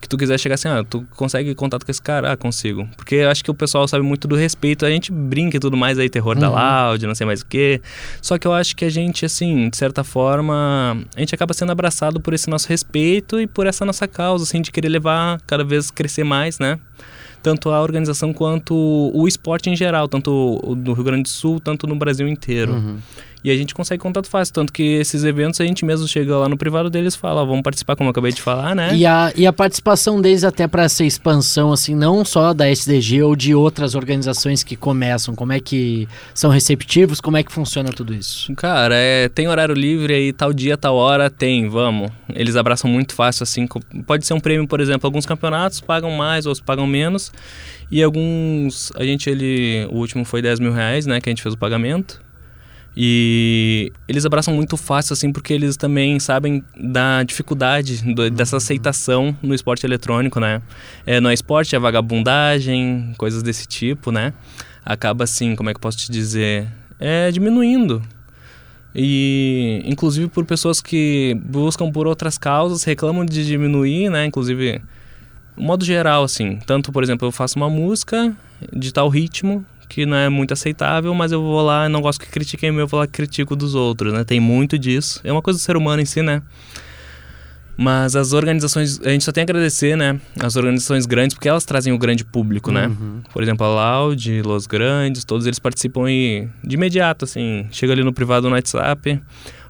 que 0.00 0.08
tu 0.08 0.16
quiser 0.16 0.38
chegar 0.38 0.54
assim, 0.54 0.68
ah, 0.68 0.84
tu 0.88 1.04
consegue 1.16 1.54
contato 1.54 1.84
com 1.84 1.90
esse 1.90 2.00
cara? 2.00 2.32
Ah, 2.32 2.36
consigo. 2.36 2.88
Porque 2.96 3.16
eu 3.16 3.30
acho 3.30 3.42
que 3.42 3.50
o 3.50 3.54
pessoal 3.54 3.86
sabe 3.88 4.04
muito 4.04 4.28
do 4.28 4.36
respeito. 4.36 4.86
A 4.86 4.90
gente 4.90 5.10
brinca 5.10 5.56
e 5.56 5.60
tudo 5.60 5.76
mais 5.76 5.98
aí, 5.98 6.08
terror 6.08 6.34
uhum. 6.34 6.40
da 6.40 6.48
loud, 6.48 7.06
não 7.06 7.14
sei 7.14 7.26
mais 7.26 7.40
o 7.40 7.46
quê. 7.46 7.80
Só 8.22 8.38
que 8.38 8.46
eu 8.46 8.52
acho 8.52 8.76
que 8.76 8.84
a 8.84 8.90
gente, 8.90 9.24
assim, 9.24 9.68
de 9.68 9.76
certa 9.76 10.04
forma, 10.04 10.96
a 11.16 11.20
gente 11.20 11.34
acaba 11.34 11.52
sendo 11.52 11.72
abraçado 11.72 12.20
por 12.20 12.32
esse 12.32 12.48
nosso 12.48 12.68
respeito 12.68 13.40
e 13.40 13.46
por 13.46 13.66
essa 13.66 13.84
nossa 13.84 14.06
causa, 14.06 14.44
assim, 14.44 14.62
de 14.62 14.70
querer 14.70 14.88
levar 14.88 15.40
cada 15.46 15.64
vez 15.64 15.90
crescer 15.90 16.24
mais, 16.24 16.58
né? 16.58 16.78
Tanto 17.42 17.70
a 17.70 17.80
organização 17.80 18.32
quanto 18.32 18.74
o 18.74 19.26
esporte 19.28 19.70
em 19.70 19.76
geral, 19.76 20.08
tanto 20.08 20.60
no 20.76 20.92
Rio 20.92 21.04
Grande 21.04 21.22
do 21.22 21.28
Sul, 21.28 21.60
tanto 21.60 21.86
no 21.86 21.96
Brasil 21.96 22.28
inteiro. 22.28 22.72
Uhum. 22.72 22.98
E 23.48 23.50
a 23.50 23.56
gente 23.56 23.74
consegue 23.74 23.98
contato 24.02 24.28
fácil, 24.28 24.52
tanto 24.52 24.70
que 24.70 24.82
esses 24.82 25.24
eventos 25.24 25.58
a 25.58 25.64
gente 25.64 25.82
mesmo 25.82 26.06
chega 26.06 26.36
lá 26.36 26.50
no 26.50 26.58
privado 26.58 26.90
deles 26.90 27.14
e 27.14 27.18
fala, 27.18 27.46
vamos 27.46 27.62
participar, 27.62 27.96
como 27.96 28.08
eu 28.08 28.10
acabei 28.10 28.30
de 28.30 28.42
falar, 28.42 28.74
né? 28.74 28.94
E 28.94 29.06
a, 29.06 29.32
e 29.34 29.46
a 29.46 29.52
participação 29.54 30.20
deles 30.20 30.44
até 30.44 30.68
para 30.68 30.82
essa 30.82 31.02
expansão, 31.02 31.72
assim, 31.72 31.94
não 31.94 32.26
só 32.26 32.52
da 32.52 32.68
SDG 32.70 33.22
ou 33.22 33.34
de 33.34 33.54
outras 33.54 33.94
organizações 33.94 34.62
que 34.62 34.76
começam, 34.76 35.34
como 35.34 35.54
é 35.54 35.60
que 35.60 36.06
são 36.34 36.50
receptivos, 36.50 37.22
como 37.22 37.38
é 37.38 37.42
que 37.42 37.50
funciona 37.50 37.88
tudo 37.88 38.12
isso? 38.12 38.54
Cara, 38.54 38.94
é, 38.94 39.30
tem 39.30 39.48
horário 39.48 39.74
livre 39.74 40.12
aí, 40.12 40.30
tal 40.30 40.52
dia, 40.52 40.76
tal 40.76 40.96
hora, 40.96 41.30
tem, 41.30 41.70
vamos. 41.70 42.10
Eles 42.34 42.54
abraçam 42.54 42.90
muito 42.90 43.14
fácil, 43.14 43.44
assim, 43.44 43.66
pode 44.06 44.26
ser 44.26 44.34
um 44.34 44.40
prêmio, 44.40 44.68
por 44.68 44.78
exemplo, 44.78 45.06
alguns 45.06 45.24
campeonatos 45.24 45.80
pagam 45.80 46.10
mais, 46.10 46.44
outros 46.44 46.62
pagam 46.62 46.86
menos, 46.86 47.32
e 47.90 48.02
alguns, 48.02 48.92
a 48.94 49.04
gente, 49.04 49.30
ele, 49.30 49.88
o 49.90 49.96
último 49.96 50.22
foi 50.26 50.42
10 50.42 50.60
mil 50.60 50.72
reais, 50.72 51.06
né, 51.06 51.18
que 51.18 51.30
a 51.30 51.32
gente 51.32 51.42
fez 51.42 51.54
o 51.54 51.58
pagamento, 51.58 52.27
e 53.00 53.92
eles 54.08 54.26
abraçam 54.26 54.52
muito 54.52 54.76
fácil, 54.76 55.12
assim, 55.12 55.30
porque 55.30 55.52
eles 55.52 55.76
também 55.76 56.18
sabem 56.18 56.64
da 56.76 57.22
dificuldade 57.22 58.02
do, 58.12 58.28
dessa 58.28 58.56
aceitação 58.56 59.38
no 59.40 59.54
esporte 59.54 59.86
eletrônico, 59.86 60.40
né? 60.40 60.60
É, 61.06 61.20
no 61.20 61.30
esporte 61.30 61.76
é 61.76 61.78
vagabundagem, 61.78 63.14
coisas 63.16 63.40
desse 63.40 63.68
tipo, 63.68 64.10
né? 64.10 64.32
Acaba 64.84 65.22
assim, 65.22 65.54
como 65.54 65.70
é 65.70 65.72
que 65.72 65.76
eu 65.76 65.80
posso 65.80 65.96
te 65.98 66.10
dizer? 66.10 66.66
É 66.98 67.30
diminuindo. 67.30 68.02
E, 68.92 69.80
inclusive, 69.84 70.26
por 70.26 70.44
pessoas 70.44 70.80
que 70.80 71.40
buscam 71.44 71.92
por 71.92 72.08
outras 72.08 72.36
causas, 72.36 72.82
reclamam 72.82 73.24
de 73.24 73.46
diminuir, 73.46 74.10
né? 74.10 74.26
Inclusive, 74.26 74.82
modo 75.56 75.84
geral, 75.84 76.24
assim. 76.24 76.58
Tanto, 76.66 76.90
por 76.90 77.04
exemplo, 77.04 77.28
eu 77.28 77.30
faço 77.30 77.60
uma 77.60 77.70
música 77.70 78.34
de 78.72 78.92
tal 78.92 79.08
ritmo 79.08 79.64
que 79.88 80.04
não 80.04 80.16
é 80.16 80.28
muito 80.28 80.52
aceitável, 80.52 81.12
mas 81.14 81.32
eu 81.32 81.42
vou 81.42 81.62
lá, 81.62 81.88
não 81.88 82.00
gosto 82.00 82.20
que 82.20 82.30
critiquem 82.30 82.70
meu, 82.70 82.82
eu 82.82 82.86
vou 82.86 83.00
lá 83.00 83.06
critico 83.06 83.56
dos 83.56 83.74
outros, 83.74 84.12
né? 84.12 84.24
Tem 84.24 84.38
muito 84.38 84.78
disso. 84.78 85.20
É 85.24 85.32
uma 85.32 85.42
coisa 85.42 85.58
do 85.58 85.62
ser 85.62 85.76
humano 85.76 86.02
em 86.02 86.04
si, 86.04 86.22
né? 86.22 86.42
Mas 87.80 88.16
as 88.16 88.32
organizações, 88.32 89.00
a 89.04 89.10
gente 89.10 89.24
só 89.24 89.30
tem 89.30 89.42
a 89.42 89.44
agradecer, 89.44 89.96
né? 89.96 90.20
As 90.40 90.56
organizações 90.56 91.06
grandes, 91.06 91.34
porque 91.34 91.48
elas 91.48 91.64
trazem 91.64 91.92
o 91.92 91.98
grande 91.98 92.24
público, 92.24 92.72
né? 92.72 92.88
Uhum. 92.88 93.22
Por 93.32 93.40
exemplo, 93.40 93.64
a 93.64 93.68
Loud, 93.68 94.42
Los 94.42 94.66
Grandes, 94.66 95.24
todos 95.24 95.46
eles 95.46 95.60
participam 95.60 96.10
e 96.10 96.48
de 96.64 96.74
imediato, 96.74 97.24
assim. 97.24 97.68
Chega 97.70 97.92
ali 97.92 98.02
no 98.02 98.12
privado 98.12 98.48
no 98.48 98.56
WhatsApp, 98.56 99.22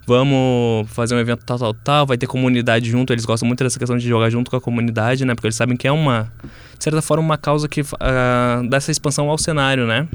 vamos 0.09 0.89
fazer 0.89 1.13
um 1.13 1.19
evento 1.19 1.45
tal, 1.45 1.59
tal, 1.59 1.73
tal, 1.73 2.05
vai 2.07 2.17
ter 2.17 2.25
comunidade 2.25 2.89
junto. 2.89 3.13
Eles 3.13 3.25
gostam 3.25 3.45
muito 3.45 3.63
dessa 3.63 3.77
questão 3.77 3.95
de 3.95 4.07
jogar 4.07 4.29
junto 4.31 4.49
com 4.49 4.57
a 4.57 4.61
comunidade, 4.61 5.23
né? 5.23 5.35
Porque 5.35 5.47
eles 5.47 5.55
sabem 5.55 5.77
que 5.77 5.87
é 5.87 5.91
uma, 5.91 6.31
de 6.75 6.83
certa 6.83 7.01
forma, 7.01 7.23
uma 7.23 7.37
causa 7.37 7.69
que 7.69 7.81
uh, 7.81 8.67
dá 8.67 8.77
essa 8.77 8.89
expansão 8.89 9.29
ao 9.29 9.37
cenário, 9.37 9.85
né? 9.85 10.07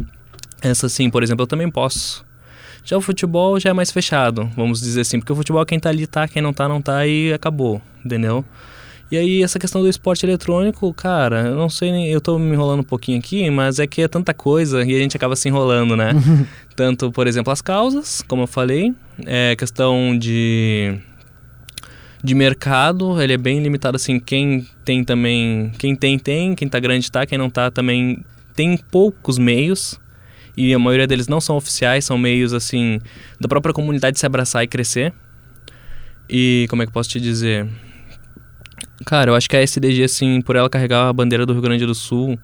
Essa 0.60 0.88
sim, 0.88 1.08
por 1.08 1.22
exemplo, 1.22 1.44
eu 1.44 1.46
também 1.46 1.70
posso. 1.70 2.24
Já 2.84 2.96
o 2.96 3.00
futebol 3.00 3.58
já 3.60 3.70
é 3.70 3.72
mais 3.72 3.90
fechado, 3.90 4.50
vamos 4.56 4.80
dizer 4.80 5.02
assim, 5.02 5.18
porque 5.18 5.32
o 5.32 5.36
futebol 5.36 5.64
quem 5.64 5.78
tá 5.78 5.88
ali 5.88 6.06
tá, 6.06 6.26
quem 6.26 6.42
não 6.42 6.52
tá, 6.52 6.68
não 6.68 6.82
tá 6.82 7.06
e 7.06 7.32
acabou, 7.32 7.80
entendeu? 8.04 8.44
E 9.10 9.16
aí, 9.16 9.42
essa 9.42 9.58
questão 9.58 9.82
do 9.82 9.88
esporte 9.88 10.24
eletrônico, 10.24 10.92
cara, 10.94 11.42
eu 11.42 11.56
não 11.56 11.68
sei, 11.68 12.14
eu 12.14 12.20
tô 12.20 12.38
me 12.38 12.52
enrolando 12.52 12.80
um 12.80 12.84
pouquinho 12.84 13.18
aqui, 13.18 13.48
mas 13.50 13.78
é 13.78 13.86
que 13.86 14.02
é 14.02 14.08
tanta 14.08 14.32
coisa 14.32 14.82
e 14.82 14.94
a 14.94 14.98
gente 14.98 15.16
acaba 15.16 15.36
se 15.36 15.48
enrolando, 15.48 15.96
né? 15.96 16.12
Tanto, 16.74 17.12
por 17.12 17.26
exemplo, 17.26 17.52
as 17.52 17.60
causas, 17.60 18.22
como 18.22 18.42
eu 18.42 18.46
falei, 18.46 18.94
é 19.26 19.54
questão 19.56 20.16
de 20.18 20.98
de 22.22 22.34
mercado, 22.34 23.20
ele 23.20 23.34
é 23.34 23.36
bem 23.36 23.62
limitado 23.62 23.96
assim, 23.96 24.18
quem 24.18 24.66
tem 24.82 25.04
também, 25.04 25.70
quem 25.78 25.94
tem 25.94 26.18
tem, 26.18 26.54
quem 26.54 26.66
tá 26.66 26.80
grande 26.80 27.12
tá, 27.12 27.26
quem 27.26 27.36
não 27.36 27.50
tá 27.50 27.70
também 27.70 28.24
tem 28.56 28.78
poucos 28.78 29.36
meios 29.36 30.00
e 30.56 30.72
a 30.72 30.78
maioria 30.78 31.06
deles 31.06 31.28
não 31.28 31.38
são 31.38 31.56
oficiais, 31.56 32.06
são 32.06 32.16
meios 32.16 32.54
assim 32.54 32.98
da 33.38 33.46
própria 33.46 33.74
comunidade 33.74 34.18
se 34.18 34.24
abraçar 34.24 34.64
e 34.64 34.66
crescer. 34.66 35.12
E 36.28 36.66
como 36.70 36.82
é 36.82 36.86
que 36.86 36.88
eu 36.88 36.94
posso 36.94 37.10
te 37.10 37.20
dizer? 37.20 37.68
Cara, 39.04 39.30
eu 39.30 39.34
acho 39.34 39.48
que 39.48 39.56
a 39.56 39.60
SDG, 39.60 40.04
assim, 40.04 40.40
por 40.40 40.56
ela 40.56 40.68
carregar 40.70 41.08
a 41.08 41.12
bandeira 41.12 41.44
do 41.44 41.52
Rio 41.52 41.62
Grande 41.62 41.84
do 41.84 41.94
Sul, 41.94 42.38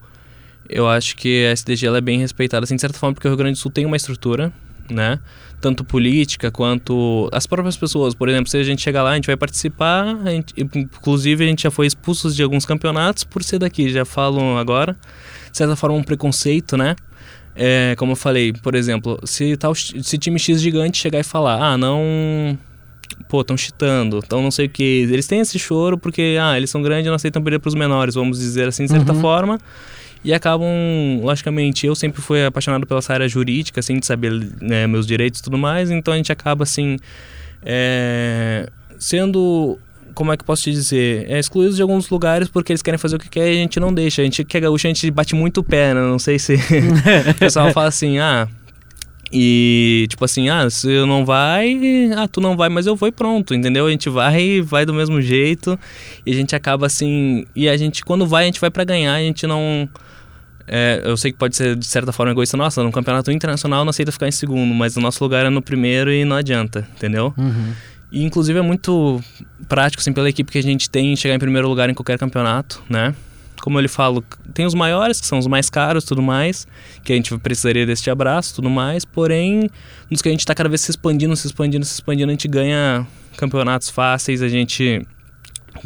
eu 0.68 0.88
acho 0.88 1.16
que 1.16 1.46
a 1.46 1.52
SDG 1.52 1.86
ela 1.86 1.98
é 1.98 2.00
bem 2.00 2.18
respeitada, 2.18 2.64
assim, 2.64 2.74
de 2.74 2.80
certa 2.80 2.98
forma, 2.98 3.14
porque 3.14 3.26
o 3.26 3.30
Rio 3.30 3.38
Grande 3.38 3.54
do 3.54 3.58
Sul 3.58 3.70
tem 3.70 3.86
uma 3.86 3.96
estrutura, 3.96 4.52
né? 4.90 5.18
Tanto 5.60 5.84
política 5.84 6.50
quanto 6.50 7.28
as 7.32 7.46
próprias 7.46 7.76
pessoas. 7.76 8.14
Por 8.14 8.28
exemplo, 8.28 8.50
se 8.50 8.56
a 8.56 8.62
gente 8.62 8.82
chegar 8.82 9.02
lá, 9.02 9.10
a 9.10 9.14
gente 9.14 9.26
vai 9.26 9.36
participar, 9.36 10.16
a 10.24 10.30
gente, 10.30 10.54
inclusive 10.56 11.44
a 11.44 11.46
gente 11.46 11.62
já 11.62 11.70
foi 11.70 11.86
expulso 11.86 12.30
de 12.30 12.42
alguns 12.42 12.66
campeonatos 12.66 13.24
por 13.24 13.42
ser 13.42 13.58
daqui, 13.58 13.88
já 13.90 14.04
falo 14.04 14.56
agora. 14.58 14.96
De 15.50 15.56
certa 15.56 15.76
forma, 15.76 15.96
um 15.96 16.02
preconceito, 16.02 16.76
né? 16.76 16.94
É, 17.54 17.94
como 17.98 18.12
eu 18.12 18.16
falei, 18.16 18.52
por 18.52 18.74
exemplo, 18.74 19.18
se, 19.24 19.56
tal, 19.56 19.74
se 19.74 20.18
time 20.18 20.38
X 20.38 20.60
gigante 20.60 20.98
chegar 20.98 21.18
e 21.18 21.24
falar, 21.24 21.60
ah, 21.60 21.76
não 21.76 22.56
pô, 23.30 23.40
estão 23.42 23.56
chitando, 23.56 24.20
então 24.24 24.42
não 24.42 24.50
sei 24.50 24.66
o 24.66 24.68
que. 24.68 25.06
Eles 25.10 25.26
têm 25.26 25.40
esse 25.40 25.58
choro 25.58 25.96
porque, 25.96 26.36
ah, 26.40 26.56
eles 26.56 26.68
são 26.68 26.82
grandes 26.82 27.06
e 27.06 27.08
não 27.08 27.14
aceitam 27.14 27.40
perder 27.40 27.60
para 27.60 27.68
os 27.68 27.74
menores, 27.74 28.16
vamos 28.16 28.38
dizer 28.38 28.68
assim, 28.68 28.84
de 28.84 28.90
certa 28.90 29.12
uhum. 29.12 29.20
forma. 29.20 29.58
e 30.24 30.34
acabam, 30.34 30.68
logicamente, 31.22 31.86
eu 31.86 31.94
sempre 31.94 32.20
fui 32.20 32.44
apaixonado 32.44 32.86
pela 32.86 32.98
essa 32.98 33.14
área 33.14 33.28
jurídica, 33.28 33.80
assim, 33.80 33.98
de 33.98 34.04
saber 34.04 34.32
né, 34.60 34.86
meus 34.86 35.06
direitos 35.06 35.40
e 35.40 35.42
tudo 35.42 35.56
mais, 35.56 35.90
então 35.90 36.12
a 36.12 36.16
gente 36.16 36.32
acaba, 36.32 36.64
assim, 36.64 36.98
é, 37.62 38.68
sendo 38.98 39.78
como 40.12 40.32
é 40.32 40.36
que 40.36 40.42
eu 40.42 40.46
posso 40.46 40.64
te 40.64 40.72
dizer? 40.72 41.24
É 41.30 41.38
excluídos 41.38 41.76
de 41.76 41.82
alguns 41.82 42.10
lugares 42.10 42.48
porque 42.48 42.72
eles 42.72 42.82
querem 42.82 42.98
fazer 42.98 43.16
o 43.16 43.18
que 43.18 43.28
quer 43.28 43.46
e 43.52 43.58
a 43.58 43.62
gente 43.62 43.80
não 43.80 43.94
deixa. 43.94 44.20
A 44.20 44.24
gente 44.24 44.44
que 44.44 44.56
é 44.56 44.60
gaúcho, 44.60 44.86
a 44.86 44.90
gente 44.90 45.10
bate 45.10 45.34
muito 45.34 45.58
o 45.58 45.64
pé, 45.64 45.94
né? 45.94 46.00
Não 46.00 46.18
sei 46.18 46.38
se. 46.38 46.56
o 47.30 47.34
pessoal 47.38 47.72
fala 47.72 47.88
assim, 47.88 48.18
ah. 48.18 48.48
E 49.32 50.06
tipo 50.08 50.24
assim, 50.24 50.48
ah, 50.48 50.68
se 50.68 50.88
não 51.06 51.24
vai, 51.24 51.78
ah, 52.16 52.26
tu 52.26 52.40
não 52.40 52.56
vai, 52.56 52.68
mas 52.68 52.86
eu 52.86 52.96
vou 52.96 53.08
e 53.08 53.12
pronto, 53.12 53.54
entendeu? 53.54 53.86
A 53.86 53.90
gente 53.90 54.08
vai 54.08 54.60
vai 54.60 54.84
do 54.84 54.92
mesmo 54.92 55.22
jeito 55.22 55.78
e 56.26 56.32
a 56.32 56.34
gente 56.34 56.56
acaba 56.56 56.86
assim. 56.86 57.44
E 57.54 57.68
a 57.68 57.76
gente, 57.76 58.04
quando 58.04 58.26
vai, 58.26 58.44
a 58.44 58.46
gente 58.46 58.60
vai 58.60 58.70
para 58.70 58.82
ganhar, 58.82 59.14
a 59.14 59.20
gente 59.20 59.46
não. 59.46 59.88
É, 60.66 61.00
eu 61.04 61.16
sei 61.16 61.32
que 61.32 61.38
pode 61.38 61.56
ser 61.56 61.76
de 61.76 61.86
certa 61.86 62.12
forma 62.12 62.32
egoísta, 62.32 62.56
nossa, 62.56 62.82
no 62.82 62.92
campeonato 62.92 63.30
internacional 63.30 63.84
não 63.84 63.90
aceita 63.90 64.12
ficar 64.12 64.28
em 64.28 64.32
segundo, 64.32 64.72
mas 64.72 64.96
o 64.96 65.00
nosso 65.00 65.22
lugar 65.22 65.46
é 65.46 65.50
no 65.50 65.62
primeiro 65.62 66.12
e 66.12 66.24
não 66.24 66.36
adianta, 66.36 66.88
entendeu? 66.96 67.34
Uhum. 67.36 67.72
E 68.12 68.24
inclusive 68.24 68.58
é 68.58 68.62
muito 68.62 69.20
prático 69.68 70.00
assim 70.00 70.12
pela 70.12 70.28
equipe 70.28 70.50
que 70.50 70.58
a 70.58 70.62
gente 70.62 70.90
tem 70.90 71.14
chegar 71.16 71.34
em 71.34 71.38
primeiro 71.38 71.68
lugar 71.68 71.88
em 71.88 71.94
qualquer 71.94 72.18
campeonato, 72.18 72.82
né? 72.88 73.14
Como 73.60 73.78
eu 73.78 73.82
lhe 73.82 73.88
falo, 73.88 74.24
tem 74.54 74.64
os 74.64 74.74
maiores, 74.74 75.20
que 75.20 75.26
são 75.26 75.38
os 75.38 75.46
mais 75.46 75.68
caros 75.68 76.04
tudo 76.04 76.22
mais, 76.22 76.66
que 77.04 77.12
a 77.12 77.16
gente 77.16 77.36
precisaria 77.38 77.86
deste 77.86 78.10
abraço 78.10 78.54
tudo 78.54 78.70
mais, 78.70 79.04
porém, 79.04 79.68
nos 80.10 80.22
que 80.22 80.28
a 80.28 80.32
gente 80.32 80.40
está 80.40 80.54
cada 80.54 80.68
vez 80.68 80.80
se 80.80 80.90
expandindo, 80.90 81.36
se 81.36 81.46
expandindo, 81.46 81.84
se 81.84 81.94
expandindo, 81.94 82.30
a 82.30 82.32
gente 82.32 82.48
ganha 82.48 83.06
campeonatos 83.36 83.90
fáceis, 83.90 84.42
a 84.42 84.48
gente, 84.48 85.06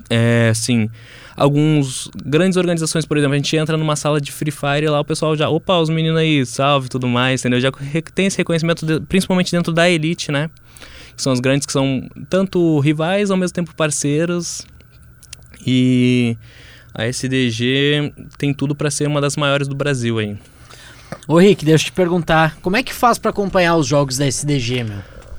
é, 0.09 0.49
assim, 0.51 0.89
alguns 1.37 2.11
grandes 2.25 2.57
organizações, 2.57 3.05
por 3.05 3.17
exemplo, 3.17 3.35
a 3.35 3.37
gente 3.37 3.57
entra 3.57 3.77
numa 3.77 3.97
sala 3.97 4.21
de 4.21 4.31
Free 4.33 4.51
Fire 4.51 4.85
e 4.85 4.89
lá 4.89 5.01
o 5.01 5.05
pessoal 5.05 5.37
já, 5.37 5.49
opa, 5.49 5.79
os 5.79 5.91
meninos 5.91 6.19
aí, 6.19 6.45
salve 6.47 6.89
tudo 6.89 7.09
mais, 7.09 7.41
entendeu? 7.41 7.61
Já 7.61 7.71
tem 8.15 8.27
esse 8.27 8.39
reconhecimento, 8.39 8.87
de, 8.87 9.01
principalmente 9.01 9.51
dentro 9.51 9.73
da 9.73 9.89
elite, 9.89 10.31
né? 10.31 10.51
Que 11.17 11.23
são 11.23 11.33
os 11.33 11.41
grandes 11.41 11.67
que 11.67 11.73
são 11.73 12.09
tanto 12.29 12.79
rivais 12.81 13.31
ao 13.31 13.37
mesmo 13.37 13.55
tempo 13.55 13.75
parceiros. 13.75 14.67
E 15.67 16.37
a 16.95 17.07
SDG 17.07 18.13
tem 18.39 18.55
tudo 18.55 18.75
para 18.75 18.91
ser 18.91 19.09
uma 19.09 19.21
das 19.21 19.37
maiores 19.37 19.67
do 19.67 19.75
Brasil 19.75 20.19
aí. 20.19 20.37
Ô 21.27 21.39
Rick, 21.39 21.65
deixa 21.65 21.85
eu 21.85 21.87
te 21.87 21.93
perguntar, 21.93 22.57
como 22.63 22.77
é 22.77 22.83
que 22.83 22.93
faz 22.93 23.19
para 23.19 23.31
acompanhar 23.31 23.77
os 23.77 23.87
jogos 23.87 24.17
da 24.17 24.27
SDG, 24.27 24.85
meu? 24.85 24.99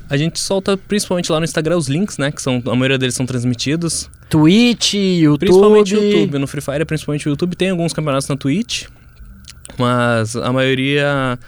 A 0.09 0.17
gente 0.17 0.39
solta 0.39 0.77
principalmente 0.77 1.31
lá 1.31 1.39
no 1.39 1.45
Instagram 1.45 1.77
os 1.77 1.87
links, 1.87 2.17
né? 2.17 2.31
Que 2.31 2.41
são, 2.41 2.61
a 2.65 2.75
maioria 2.75 2.97
deles 2.97 3.15
são 3.15 3.25
transmitidos. 3.25 4.09
Twitch, 4.29 4.93
YouTube. 4.93 5.39
Principalmente 5.39 5.95
YouTube. 5.95 6.37
No 6.37 6.47
Free 6.47 6.61
Fire, 6.61 6.85
principalmente 6.85 7.27
o 7.27 7.29
YouTube. 7.29 7.55
Tem 7.55 7.71
alguns 7.71 7.91
campeonatos 7.91 8.27
na 8.27 8.37
Twitch. 8.37 8.85
Mas 9.77 10.35
a 10.35 10.53
maioria 10.53 11.39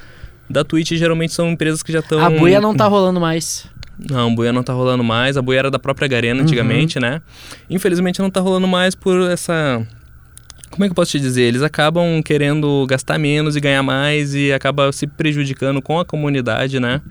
da 0.49 0.63
Twitch 0.63 0.93
geralmente 0.93 1.33
são 1.33 1.51
empresas 1.51 1.83
que 1.83 1.91
já 1.91 1.99
estão. 1.99 2.19
A 2.19 2.29
buia 2.29 2.59
não 2.59 2.75
tá 2.75 2.87
rolando 2.87 3.19
mais. 3.19 3.67
Não, 4.09 4.31
a 4.31 4.35
buia 4.35 4.53
não 4.53 4.63
tá 4.63 4.73
rolando 4.73 5.03
mais. 5.03 5.37
A 5.37 5.41
buia 5.41 5.59
era 5.59 5.71
da 5.71 5.79
própria 5.79 6.07
Garena 6.07 6.41
antigamente, 6.41 6.99
né? 6.99 7.21
Infelizmente 7.69 8.19
não 8.19 8.29
tá 8.29 8.39
rolando 8.39 8.67
mais 8.67 8.95
por 8.95 9.29
essa. 9.29 9.85
Como 10.77 10.85
é 10.85 10.87
que 10.89 10.91
eu 10.91 10.95
posso 10.95 11.09
te 11.09 11.19
dizer? 11.19 11.41
Eles 11.41 11.63
acabam 11.63 12.21
querendo 12.21 12.85
gastar 12.87 13.17
menos 13.17 13.55
e 13.55 13.59
ganhar 13.59 13.81
mais 13.81 14.35
e 14.35 14.53
acaba 14.53 14.91
se 14.91 15.07
prejudicando 15.07 15.81
com 15.81 15.99
a 15.99 16.05
comunidade, 16.05 16.79
né? 16.79 17.01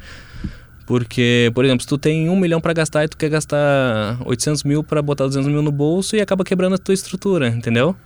Porque, 0.86 1.50
por 1.52 1.64
exemplo, 1.64 1.82
se 1.82 1.88
tu 1.88 1.98
tem 1.98 2.30
um 2.30 2.36
milhão 2.38 2.60
para 2.60 2.72
gastar 2.72 3.02
e 3.02 3.08
tu 3.08 3.16
quer 3.16 3.28
gastar 3.28 4.18
800 4.24 4.62
mil 4.62 4.84
para 4.84 5.02
botar 5.02 5.24
200 5.24 5.50
mil 5.50 5.62
no 5.62 5.72
bolso 5.72 6.14
e 6.14 6.20
acaba 6.20 6.44
quebrando 6.44 6.76
a 6.76 6.78
tua 6.78 6.94
estrutura, 6.94 7.48
entendeu? 7.48 7.96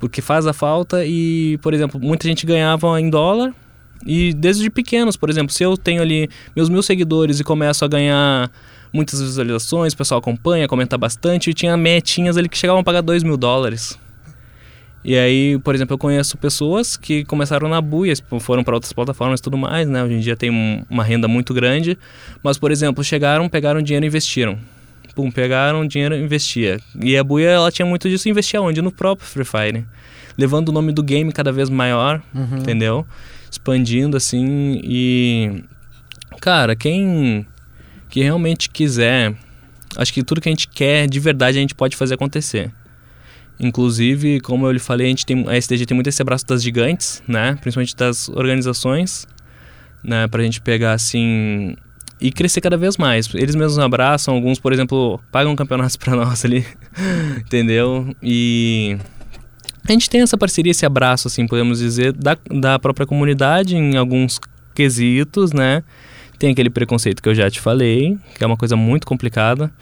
Porque 0.00 0.20
faz 0.20 0.44
a 0.44 0.52
falta 0.52 1.04
e, 1.04 1.56
por 1.62 1.72
exemplo, 1.72 2.00
muita 2.00 2.26
gente 2.26 2.44
ganhava 2.44 3.00
em 3.00 3.08
dólar 3.08 3.54
e 4.04 4.34
desde 4.34 4.68
pequenos, 4.68 5.16
por 5.16 5.30
exemplo, 5.30 5.54
se 5.54 5.62
eu 5.62 5.76
tenho 5.76 6.02
ali 6.02 6.28
meus 6.56 6.68
mil 6.68 6.82
seguidores 6.82 7.38
e 7.38 7.44
começo 7.44 7.84
a 7.84 7.88
ganhar 7.88 8.50
muitas 8.92 9.22
visualizações, 9.22 9.92
o 9.92 9.96
pessoal 9.96 10.18
acompanha, 10.18 10.66
comenta 10.66 10.98
bastante, 10.98 11.48
e 11.50 11.54
tinha 11.54 11.76
metinhas 11.76 12.36
ali 12.36 12.48
que 12.48 12.58
chegavam 12.58 12.80
a 12.80 12.84
pagar 12.84 13.02
2 13.02 13.22
mil 13.22 13.36
dólares. 13.36 13.96
E 15.08 15.16
aí, 15.16 15.56
por 15.60 15.72
exemplo, 15.72 15.94
eu 15.94 15.98
conheço 15.98 16.36
pessoas 16.36 16.96
que 16.96 17.24
começaram 17.26 17.68
na 17.68 17.80
buia, 17.80 18.12
foram 18.40 18.64
para 18.64 18.74
outras 18.74 18.92
plataformas 18.92 19.38
e 19.38 19.42
tudo 19.44 19.56
mais, 19.56 19.86
né? 19.86 20.02
Hoje 20.02 20.14
em 20.14 20.18
dia 20.18 20.36
tem 20.36 20.50
um, 20.50 20.82
uma 20.90 21.04
renda 21.04 21.28
muito 21.28 21.54
grande, 21.54 21.96
mas, 22.42 22.58
por 22.58 22.72
exemplo, 22.72 23.04
chegaram, 23.04 23.48
pegaram 23.48 23.80
dinheiro 23.80 24.04
e 24.04 24.08
investiram. 24.08 24.58
Pum, 25.14 25.30
pegaram 25.30 25.86
dinheiro 25.86 26.16
e 26.16 26.20
investia. 26.20 26.80
E 27.00 27.16
a 27.16 27.22
buia, 27.22 27.50
ela 27.50 27.70
tinha 27.70 27.86
muito 27.86 28.08
disso, 28.08 28.28
investia 28.28 28.60
onde? 28.60 28.82
No 28.82 28.90
próprio 28.90 29.28
Free 29.28 29.44
Fire. 29.44 29.84
Levando 30.36 30.70
o 30.70 30.72
nome 30.72 30.90
do 30.92 31.04
game 31.04 31.32
cada 31.32 31.52
vez 31.52 31.70
maior, 31.70 32.20
Uhum. 32.34 32.58
entendeu? 32.58 33.06
Expandindo 33.48 34.16
assim 34.16 34.80
e 34.82 35.62
cara, 36.40 36.74
quem 36.74 37.46
que 38.10 38.20
realmente 38.22 38.68
quiser, 38.68 39.34
acho 39.96 40.12
que 40.12 40.22
tudo 40.24 40.40
que 40.40 40.48
a 40.48 40.52
gente 40.52 40.66
quer 40.68 41.08
de 41.08 41.20
verdade 41.20 41.58
a 41.58 41.60
gente 41.60 41.76
pode 41.76 41.94
fazer 41.96 42.14
acontecer. 42.14 42.72
Inclusive, 43.58 44.40
como 44.40 44.66
eu 44.66 44.72
lhe 44.72 44.78
falei, 44.78 45.06
a 45.06 45.10
gente 45.10 45.24
tem 45.24 45.44
a 45.48 45.56
SDG 45.56 45.86
tem 45.86 45.94
muito 45.94 46.08
esse 46.08 46.20
abraço 46.20 46.46
das 46.46 46.62
gigantes, 46.62 47.22
né? 47.26 47.56
Principalmente 47.60 47.96
das 47.96 48.28
organizações, 48.28 49.26
né, 50.04 50.28
pra 50.28 50.42
gente 50.42 50.60
pegar 50.60 50.92
assim 50.92 51.74
e 52.20 52.30
crescer 52.30 52.60
cada 52.60 52.76
vez 52.76 52.96
mais. 52.96 53.32
Eles 53.34 53.54
mesmos 53.54 53.78
abraçam, 53.78 54.34
alguns, 54.34 54.58
por 54.58 54.72
exemplo, 54.72 55.20
pagam 55.30 55.54
campeonatos 55.56 55.96
para 55.98 56.14
nós 56.14 56.44
ali, 56.44 56.66
entendeu? 57.38 58.14
E 58.22 58.96
a 59.86 59.92
gente 59.92 60.08
tem 60.10 60.20
essa 60.20 60.36
parceria, 60.36 60.70
esse 60.70 60.84
abraço, 60.84 61.28
assim, 61.28 61.46
podemos 61.46 61.78
dizer, 61.78 62.12
da, 62.12 62.36
da 62.50 62.78
própria 62.78 63.06
comunidade 63.06 63.76
em 63.76 63.96
alguns 63.96 64.40
quesitos, 64.74 65.52
né? 65.52 65.82
Tem 66.38 66.50
aquele 66.50 66.68
preconceito 66.68 67.22
que 67.22 67.28
eu 67.28 67.34
já 67.34 67.50
te 67.50 67.60
falei, 67.60 68.18
que 68.34 68.44
é 68.44 68.46
uma 68.46 68.56
coisa 68.56 68.76
muito 68.76 69.06
complicada. 69.06 69.72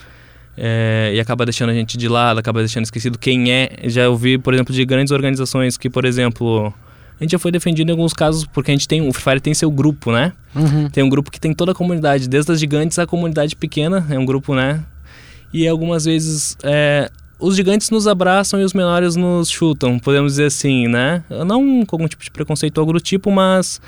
É, 0.56 1.12
e 1.14 1.20
acaba 1.20 1.44
deixando 1.44 1.70
a 1.70 1.74
gente 1.74 1.96
de 1.96 2.08
lado, 2.08 2.38
acaba 2.38 2.60
deixando 2.60 2.84
esquecido 2.84 3.18
quem 3.18 3.52
é. 3.52 3.70
Já 3.84 4.08
ouvi, 4.08 4.38
por 4.38 4.54
exemplo, 4.54 4.74
de 4.74 4.84
grandes 4.84 5.10
organizações 5.10 5.76
que, 5.76 5.90
por 5.90 6.04
exemplo, 6.04 6.72
a 7.18 7.24
gente 7.24 7.32
já 7.32 7.38
foi 7.38 7.50
defendido 7.50 7.88
em 7.88 7.92
alguns 7.92 8.12
casos 8.12 8.44
porque 8.46 8.70
a 8.70 8.74
gente 8.74 8.88
tem, 8.88 9.06
o 9.06 9.12
Free 9.12 9.22
Fire 9.22 9.40
tem 9.40 9.54
seu 9.54 9.70
grupo, 9.70 10.12
né? 10.12 10.32
Uhum. 10.54 10.88
Tem 10.88 11.02
um 11.02 11.08
grupo 11.08 11.30
que 11.30 11.40
tem 11.40 11.52
toda 11.52 11.72
a 11.72 11.74
comunidade, 11.74 12.28
desde 12.28 12.52
as 12.52 12.60
gigantes 12.60 12.98
à 12.98 13.06
comunidade 13.06 13.56
pequena, 13.56 14.06
é 14.10 14.18
um 14.18 14.24
grupo, 14.24 14.54
né? 14.54 14.84
E 15.52 15.68
algumas 15.68 16.04
vezes 16.04 16.56
é, 16.64 17.10
os 17.44 17.56
gigantes 17.56 17.90
nos 17.90 18.08
abraçam 18.08 18.60
e 18.60 18.64
os 18.64 18.72
menores 18.72 19.16
nos 19.16 19.50
chutam, 19.50 19.98
podemos 19.98 20.32
dizer 20.32 20.46
assim, 20.46 20.88
né? 20.88 21.22
Não 21.46 21.84
com 21.84 21.96
algum 21.96 22.08
tipo 22.08 22.24
de 22.24 22.30
preconceito 22.30 22.78
ou 22.78 23.00
tipo, 23.00 23.30
mas 23.30 23.80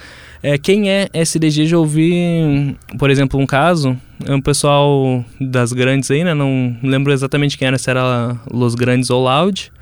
é, 0.43 0.59
quem 0.59 0.91
é 0.91 1.09
SDG 1.13 1.67
já 1.67 1.79
ouvi, 1.79 2.77
por 2.99 3.09
exemplo, 3.09 3.41
um 3.41 3.47
caso, 3.47 3.97
é 4.25 4.35
um 4.35 4.41
pessoal 4.41 5.25
das 5.41 5.73
grandes 5.73 6.11
aí, 6.11 6.23
né? 6.23 6.35
Não 6.35 6.77
lembro 6.83 7.13
exatamente 7.13 7.57
quem 7.57 7.67
era, 7.67 7.79
se 7.79 7.89
era 7.89 8.37
Los 8.51 8.75
Grandes 8.75 9.09
ou 9.09 9.25
Loud, 9.25 9.73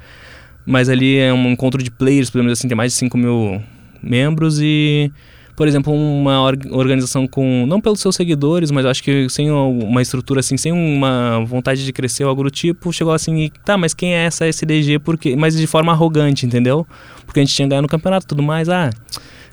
mas 0.65 0.89
ali 0.89 1.19
é 1.19 1.33
um 1.33 1.51
encontro 1.51 1.83
de 1.83 1.91
players, 1.91 2.31
podemos 2.31 2.53
dizer 2.53 2.61
assim, 2.61 2.69
tem 2.69 2.77
mais 2.77 2.93
de 2.93 2.99
5 2.99 3.19
mil 3.19 3.61
membros 4.01 4.61
e 4.61 5.11
por 5.57 5.69
exemplo, 5.69 5.93
uma 5.93 6.43
or- 6.43 6.59
organização 6.71 7.27
com, 7.27 7.65
não 7.67 7.81
pelos 7.81 8.01
seus 8.01 8.17
seguidores, 8.17 8.71
mas 8.71 8.85
acho 8.87 9.03
que 9.03 9.29
sem 9.29 9.51
uma 9.51 10.03
estrutura 10.03 10.41
assim, 10.41 10.57
sem 10.57 10.73
uma 10.73 11.45
vontade 11.45 11.85
de 11.85 11.93
crescer 11.93 12.25
ou 12.25 12.31
algo 12.31 12.43
do 12.43 12.51
tipo, 12.51 12.93
chegou 12.93 13.13
assim, 13.13 13.37
e, 13.45 13.51
tá, 13.65 13.79
mas 13.79 13.95
quem 13.95 14.15
é 14.15 14.25
essa 14.25 14.47
SDG? 14.47 14.99
Porque, 14.99 15.37
mas 15.37 15.57
de 15.57 15.67
forma 15.67 15.93
arrogante, 15.93 16.45
entendeu? 16.45 16.87
Porque 17.25 17.41
a 17.41 17.45
gente 17.45 17.55
tinha 17.55 17.69
ganho 17.69 17.83
no 17.83 17.89
campeonato 17.89 18.27
tudo 18.27 18.43
mais, 18.43 18.69
ah, 18.69 18.91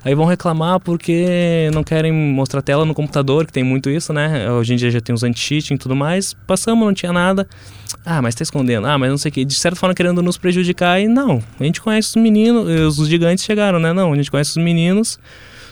aí 0.04 0.14
vão 0.14 0.26
reclamar 0.26 0.80
porque 0.80 1.70
não 1.72 1.84
querem 1.84 2.12
mostrar 2.12 2.62
tela 2.62 2.84
no 2.84 2.94
computador, 2.94 3.46
que 3.46 3.52
tem 3.52 3.62
muito 3.62 3.88
isso, 3.88 4.12
né? 4.12 4.50
Hoje 4.50 4.74
em 4.74 4.76
dia 4.76 4.90
já 4.90 5.00
tem 5.00 5.14
os 5.14 5.22
anti-cheating 5.22 5.74
e 5.74 5.78
tudo 5.78 5.94
mais, 5.94 6.34
passamos, 6.46 6.84
não 6.84 6.92
tinha 6.92 7.12
nada, 7.12 7.46
ah, 8.04 8.20
mas 8.20 8.34
tá 8.34 8.42
escondendo, 8.42 8.88
ah, 8.88 8.98
mas 8.98 9.10
não 9.10 9.18
sei 9.18 9.28
o 9.28 9.32
que, 9.32 9.44
de 9.44 9.54
certa 9.54 9.78
forma 9.78 9.94
querendo 9.94 10.20
nos 10.20 10.36
prejudicar, 10.36 11.00
e 11.00 11.06
não, 11.06 11.40
a 11.60 11.64
gente 11.64 11.80
conhece 11.80 12.08
os 12.08 12.16
meninos, 12.16 12.98
os 12.98 13.08
gigantes 13.08 13.44
chegaram, 13.44 13.78
né? 13.78 13.92
Não, 13.92 14.12
a 14.12 14.16
gente 14.16 14.30
conhece 14.32 14.50
os 14.50 14.56
meninos, 14.56 15.20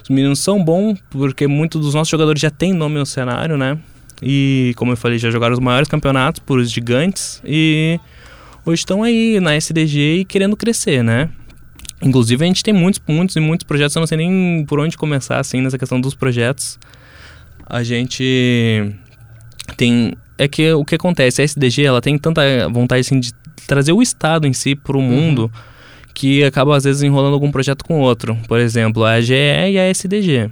os 0.03 0.09
meninos 0.09 0.39
são 0.41 0.63
bons, 0.63 0.99
porque 1.11 1.47
muitos 1.47 1.81
dos 1.81 1.95
nossos 1.95 2.11
jogadores 2.11 2.41
já 2.41 2.51
têm 2.51 2.73
nome 2.73 2.99
no 2.99 3.07
cenário, 3.07 3.57
né? 3.57 3.79
E, 4.23 4.75
como 4.77 4.93
eu 4.93 4.97
falei, 4.97 5.19
já 5.19 5.31
jogaram 5.31 5.55
os 5.55 5.61
maiores 5.61 5.89
campeonatos 5.89 6.41
por 6.41 6.59
os 6.59 6.71
gigantes 6.71 7.41
e 7.45 7.99
hoje 8.65 8.81
estão 8.81 9.03
aí 9.03 9.41
na 9.41 9.57
SDG 9.57 10.21
e 10.21 10.25
querendo 10.25 10.57
crescer, 10.57 11.03
né? 11.03 11.31
Inclusive, 12.03 12.43
a 12.43 12.47
gente 12.47 12.63
tem 12.63 12.73
muitos, 12.73 13.01
muitos 13.07 13.37
e 13.37 13.41
muitos 13.41 13.65
projetos, 13.65 13.95
eu 13.95 14.01
não 14.01 14.07
sei 14.07 14.19
nem 14.19 14.65
por 14.67 14.81
onde 14.81 14.97
começar, 14.97 15.39
assim, 15.39 15.61
nessa 15.61 15.79
questão 15.79 16.01
dos 16.01 16.15
projetos. 16.15 16.79
A 17.67 17.83
gente 17.83 18.95
tem... 19.77 20.15
É 20.39 20.49
que 20.49 20.73
o 20.73 20.85
que 20.85 20.95
acontece, 20.95 21.43
a 21.43 21.45
SDG, 21.45 21.85
ela 21.85 22.01
tem 22.01 22.17
tanta 22.17 22.43
vontade, 22.71 23.01
assim, 23.01 23.21
de 23.21 23.33
trazer 23.67 23.93
o 23.93 24.01
Estado 24.01 24.47
em 24.47 24.55
si 24.55 24.75
para 24.75 24.97
o 24.97 25.03
mundo 25.03 25.53
que 26.21 26.45
acaba 26.45 26.77
às 26.77 26.85
vezes 26.85 27.03
enrolando 27.03 27.33
algum 27.33 27.51
projeto 27.51 27.83
com 27.83 27.99
outro. 27.99 28.37
Por 28.47 28.61
exemplo, 28.61 29.07
a 29.07 29.13
AGE 29.13 29.33
e 29.33 29.79
a 29.79 29.89
SDG. 29.89 30.51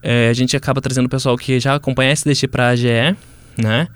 É, 0.00 0.28
a 0.28 0.32
gente 0.32 0.56
acaba 0.56 0.80
trazendo 0.80 1.06
o 1.06 1.08
pessoal 1.08 1.36
que 1.36 1.58
já 1.58 1.74
acompanha 1.74 2.10
a 2.10 2.12
SDG 2.12 2.46
para 2.46 2.68
a 2.68 2.70
AGE, 2.70 3.16
né? 3.58 3.88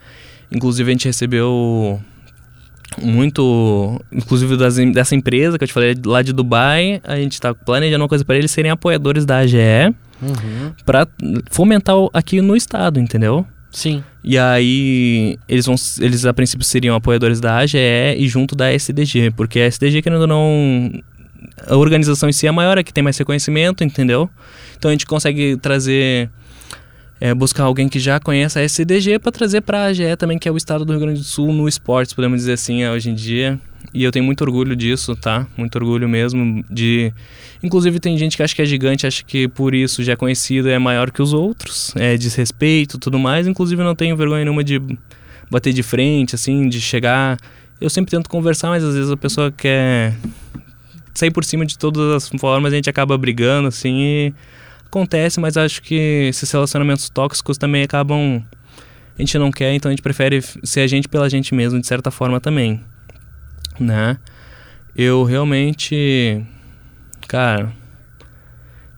Inclusive 0.51 0.91
a 0.91 0.93
gente 0.93 1.05
recebeu 1.07 2.01
muito, 3.01 4.03
inclusive 4.11 4.57
das, 4.57 4.75
dessa 4.93 5.15
empresa 5.15 5.57
que 5.59 5.63
eu 5.63 5.69
te 5.69 5.73
falei 5.73 5.95
lá 6.05 6.23
de 6.23 6.33
Dubai, 6.33 7.01
a 7.05 7.15
gente 7.15 7.35
está 7.35 7.55
planejando 7.55 8.03
uma 8.03 8.09
coisa 8.09 8.25
para 8.25 8.37
eles 8.37 8.51
serem 8.51 8.73
apoiadores 8.73 9.25
da 9.25 9.37
AGE 9.39 9.95
Uhum. 10.21 10.73
para 10.85 11.07
fomentar 11.53 11.95
aqui 12.13 12.41
no 12.43 12.57
estado, 12.57 12.99
entendeu? 12.99 13.47
Sim. 13.71 14.03
E 14.23 14.37
aí 14.37 15.39
eles 15.49 15.67
vão, 15.67 15.77
eles 16.01 16.27
a 16.27 16.35
princípio 16.35 16.65
seriam 16.65 16.97
apoiadores 16.97 17.41
da 17.41 17.57
AGE 17.59 17.79
e 18.17 18.29
junto 18.29 18.55
da 18.55 18.73
SDG, 18.73 19.31
porque 19.37 19.61
a 19.61 19.67
SDG 19.67 20.03
querendo 20.03 20.23
ou 20.23 20.27
não 20.27 21.03
a 21.67 21.77
organização 21.77 22.29
em 22.29 22.33
si 22.33 22.47
é 22.47 22.51
maior, 22.51 22.79
é 22.79 22.83
que 22.83 22.93
tem 22.93 23.03
mais 23.03 23.17
reconhecimento, 23.17 23.85
entendeu? 23.85 24.29
Então 24.77 24.89
a 24.89 24.93
gente 24.93 25.07
consegue 25.07 25.57
trazer 25.57 26.31
é, 27.21 27.35
buscar 27.35 27.65
alguém 27.65 27.89
que 27.89 27.99
já 27.99 28.19
conhece 28.19 28.59
a 28.59 28.63
SDG 28.63 29.19
para 29.19 29.31
trazer 29.31 29.61
para 29.61 29.83
a 29.83 29.85
AGE 29.87 30.17
também, 30.17 30.39
que 30.39 30.49
é 30.49 30.53
o 30.53 30.57
estado 30.57 30.85
do 30.85 30.93
Rio 30.93 31.01
Grande 31.01 31.21
do 31.21 31.25
Sul 31.25 31.53
no 31.53 31.69
esportes, 31.69 32.15
podemos 32.15 32.41
dizer 32.41 32.55
assim, 32.55 32.83
é, 32.83 32.91
hoje 32.91 33.11
em 33.11 33.15
dia. 33.15 33.61
E 33.93 34.05
eu 34.05 34.13
tenho 34.13 34.25
muito 34.25 34.43
orgulho 34.43 34.77
disso, 34.77 35.17
tá? 35.17 35.47
Muito 35.57 35.75
orgulho 35.77 36.09
mesmo 36.09 36.65
de 36.71 37.13
Inclusive 37.63 38.01
tem 38.01 38.17
gente 38.17 38.37
que 38.37 38.43
acha 38.43 38.55
que 38.55 38.63
é 38.63 38.65
gigante, 38.65 39.07
acha 39.07 39.23
que 39.23 39.47
por 39.47 39.75
isso 39.75 40.03
já 40.03 40.13
é 40.13 40.17
conhecido 40.17 40.69
é 40.69 40.79
maior 40.79 41.11
que 41.11 41.21
os 41.21 41.33
outros, 41.33 41.93
é 41.97 42.17
desrespeito, 42.17 42.99
tudo 42.99 43.19
mais. 43.19 43.47
Inclusive 43.47 43.83
não 43.83 43.95
tenho 43.95 44.17
vergonha 44.17 44.45
nenhuma 44.45 44.65
de 44.65 44.81
bater 45.51 45.73
de 45.73 45.83
frente, 45.83 46.35
assim, 46.35 46.69
de 46.69 46.81
chegar. 46.81 47.39
Eu 47.81 47.91
sempre 47.91 48.11
tento 48.11 48.31
conversar, 48.31 48.69
mas 48.69 48.83
às 48.83 48.95
vezes 48.95 49.11
a 49.11 49.17
pessoa 49.17 49.53
quer 49.53 50.15
sair 51.13 51.31
por 51.31 51.45
cima 51.45 51.67
de 51.67 51.77
todas 51.77 52.15
as 52.15 52.29
formas, 52.41 52.73
a 52.73 52.77
gente 52.77 52.89
acaba 52.89 53.19
brigando, 53.19 53.69
assim, 53.69 54.01
e 54.01 54.35
acontece, 54.91 55.41
mas 55.41 55.57
acho 55.57 55.81
que 55.81 56.29
esses 56.29 56.51
relacionamentos 56.51 57.09
tóxicos 57.09 57.57
também 57.57 57.83
acabam. 57.83 58.45
A 59.17 59.23
gente 59.23 59.39
não 59.39 59.51
quer, 59.51 59.75
então 59.75 59.89
a 59.89 59.93
gente 59.93 60.03
prefere 60.03 60.43
ser 60.43 60.81
a 60.81 60.87
gente 60.87 61.09
pela 61.09 61.29
gente 61.29 61.55
mesmo, 61.55 61.81
de 61.81 61.87
certa 61.87 62.11
forma 62.11 62.41
também, 62.41 62.81
né? 63.79 64.19
Eu 64.97 65.25
realmente. 65.25 66.45
Cara, 67.29 67.73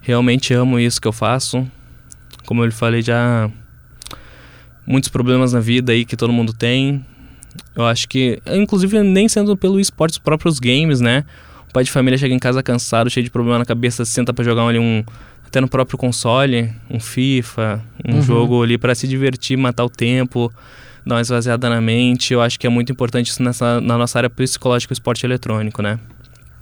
realmente 0.01 0.55
amo 0.55 0.79
isso 0.79 1.01
que 1.01 1.09
eu 1.09 1.13
faço. 1.13 1.67
Como 2.47 2.63
eu 2.63 2.67
lhe 2.67 2.73
falei, 2.73 3.03
já. 3.03 3.51
Muitos 4.87 5.11
problemas 5.11 5.53
na 5.53 5.61
vida 5.61 5.93
aí 5.93 6.05
que 6.05 6.17
todo 6.17 6.33
mundo 6.33 6.53
tem. 6.53 7.05
Eu 7.77 7.85
acho 7.85 8.09
que, 8.09 8.41
inclusive, 8.47 9.03
nem 9.03 9.29
sendo 9.29 9.57
pelo 9.57 9.79
esporte, 9.79 10.13
os 10.13 10.19
próprios 10.19 10.59
games, 10.59 11.01
né? 11.01 11.25
O 11.69 11.73
pai 11.73 11.85
de 11.85 11.91
família 11.91 12.19
chega 12.19 12.35
em 12.35 12.39
casa 12.39 12.63
cansado, 12.63 13.09
cheio 13.11 13.25
de 13.25 13.31
problema 13.31 13.59
na 13.59 13.65
cabeça, 13.65 14.05
senta 14.05 14.33
pra 14.33 14.45
jogar 14.45 14.67
ali 14.67 14.79
um. 14.79 15.05
Até 15.53 15.61
no 15.61 15.69
próprio 15.69 15.99
console, 15.99 16.73
um 16.91 16.99
FIFA, 16.99 17.83
um 18.09 18.23
jogo 18.23 18.63
ali 18.63 18.79
para 18.79 18.95
se 18.95 19.07
divertir, 19.07 19.55
matar 19.59 19.85
o 19.85 19.91
tempo, 19.91 20.51
dar 21.05 21.17
uma 21.17 21.21
esvaziada 21.21 21.69
na 21.69 21.79
mente. 21.79 22.33
Eu 22.33 22.41
acho 22.41 22.59
que 22.59 22.67
é 22.67 22.71
muito 22.71 22.91
importante 22.91 23.27
isso 23.27 23.43
nessa, 23.43 23.79
na 23.79 23.99
nossa 23.99 24.19
área 24.19 24.31
psicológica, 24.31 24.95
esporte 24.95 25.27
eletrônico, 25.27 25.83
né? 25.83 25.99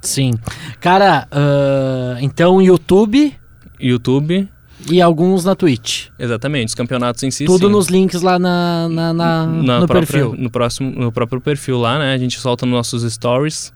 Sim. 0.03 0.33
Cara, 0.81 1.29
ah, 1.31 2.17
então 2.21 2.61
YouTube 2.61 3.33
YouTube, 3.79 4.49
e 4.91 5.01
alguns 5.01 5.45
na 5.45 5.55
Twitch. 5.55 6.09
exatamente, 6.19 6.71
os 6.71 6.75
campeonatos 6.75 7.23
em 7.23 7.31
si. 7.31 7.45
Tudo 7.45 7.67
sim. 7.69 7.73
nos 7.73 7.87
links 7.87 8.23
lá 8.23 8.41
na, 8.41 8.89
na- 8.89 9.13
na- 9.13 9.47
na 9.47 9.81
no 9.81 9.87
própria- 9.87 10.01
perfil. 10.07 10.35
No, 10.37 10.51
próximo, 10.51 10.91
no 10.91 11.13
próprio 11.13 11.41
perfil 11.41 11.79
lá, 11.79 11.97
né? 11.97 12.13
A 12.13 12.19
gente 12.19 12.41
solta 12.41 12.67
nos 12.67 12.75
nossos 12.75 13.05
stories. 13.13 13.73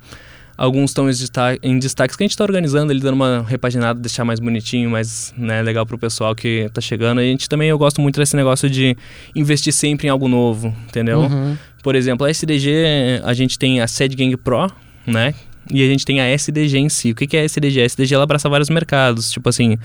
Alguns 0.56 0.90
estão 0.90 1.04
em, 1.06 1.12
desta- 1.12 1.58
em 1.62 1.78
destaques 1.78 2.14
que 2.16 2.22
a 2.22 2.24
gente 2.26 2.30
está 2.32 2.44
organizando, 2.44 2.92
ele 2.92 3.00
dando 3.00 3.14
uma 3.14 3.44
repaginada, 3.48 3.98
deixar 3.98 4.24
mais 4.24 4.38
bonitinho, 4.38 4.88
mais 4.88 5.34
né, 5.36 5.60
legal 5.62 5.84
pro 5.84 5.98
pessoal 5.98 6.34
que 6.34 6.70
tá 6.72 6.80
chegando. 6.80 7.20
E 7.20 7.24
a 7.24 7.26
gente 7.26 7.48
também, 7.48 7.68
eu 7.68 7.76
gosto 7.78 8.00
muito 8.00 8.20
desse 8.20 8.36
negócio 8.36 8.70
de 8.70 8.96
investir 9.34 9.72
sempre 9.72 10.06
em 10.06 10.10
algo 10.10 10.28
novo, 10.28 10.74
entendeu? 10.88 11.20
Uhum. 11.22 11.56
Por 11.82 11.94
exemplo, 11.96 12.24
a 12.26 12.30
SDG, 12.30 13.20
a 13.24 13.34
gente 13.34 13.58
tem 13.58 13.80
a 13.80 13.86
Sed 13.88 14.14
Gang 14.14 14.36
Pro, 14.36 14.70
né? 15.06 15.34
E 15.70 15.82
a 15.82 15.86
gente 15.86 16.04
tem 16.04 16.20
a 16.20 16.28
SDG 16.30 16.78
em 16.78 16.88
si. 16.88 17.10
O 17.10 17.14
que 17.14 17.26
que 17.26 17.36
é 17.36 17.40
a 17.40 17.44
SDG? 17.44 17.80
A 17.80 17.84
SDG 17.86 18.14
ela 18.14 18.24
abraça 18.24 18.48
vários 18.48 18.70
mercados, 18.70 19.30
tipo 19.30 19.48
assim, 19.48 19.76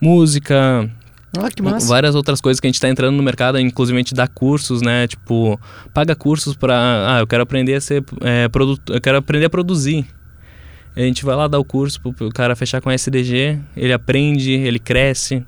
música, 0.00 0.88
Ah. 1.36 1.88
Várias 1.88 2.14
outras 2.14 2.40
coisas 2.40 2.60
que 2.60 2.66
a 2.66 2.70
gente 2.70 2.80
tá 2.80 2.88
entrando 2.88 3.16
no 3.16 3.22
mercado, 3.22 3.58
inclusive 3.58 3.96
a 3.96 4.00
gente 4.00 4.14
dá 4.14 4.28
cursos, 4.28 4.80
né? 4.82 5.08
Tipo, 5.08 5.58
paga 5.92 6.14
cursos 6.14 6.54
pra. 6.54 6.76
Ah, 7.16 7.18
eu 7.20 7.26
quero 7.26 7.42
aprender 7.42 7.74
a 7.74 7.80
ser. 7.80 8.04
É, 8.20 8.46
produto, 8.48 8.92
eu 8.92 9.00
quero 9.00 9.18
aprender 9.18 9.46
a 9.46 9.50
produzir. 9.50 10.06
A 10.96 11.00
gente 11.00 11.24
vai 11.24 11.34
lá 11.34 11.48
dar 11.48 11.58
o 11.58 11.64
curso 11.64 12.00
pro, 12.00 12.12
pro 12.12 12.28
cara 12.30 12.54
fechar 12.54 12.80
com 12.80 12.90
SDG, 12.90 13.58
ele 13.76 13.92
aprende, 13.92 14.52
ele 14.52 14.78
cresce, 14.78 15.44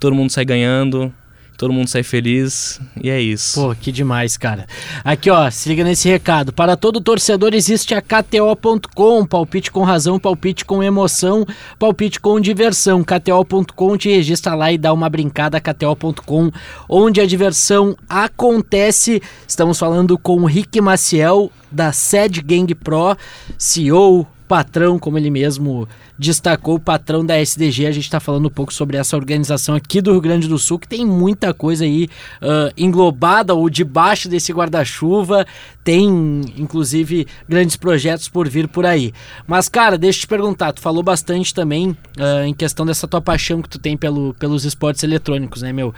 todo 0.00 0.14
mundo 0.14 0.30
sai 0.30 0.44
ganhando, 0.44 1.12
todo 1.58 1.72
mundo 1.72 1.88
sai 1.88 2.04
feliz, 2.04 2.80
e 3.02 3.10
é 3.10 3.20
isso. 3.20 3.60
Pô, 3.60 3.74
que 3.74 3.90
demais, 3.90 4.36
cara. 4.36 4.64
Aqui, 5.04 5.28
ó, 5.28 5.50
se 5.50 5.68
liga 5.68 5.82
nesse 5.82 6.08
recado. 6.08 6.52
Para 6.52 6.76
todo 6.76 7.00
torcedor 7.00 7.52
existe 7.52 7.94
a 7.94 8.00
KTO.com. 8.00 9.26
Palpite 9.26 9.70
com 9.72 9.82
razão, 9.82 10.20
palpite 10.20 10.64
com 10.64 10.82
emoção, 10.82 11.44
palpite 11.76 12.20
com 12.20 12.40
diversão. 12.40 13.02
KTO.com 13.02 13.96
te 13.96 14.08
registra 14.08 14.54
lá 14.54 14.72
e 14.72 14.78
dá 14.78 14.92
uma 14.92 15.10
brincada. 15.10 15.60
KTO.com, 15.60 16.52
onde 16.88 17.20
a 17.20 17.26
diversão 17.26 17.96
acontece. 18.08 19.20
Estamos 19.46 19.78
falando 19.80 20.16
com 20.16 20.42
o 20.42 20.46
Rick 20.46 20.80
Maciel, 20.80 21.50
da 21.70 21.92
Sed 21.92 22.40
Gang 22.40 22.72
Pro, 22.76 23.16
CEO, 23.58 24.26
patrão, 24.48 24.98
como 24.98 25.18
ele 25.18 25.30
mesmo 25.30 25.86
destacou, 26.18 26.76
o 26.76 26.80
patrão 26.80 27.24
da 27.24 27.38
SDG. 27.38 27.86
A 27.86 27.92
gente 27.92 28.04
está 28.04 28.18
falando 28.18 28.46
um 28.46 28.50
pouco 28.50 28.72
sobre 28.72 28.96
essa 28.96 29.14
organização 29.14 29.74
aqui 29.74 30.00
do 30.00 30.12
Rio 30.12 30.20
Grande 30.20 30.48
do 30.48 30.58
Sul, 30.58 30.78
que 30.78 30.88
tem 30.88 31.04
muita 31.04 31.52
coisa 31.52 31.84
aí 31.84 32.08
ah, 32.40 32.72
englobada 32.76 33.54
ou 33.54 33.68
debaixo 33.68 34.28
desse 34.28 34.52
guarda-chuva. 34.52 35.46
Tem, 35.84 36.08
inclusive, 36.56 37.26
grandes 37.48 37.76
projetos 37.76 38.28
por 38.28 38.48
vir 38.48 38.66
por 38.66 38.86
aí. 38.86 39.12
Mas, 39.46 39.68
cara, 39.68 39.98
deixa 39.98 40.18
eu 40.18 40.20
te 40.22 40.26
perguntar, 40.26 40.72
tu 40.72 40.80
falou 40.80 41.02
bastante 41.02 41.52
também 41.54 41.96
ah, 42.18 42.46
em 42.46 42.54
questão 42.54 42.86
dessa 42.86 43.06
tua 43.06 43.20
paixão 43.20 43.60
que 43.60 43.68
tu 43.68 43.78
tem 43.78 43.96
pelo, 43.96 44.34
pelos 44.34 44.64
esportes 44.64 45.02
eletrônicos, 45.02 45.60
né, 45.60 45.72
meu? 45.72 45.94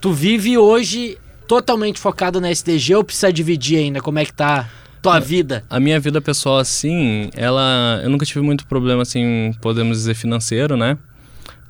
Tu 0.00 0.12
vive 0.12 0.58
hoje 0.58 1.16
totalmente 1.48 1.98
focado 1.98 2.40
na 2.40 2.50
SDG 2.50 2.94
ou 2.94 3.04
precisa 3.04 3.32
dividir 3.32 3.78
ainda? 3.78 4.00
Como 4.00 4.18
é 4.18 4.24
que 4.24 4.32
tá 4.32 4.68
tua 5.04 5.20
vida? 5.20 5.62
A 5.68 5.78
minha 5.78 6.00
vida 6.00 6.20
pessoal, 6.20 6.58
assim, 6.58 7.28
ela. 7.34 8.00
Eu 8.02 8.08
nunca 8.08 8.24
tive 8.24 8.40
muito 8.40 8.66
problema, 8.66 9.02
assim, 9.02 9.52
podemos 9.60 9.98
dizer, 9.98 10.14
financeiro, 10.14 10.76
né? 10.76 10.96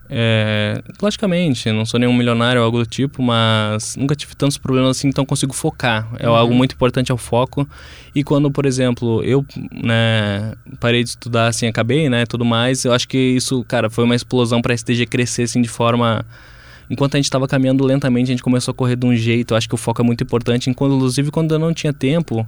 É, 0.08 0.82
logicamente, 1.02 1.72
não 1.72 1.84
sou 1.84 1.98
nenhum 1.98 2.12
milionário 2.12 2.60
ou 2.60 2.64
algo 2.64 2.78
do 2.78 2.86
tipo, 2.86 3.22
mas 3.22 3.96
nunca 3.96 4.14
tive 4.14 4.36
tantos 4.36 4.58
problemas 4.58 4.98
assim, 4.98 5.08
então 5.08 5.24
consigo 5.24 5.52
focar. 5.52 6.08
É 6.20 6.26
algo 6.26 6.54
muito 6.54 6.74
importante 6.74 7.10
é 7.10 7.14
o 7.14 7.18
foco. 7.18 7.68
E 8.14 8.22
quando, 8.22 8.50
por 8.50 8.66
exemplo, 8.66 9.24
eu 9.24 9.44
né, 9.72 10.52
parei 10.78 11.02
de 11.02 11.10
estudar, 11.10 11.48
assim, 11.48 11.66
acabei, 11.66 12.08
né, 12.08 12.26
tudo 12.26 12.44
mais, 12.44 12.84
eu 12.84 12.92
acho 12.92 13.08
que 13.08 13.18
isso, 13.18 13.64
cara, 13.64 13.90
foi 13.90 14.04
uma 14.04 14.14
explosão 14.14 14.62
para 14.62 14.74
a 14.74 14.76
STG 14.76 15.06
crescer, 15.06 15.44
assim, 15.44 15.60
de 15.60 15.68
forma 15.68 16.24
enquanto 16.88 17.14
a 17.14 17.18
gente 17.18 17.24
estava 17.24 17.48
caminhando 17.48 17.84
lentamente, 17.84 18.30
a 18.30 18.34
gente 18.34 18.42
começou 18.42 18.72
a 18.72 18.74
correr 18.74 18.94
de 18.94 19.06
um 19.06 19.16
jeito. 19.16 19.54
Eu 19.54 19.56
acho 19.56 19.68
que 19.68 19.74
o 19.74 19.78
foco 19.78 20.02
é 20.02 20.04
muito 20.04 20.22
importante. 20.22 20.68
Enquanto, 20.68 20.94
inclusive, 20.94 21.30
quando 21.30 21.52
eu 21.52 21.58
não 21.58 21.72
tinha 21.72 21.92
tempo, 21.94 22.46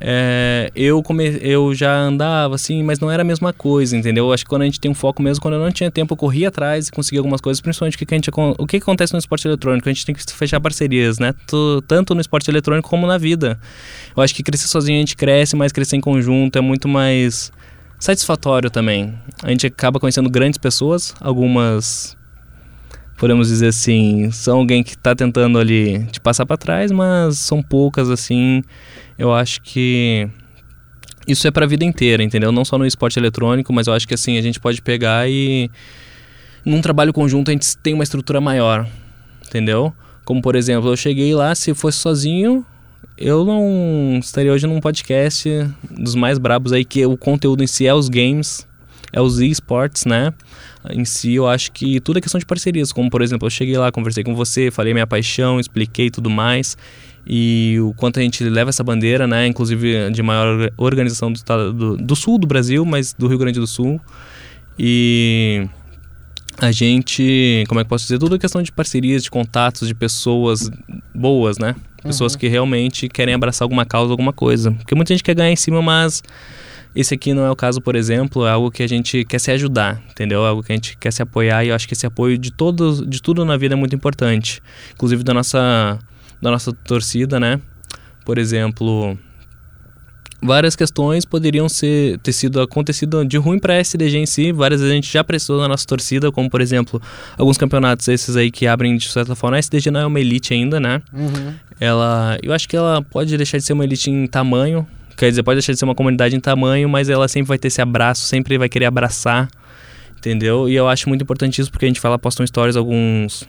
é, 0.00 0.70
eu, 0.74 1.02
come, 1.02 1.38
eu 1.40 1.74
já 1.74 1.96
andava 1.96 2.54
assim, 2.54 2.82
mas 2.82 2.98
não 2.98 3.10
era 3.10 3.22
a 3.22 3.24
mesma 3.24 3.52
coisa, 3.52 3.96
entendeu? 3.96 4.26
Eu 4.26 4.32
acho 4.32 4.44
que 4.44 4.48
quando 4.48 4.62
a 4.62 4.64
gente 4.64 4.80
tem 4.80 4.90
um 4.90 4.94
foco 4.94 5.22
mesmo, 5.22 5.40
quando 5.40 5.54
eu 5.54 5.60
não 5.60 5.70
tinha 5.70 5.90
tempo, 5.90 6.14
eu 6.14 6.16
corria 6.16 6.48
atrás 6.48 6.88
e 6.88 6.92
conseguia 6.92 7.20
algumas 7.20 7.40
coisas, 7.40 7.60
principalmente 7.60 7.94
o 7.94 7.98
que, 7.98 8.06
que 8.06 8.14
a 8.14 8.16
gente, 8.16 8.30
o 8.30 8.66
que, 8.66 8.78
que 8.78 8.82
acontece 8.82 9.12
no 9.12 9.18
esporte 9.18 9.46
eletrônico. 9.46 9.88
A 9.88 9.92
gente 9.92 10.04
tem 10.04 10.14
que 10.14 10.22
fechar 10.32 10.60
parcerias, 10.60 11.18
né? 11.18 11.34
Tanto 11.86 12.14
no 12.14 12.20
esporte 12.20 12.50
eletrônico 12.50 12.88
como 12.88 13.06
na 13.06 13.18
vida. 13.18 13.58
Eu 14.16 14.22
acho 14.22 14.34
que 14.34 14.42
crescer 14.42 14.68
sozinho 14.68 14.98
a 14.98 15.00
gente 15.00 15.16
cresce, 15.16 15.54
mas 15.56 15.72
crescer 15.72 15.96
em 15.96 16.00
conjunto 16.00 16.58
é 16.58 16.60
muito 16.60 16.88
mais 16.88 17.52
satisfatório 17.98 18.70
também. 18.70 19.14
A 19.42 19.50
gente 19.50 19.66
acaba 19.66 20.00
conhecendo 20.00 20.28
grandes 20.28 20.58
pessoas, 20.58 21.14
algumas 21.20 22.16
podemos 23.24 23.48
dizer 23.48 23.68
assim, 23.68 24.30
são 24.30 24.58
alguém 24.58 24.82
que 24.82 24.90
está 24.90 25.14
tentando 25.14 25.58
ali 25.58 26.04
te 26.12 26.20
passar 26.20 26.44
para 26.44 26.58
trás, 26.58 26.92
mas 26.92 27.38
são 27.38 27.62
poucas 27.62 28.10
assim. 28.10 28.62
Eu 29.18 29.32
acho 29.32 29.62
que 29.62 30.28
isso 31.26 31.48
é 31.48 31.50
para 31.50 31.64
a 31.64 31.66
vida 31.66 31.86
inteira, 31.86 32.22
entendeu? 32.22 32.52
Não 32.52 32.66
só 32.66 32.76
no 32.76 32.84
esporte 32.84 33.18
eletrônico, 33.18 33.72
mas 33.72 33.86
eu 33.86 33.94
acho 33.94 34.06
que 34.06 34.12
assim 34.12 34.36
a 34.36 34.42
gente 34.42 34.60
pode 34.60 34.82
pegar 34.82 35.26
e 35.26 35.70
num 36.66 36.82
trabalho 36.82 37.14
conjunto 37.14 37.48
a 37.48 37.52
gente 37.52 37.74
tem 37.78 37.94
uma 37.94 38.04
estrutura 38.04 38.42
maior, 38.42 38.86
entendeu? 39.46 39.90
Como 40.22 40.42
por 40.42 40.54
exemplo, 40.54 40.90
eu 40.90 40.96
cheguei 40.96 41.34
lá, 41.34 41.54
se 41.54 41.72
fosse 41.72 41.96
sozinho, 41.96 42.62
eu 43.16 43.42
não 43.42 44.18
estaria 44.20 44.52
hoje 44.52 44.66
num 44.66 44.80
podcast 44.80 45.48
dos 45.90 46.14
mais 46.14 46.36
brabos 46.36 46.74
aí 46.74 46.84
que 46.84 47.06
o 47.06 47.16
conteúdo 47.16 47.64
em 47.64 47.66
si 47.66 47.86
é 47.86 47.94
os 47.94 48.10
games, 48.10 48.68
é 49.14 49.20
os 49.22 49.38
esportes, 49.40 50.04
né? 50.04 50.30
Em 50.90 51.04
si, 51.04 51.34
eu 51.34 51.48
acho 51.48 51.72
que 51.72 52.00
tudo 52.00 52.18
é 52.18 52.20
questão 52.20 52.38
de 52.38 52.44
parcerias. 52.44 52.92
Como, 52.92 53.08
por 53.08 53.22
exemplo, 53.22 53.46
eu 53.46 53.50
cheguei 53.50 53.76
lá, 53.76 53.90
conversei 53.90 54.22
com 54.22 54.34
você, 54.34 54.70
falei 54.70 54.92
minha 54.92 55.06
paixão, 55.06 55.58
expliquei 55.58 56.10
tudo 56.10 56.28
mais. 56.28 56.76
E 57.26 57.78
o 57.80 57.94
quanto 57.94 58.18
a 58.18 58.22
gente 58.22 58.44
leva 58.44 58.68
essa 58.68 58.84
bandeira, 58.84 59.26
né? 59.26 59.46
Inclusive 59.46 60.10
de 60.10 60.22
maior 60.22 60.70
organização 60.76 61.32
do, 61.32 61.36
estado, 61.36 61.72
do, 61.72 61.96
do 61.96 62.14
sul 62.14 62.38
do 62.38 62.46
Brasil, 62.46 62.84
mas 62.84 63.14
do 63.14 63.26
Rio 63.26 63.38
Grande 63.38 63.58
do 63.58 63.66
Sul. 63.66 63.98
E 64.78 65.66
a 66.58 66.70
gente, 66.70 67.64
como 67.68 67.80
é 67.80 67.84
que 67.84 67.88
posso 67.88 68.04
dizer? 68.04 68.18
Tudo 68.18 68.36
é 68.36 68.38
questão 68.38 68.62
de 68.62 68.70
parcerias, 68.70 69.22
de 69.22 69.30
contatos, 69.30 69.88
de 69.88 69.94
pessoas 69.94 70.70
boas, 71.14 71.56
né? 71.56 71.74
Pessoas 72.02 72.36
que 72.36 72.46
realmente 72.46 73.08
querem 73.08 73.34
abraçar 73.34 73.64
alguma 73.64 73.86
causa, 73.86 74.12
alguma 74.12 74.32
coisa. 74.32 74.70
Porque 74.72 74.94
muita 74.94 75.14
gente 75.14 75.24
quer 75.24 75.34
ganhar 75.34 75.50
em 75.50 75.56
cima, 75.56 75.80
mas 75.80 76.22
esse 76.94 77.14
aqui 77.14 77.34
não 77.34 77.44
é 77.44 77.50
o 77.50 77.56
caso, 77.56 77.80
por 77.80 77.96
exemplo, 77.96 78.46
é 78.46 78.50
algo 78.50 78.70
que 78.70 78.82
a 78.82 78.88
gente 78.88 79.24
quer 79.24 79.40
se 79.40 79.50
ajudar, 79.50 80.02
entendeu? 80.10 80.44
É 80.44 80.48
algo 80.48 80.62
que 80.62 80.72
a 80.72 80.76
gente 80.76 80.96
quer 80.96 81.12
se 81.12 81.22
apoiar 81.22 81.64
e 81.64 81.68
eu 81.68 81.74
acho 81.74 81.88
que 81.88 81.94
esse 81.94 82.06
apoio 82.06 82.38
de 82.38 82.52
todos, 82.52 83.04
de 83.06 83.20
tudo 83.20 83.44
na 83.44 83.56
vida 83.56 83.74
é 83.74 83.76
muito 83.76 83.96
importante. 83.96 84.62
Inclusive 84.94 85.24
da 85.24 85.34
nossa, 85.34 85.98
da 86.40 86.50
nossa 86.50 86.72
torcida, 86.72 87.40
né? 87.40 87.60
Por 88.24 88.38
exemplo, 88.38 89.18
várias 90.44 90.76
questões 90.76 91.24
poderiam 91.24 91.68
ser 91.68 92.18
ter 92.18 92.32
sido 92.32 92.60
acontecido 92.60 93.24
de 93.24 93.38
ruim 93.38 93.58
para 93.58 93.74
a 93.74 93.80
SDG 93.80 94.18
em 94.18 94.26
si. 94.26 94.52
Várias 94.52 94.80
vezes 94.80 94.92
a 94.92 94.94
gente 94.94 95.12
já 95.12 95.24
prestou 95.24 95.60
na 95.60 95.66
nossa 95.66 95.86
torcida, 95.86 96.30
como 96.30 96.48
por 96.48 96.60
exemplo, 96.60 97.00
alguns 97.36 97.58
campeonatos 97.58 98.06
esses 98.08 98.36
aí 98.36 98.50
que 98.50 98.66
abrem 98.66 98.96
de 98.96 99.08
certa 99.08 99.34
forma. 99.34 99.56
A 99.56 99.58
SDG 99.58 99.90
não 99.90 100.00
é 100.00 100.06
uma 100.06 100.20
elite 100.20 100.54
ainda, 100.54 100.78
né? 100.78 101.02
Uhum. 101.12 101.54
Ela, 101.80 102.38
eu 102.42 102.52
acho 102.52 102.68
que 102.68 102.76
ela 102.76 103.02
pode 103.02 103.36
deixar 103.36 103.58
de 103.58 103.64
ser 103.64 103.72
uma 103.72 103.84
elite 103.84 104.10
em 104.10 104.26
tamanho, 104.26 104.86
quer 105.16 105.30
dizer, 105.30 105.42
pode 105.42 105.56
deixar 105.56 105.72
de 105.72 105.78
ser 105.78 105.84
uma 105.84 105.94
comunidade 105.94 106.34
em 106.36 106.40
tamanho, 106.40 106.88
mas 106.88 107.08
ela 107.08 107.28
sempre 107.28 107.48
vai 107.48 107.58
ter 107.58 107.68
esse 107.68 107.80
abraço, 107.80 108.22
sempre 108.22 108.58
vai 108.58 108.68
querer 108.68 108.86
abraçar, 108.86 109.48
entendeu? 110.16 110.68
E 110.68 110.74
eu 110.74 110.88
acho 110.88 111.08
muito 111.08 111.22
importante 111.22 111.60
isso 111.60 111.70
porque 111.70 111.84
a 111.84 111.88
gente 111.88 112.00
fala, 112.00 112.18
postam 112.18 112.46
stories 112.46 112.76
alguns 112.76 113.48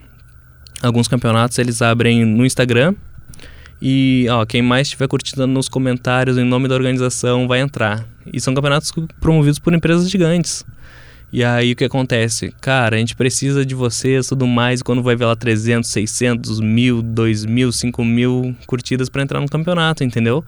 alguns 0.81 1.07
campeonatos, 1.07 1.57
eles 1.57 1.81
abrem 1.81 2.25
no 2.25 2.45
Instagram 2.45 2.93
e 3.81 4.25
ó, 4.29 4.45
quem 4.45 4.61
mais 4.61 4.87
estiver 4.87 5.07
curtindo 5.07 5.45
nos 5.47 5.67
comentários 5.67 6.37
em 6.37 6.43
nome 6.43 6.67
da 6.67 6.75
organização 6.75 7.47
vai 7.47 7.59
entrar. 7.59 8.05
E 8.31 8.39
são 8.39 8.53
campeonatos 8.53 8.91
promovidos 9.19 9.59
por 9.59 9.73
empresas 9.73 10.09
gigantes. 10.09 10.65
E 11.35 11.43
aí 11.43 11.73
o 11.73 11.75
que 11.75 11.83
acontece? 11.83 12.53
Cara, 12.61 12.95
a 12.95 12.99
gente 12.99 13.13
precisa 13.13 13.65
de 13.65 13.75
vocês, 13.75 14.25
tudo 14.27 14.47
mais, 14.47 14.81
quando 14.81 15.03
vai 15.03 15.17
ver 15.17 15.25
lá 15.25 15.35
300, 15.35 15.89
600, 15.89 16.61
mil, 16.61 17.01
2 17.01 17.43
mil, 17.43 17.73
5 17.73 18.05
mil 18.05 18.55
curtidas 18.65 19.09
para 19.09 19.21
entrar 19.21 19.41
no 19.41 19.47
campeonato, 19.49 20.01
entendeu? 20.01 20.45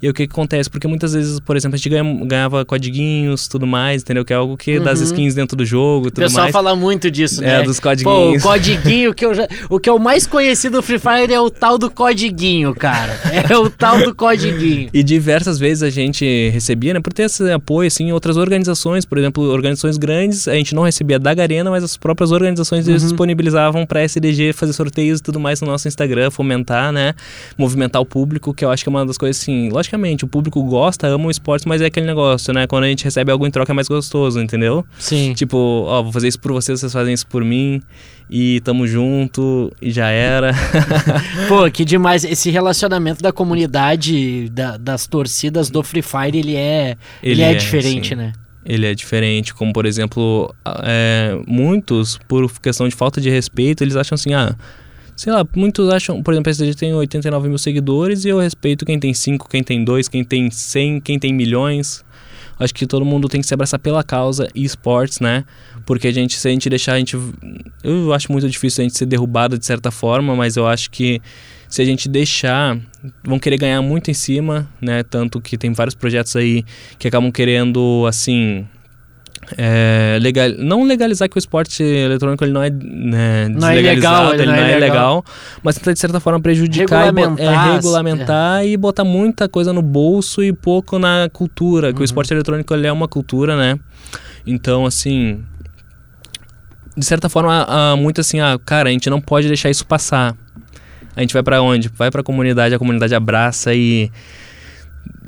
E 0.00 0.08
o 0.08 0.14
que, 0.14 0.26
que 0.26 0.32
acontece? 0.32 0.68
Porque 0.70 0.88
muitas 0.88 1.12
vezes, 1.12 1.38
por 1.38 1.54
exemplo, 1.56 1.74
a 1.74 1.76
gente 1.76 1.88
ganha, 1.90 2.24
ganhava 2.24 2.64
codiguinhos, 2.64 3.46
tudo 3.46 3.66
mais, 3.66 4.02
entendeu? 4.02 4.24
Que 4.24 4.32
é 4.32 4.36
algo 4.36 4.56
que 4.56 4.80
das 4.80 5.00
skins 5.00 5.34
dentro 5.34 5.54
do 5.56 5.64
jogo, 5.66 6.08
O 6.08 6.10
tudo 6.10 6.24
pessoal 6.24 6.44
mais. 6.44 6.52
fala 6.52 6.74
muito 6.74 7.08
disso, 7.10 7.44
É, 7.44 7.58
né? 7.58 7.62
dos 7.62 7.78
Pô, 7.78 7.88
o 7.88 7.92
codiguinhos. 7.92 8.42
codiguinho, 8.42 9.14
que 9.14 9.24
eu 9.26 9.34
já, 9.34 9.46
o 9.68 9.78
que 9.78 9.88
é 9.88 9.92
o 9.92 9.98
mais 10.00 10.26
conhecido 10.26 10.78
do 10.78 10.82
Free 10.82 10.98
Fire 10.98 11.32
é 11.32 11.40
o 11.40 11.50
tal 11.50 11.76
do 11.78 11.90
codiguinho, 11.90 12.74
cara. 12.74 13.12
É 13.48 13.56
o 13.56 13.68
tal 13.70 13.98
do 14.02 14.14
codiguinho. 14.14 14.88
E 14.94 15.02
diversas 15.02 15.58
vezes 15.58 15.82
a 15.82 15.90
gente 15.90 16.48
recebia, 16.48 16.94
né, 16.94 17.00
por 17.00 17.12
ter 17.12 17.24
esse 17.24 17.48
apoio, 17.52 17.86
assim, 17.86 18.04
em 18.08 18.12
outras 18.12 18.36
organizações, 18.38 19.04
por 19.04 19.18
exemplo, 19.18 19.44
organizações 19.44 19.98
grandes, 19.98 20.21
a 20.28 20.54
gente 20.54 20.74
não 20.74 20.82
recebia 20.82 21.18
da 21.18 21.32
Garena, 21.34 21.70
mas 21.70 21.82
as 21.84 21.96
próprias 21.96 22.30
organizações 22.32 22.86
eles 22.88 23.02
disponibilizavam 23.02 23.84
para 23.86 24.02
SDG 24.02 24.52
fazer 24.52 24.72
sorteios 24.72 25.20
e 25.20 25.22
tudo 25.22 25.38
mais 25.40 25.60
no 25.60 25.66
nosso 25.66 25.88
Instagram, 25.88 26.30
fomentar, 26.30 26.92
né, 26.92 27.14
movimentar 27.58 28.00
o 28.00 28.06
público, 28.06 28.52
que 28.54 28.64
eu 28.64 28.70
acho 28.70 28.82
que 28.82 28.88
é 28.88 28.90
uma 28.90 29.04
das 29.06 29.18
coisas, 29.18 29.40
assim, 29.42 29.68
logicamente, 29.70 30.24
o 30.24 30.28
público 30.28 30.62
gosta, 30.62 31.06
ama 31.06 31.26
o 31.26 31.30
esporte, 31.30 31.66
mas 31.66 31.80
é 31.80 31.86
aquele 31.86 32.06
negócio, 32.06 32.52
né, 32.52 32.66
quando 32.66 32.84
a 32.84 32.88
gente 32.88 33.04
recebe 33.04 33.30
algo 33.32 33.46
em 33.46 33.50
troca 33.50 33.72
é 33.72 33.74
mais 33.74 33.88
gostoso, 33.88 34.40
entendeu? 34.40 34.84
Sim. 34.98 35.32
Tipo, 35.34 35.56
ó, 35.86 36.02
vou 36.02 36.12
fazer 36.12 36.28
isso 36.28 36.40
por 36.40 36.52
vocês, 36.52 36.80
vocês 36.80 36.92
fazem 36.92 37.14
isso 37.14 37.26
por 37.26 37.44
mim, 37.44 37.80
e 38.30 38.60
tamo 38.60 38.86
junto, 38.86 39.70
e 39.82 39.90
já 39.90 40.08
era. 40.08 40.52
Pô, 41.48 41.70
que 41.70 41.84
demais. 41.84 42.24
Esse 42.24 42.50
relacionamento 42.50 43.22
da 43.22 43.30
comunidade, 43.32 44.48
da- 44.50 44.76
das 44.78 45.06
torcidas 45.06 45.68
do 45.68 45.82
Free 45.82 46.00
Fire, 46.02 46.38
ele 46.38 46.56
é, 46.56 46.96
ele, 47.22 47.32
Ele 47.32 47.42
é, 47.42 47.52
é, 47.52 47.54
diferente, 47.54 48.10
sim. 48.10 48.14
né? 48.14 48.32
Ele 48.64 48.86
é 48.86 48.94
diferente, 48.94 49.54
como 49.54 49.72
por 49.72 49.86
exemplo, 49.86 50.54
é, 50.84 51.38
muitos, 51.46 52.18
por 52.28 52.50
questão 52.60 52.88
de 52.88 52.94
falta 52.94 53.20
de 53.20 53.28
respeito, 53.28 53.82
eles 53.82 53.96
acham 53.96 54.14
assim, 54.14 54.34
ah, 54.34 54.56
sei 55.16 55.32
lá, 55.32 55.46
muitos 55.54 55.88
acham, 55.88 56.22
por 56.22 56.32
exemplo, 56.32 56.50
a 56.50 56.52
SDG 56.52 56.74
tem 56.74 56.94
89 56.94 57.48
mil 57.48 57.58
seguidores 57.58 58.24
e 58.24 58.28
eu 58.28 58.38
respeito 58.38 58.84
quem 58.84 58.98
tem 58.98 59.12
5, 59.12 59.48
quem 59.48 59.62
tem 59.62 59.84
2, 59.84 60.08
quem 60.08 60.24
tem 60.24 60.50
100, 60.50 61.00
quem 61.00 61.18
tem 61.18 61.32
milhões. 61.32 62.04
Acho 62.58 62.74
que 62.74 62.86
todo 62.86 63.04
mundo 63.04 63.28
tem 63.28 63.40
que 63.40 63.46
se 63.46 63.54
abraçar 63.54 63.80
pela 63.80 64.04
causa 64.04 64.48
e 64.54 64.64
esportes, 64.64 65.18
né? 65.18 65.44
Porque 65.84 66.06
a 66.06 66.12
gente, 66.12 66.38
se 66.38 66.46
a 66.46 66.50
gente 66.50 66.70
deixar 66.70 66.92
a 66.92 66.98
gente. 66.98 67.18
Eu 67.82 68.12
acho 68.12 68.30
muito 68.30 68.48
difícil 68.48 68.82
a 68.82 68.84
gente 68.84 68.96
ser 68.96 69.06
derrubado 69.06 69.58
de 69.58 69.66
certa 69.66 69.90
forma, 69.90 70.36
mas 70.36 70.56
eu 70.56 70.66
acho 70.66 70.90
que 70.90 71.20
se 71.68 71.82
a 71.82 71.84
gente 71.84 72.08
deixar, 72.08 72.78
vão 73.24 73.38
querer 73.38 73.56
ganhar 73.58 73.82
muito 73.82 74.10
em 74.10 74.14
cima, 74.14 74.68
né? 74.80 75.02
Tanto 75.02 75.40
que 75.40 75.56
tem 75.58 75.72
vários 75.72 75.94
projetos 75.94 76.34
aí 76.36 76.64
que 76.98 77.08
acabam 77.08 77.30
querendo, 77.32 78.04
assim. 78.08 78.66
é, 79.58 80.18
legal, 80.20 80.48
não 80.58 80.84
legalizar 80.84 81.28
que 81.28 81.36
o 81.36 81.38
esporte 81.40 81.82
eletrônico 81.82 82.44
ele 82.44 82.52
não 82.52 82.62
é 82.62 82.70
né, 82.70 83.48
Não 83.48 83.68
é 83.68 83.78
ilegal, 83.80 84.32
ele 84.34 84.42
ele 84.42 84.52
não 84.52 84.54
é 84.58 84.72
é 84.72 84.78
legal. 84.78 84.80
legal, 85.16 85.24
mas 85.62 85.74
tentar 85.76 85.92
de 85.92 85.98
certa 85.98 86.20
forma 86.20 86.40
prejudicar 86.40 87.08
e 87.08 87.12
bo- 87.12 87.20
Regulamentar, 87.20 87.68
é, 87.68 87.74
regulamentar 87.74 88.64
e 88.66 88.76
botar 88.76 89.04
muita 89.04 89.48
coisa 89.48 89.72
no 89.72 89.82
bolso 89.82 90.42
e 90.44 90.52
pouco 90.52 90.96
na 90.98 91.28
cultura, 91.32 91.92
que 91.92 92.00
o 92.00 92.04
esporte 92.04 92.32
eletrônico 92.32 92.72
ele 92.72 92.86
é 92.86 92.92
uma 92.92 93.08
cultura, 93.08 93.56
né? 93.56 93.78
Então, 94.46 94.86
assim, 94.86 95.42
de 96.96 97.04
certa 97.04 97.28
forma, 97.28 97.64
há 97.68 97.96
muito 97.96 98.20
assim, 98.20 98.38
ah, 98.40 98.58
cara, 98.64 98.88
a 98.90 98.92
gente 98.92 99.08
não 99.10 99.20
pode 99.20 99.48
deixar 99.48 99.70
isso 99.70 99.84
passar. 99.86 100.36
A 101.14 101.20
gente 101.20 101.34
vai 101.34 101.42
pra 101.42 101.60
onde? 101.60 101.88
Vai 101.88 102.10
pra 102.10 102.22
comunidade, 102.22 102.74
a 102.74 102.78
comunidade 102.78 103.14
abraça 103.14 103.74
e 103.74 104.10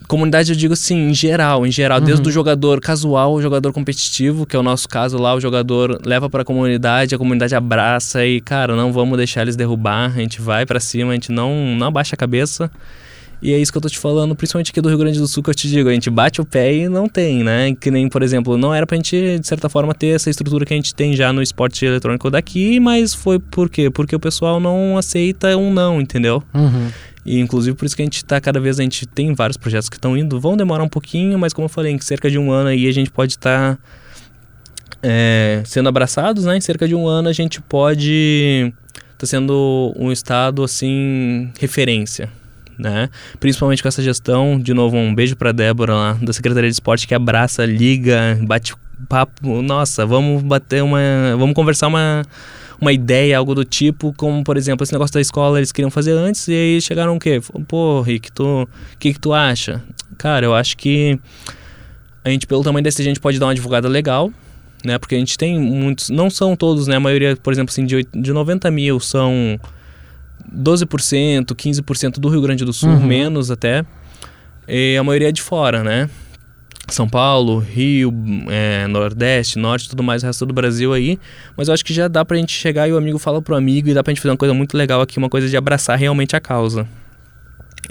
comunidade 0.06 0.52
eu 0.52 0.56
digo 0.56 0.74
assim, 0.74 1.08
em 1.08 1.14
geral, 1.14 1.66
em 1.66 1.72
geral, 1.72 2.00
desde 2.00 2.28
o 2.28 2.30
jogador 2.30 2.80
casual, 2.80 3.32
o 3.32 3.42
jogador 3.42 3.72
competitivo, 3.72 4.44
que 4.44 4.54
é 4.54 4.58
o 4.58 4.62
nosso 4.62 4.88
caso 4.88 5.16
lá, 5.18 5.34
o 5.34 5.40
jogador 5.40 5.98
leva 6.04 6.28
pra 6.28 6.44
comunidade, 6.44 7.14
a 7.14 7.18
comunidade 7.18 7.54
abraça 7.54 8.24
e, 8.24 8.40
cara, 8.40 8.76
não 8.76 8.92
vamos 8.92 9.16
deixar 9.16 9.42
eles 9.42 9.56
derrubar, 9.56 10.12
a 10.14 10.20
gente 10.20 10.40
vai 10.40 10.66
pra 10.66 10.78
cima, 10.78 11.12
a 11.12 11.14
gente 11.14 11.32
não 11.32 11.74
não 11.74 11.86
abaixa 11.86 12.14
a 12.14 12.18
cabeça. 12.18 12.70
E 13.44 13.52
é 13.52 13.58
isso 13.58 13.70
que 13.70 13.76
eu 13.76 13.82
tô 13.82 13.90
te 13.90 13.98
falando, 13.98 14.34
principalmente 14.34 14.70
aqui 14.70 14.80
do 14.80 14.88
Rio 14.88 14.96
Grande 14.96 15.18
do 15.18 15.28
Sul, 15.28 15.42
que 15.42 15.50
eu 15.50 15.54
te 15.54 15.68
digo, 15.68 15.90
a 15.90 15.92
gente 15.92 16.08
bate 16.08 16.40
o 16.40 16.46
pé 16.46 16.74
e 16.74 16.88
não 16.88 17.06
tem, 17.06 17.44
né? 17.44 17.76
Que 17.78 17.90
nem, 17.90 18.08
por 18.08 18.22
exemplo, 18.22 18.56
não 18.56 18.72
era 18.72 18.86
pra 18.86 18.96
gente, 18.96 19.38
de 19.38 19.46
certa 19.46 19.68
forma, 19.68 19.94
ter 19.94 20.14
essa 20.14 20.30
estrutura 20.30 20.64
que 20.64 20.72
a 20.72 20.76
gente 20.76 20.94
tem 20.94 21.14
já 21.14 21.30
no 21.30 21.42
esporte 21.42 21.84
eletrônico 21.84 22.30
daqui, 22.30 22.80
mas 22.80 23.12
foi 23.12 23.38
por 23.38 23.68
quê? 23.68 23.90
Porque 23.90 24.16
o 24.16 24.18
pessoal 24.18 24.58
não 24.58 24.96
aceita 24.96 25.54
um 25.58 25.70
não, 25.70 26.00
entendeu? 26.00 26.42
Uhum. 26.54 26.88
E 27.26 27.38
inclusive 27.38 27.76
por 27.76 27.84
isso 27.84 27.94
que 27.94 28.00
a 28.00 28.06
gente 28.06 28.24
tá 28.24 28.40
cada 28.40 28.58
vez, 28.58 28.80
a 28.80 28.82
gente 28.82 29.04
tem 29.04 29.34
vários 29.34 29.58
projetos 29.58 29.90
que 29.90 29.96
estão 29.96 30.16
indo, 30.16 30.40
vão 30.40 30.56
demorar 30.56 30.82
um 30.82 30.88
pouquinho, 30.88 31.38
mas 31.38 31.52
como 31.52 31.66
eu 31.66 31.68
falei, 31.68 31.92
em 31.92 32.00
cerca 32.00 32.30
de 32.30 32.38
um 32.38 32.50
ano 32.50 32.70
aí 32.70 32.88
a 32.88 32.92
gente 32.92 33.10
pode 33.10 33.32
estar 33.32 33.78
sendo 35.66 35.86
abraçados, 35.90 36.46
né? 36.46 36.56
Em 36.56 36.62
cerca 36.62 36.88
de 36.88 36.94
um 36.94 37.06
ano 37.06 37.28
a 37.28 37.32
gente 37.34 37.60
pode 37.60 38.72
estar 39.12 39.26
sendo 39.26 39.92
um 39.98 40.10
estado 40.10 40.64
assim 40.64 41.52
referência, 41.60 42.30
né? 42.78 43.08
Principalmente 43.40 43.82
com 43.82 43.88
essa 43.88 44.02
gestão, 44.02 44.58
de 44.58 44.72
novo 44.74 44.96
um 44.96 45.14
beijo 45.14 45.36
para 45.36 45.52
Débora 45.52 45.94
lá 45.94 46.12
da 46.20 46.32
Secretaria 46.32 46.68
de 46.68 46.74
Esporte 46.74 47.06
que 47.06 47.14
abraça, 47.14 47.64
liga, 47.64 48.38
bate 48.42 48.74
papo, 49.08 49.60
nossa, 49.62 50.06
vamos 50.06 50.42
bater 50.42 50.82
uma, 50.82 50.98
vamos 51.38 51.54
conversar 51.54 51.88
uma 51.88 52.22
uma 52.80 52.92
ideia, 52.92 53.38
algo 53.38 53.54
do 53.54 53.64
tipo, 53.64 54.12
como 54.14 54.42
por 54.44 54.56
exemplo, 54.56 54.82
esse 54.84 54.92
negócio 54.92 55.14
da 55.14 55.20
escola 55.20 55.58
eles 55.58 55.72
queriam 55.72 55.90
fazer 55.90 56.12
antes 56.12 56.48
e 56.48 56.52
aí 56.52 56.80
chegaram 56.80 57.16
o 57.16 57.20
quê? 57.20 57.40
Pô, 57.68 58.02
Rick, 58.02 58.30
tu, 58.32 58.62
o 58.64 58.68
que 58.98 59.12
que 59.14 59.18
tu 59.20 59.32
acha? 59.32 59.82
Cara, 60.18 60.44
eu 60.44 60.54
acho 60.54 60.76
que 60.76 61.18
a 62.24 62.30
gente 62.30 62.46
pelo 62.46 62.62
tamanho 62.62 62.82
desse 62.82 63.00
a 63.00 63.04
gente 63.04 63.20
pode 63.20 63.38
dar 63.38 63.46
uma 63.46 63.54
divulgada 63.54 63.88
legal, 63.88 64.30
né? 64.84 64.98
Porque 64.98 65.14
a 65.14 65.18
gente 65.18 65.38
tem 65.38 65.58
muitos, 65.58 66.10
não 66.10 66.28
são 66.28 66.54
todos, 66.56 66.86
né? 66.86 66.96
A 66.96 67.00
maioria, 67.00 67.36
por 67.36 67.52
exemplo, 67.52 67.72
assim, 67.72 67.86
de, 67.86 67.96
oit- 67.96 68.08
de 68.20 68.32
90 68.32 68.70
mil 68.70 68.98
são 69.00 69.58
12%, 70.56 71.54
15% 71.54 72.18
do 72.18 72.28
Rio 72.28 72.40
Grande 72.40 72.64
do 72.64 72.72
Sul, 72.72 72.90
menos 73.00 73.50
até. 73.50 73.84
E 74.68 74.96
a 74.96 75.02
maioria 75.04 75.28
é 75.28 75.32
de 75.32 75.42
fora, 75.42 75.82
né? 75.84 76.08
São 76.88 77.08
Paulo, 77.08 77.58
Rio, 77.58 78.12
é, 78.50 78.86
Nordeste, 78.86 79.58
Norte, 79.58 79.88
tudo 79.88 80.02
mais, 80.02 80.22
o 80.22 80.26
resto 80.26 80.44
do 80.44 80.52
Brasil 80.52 80.92
aí. 80.92 81.18
Mas 81.56 81.68
eu 81.68 81.74
acho 81.74 81.84
que 81.84 81.94
já 81.94 82.08
dá 82.08 82.24
pra 82.24 82.36
gente 82.36 82.52
chegar 82.52 82.86
e 82.88 82.92
o 82.92 82.96
amigo 82.96 83.18
fala 83.18 83.40
pro 83.40 83.56
amigo 83.56 83.88
e 83.88 83.94
dá 83.94 84.02
pra 84.02 84.12
gente 84.12 84.20
fazer 84.20 84.30
uma 84.32 84.36
coisa 84.36 84.52
muito 84.54 84.76
legal 84.76 85.00
aqui, 85.00 85.18
uma 85.18 85.28
coisa 85.30 85.48
de 85.48 85.56
abraçar 85.56 85.98
realmente 85.98 86.36
a 86.36 86.40
causa. 86.40 86.86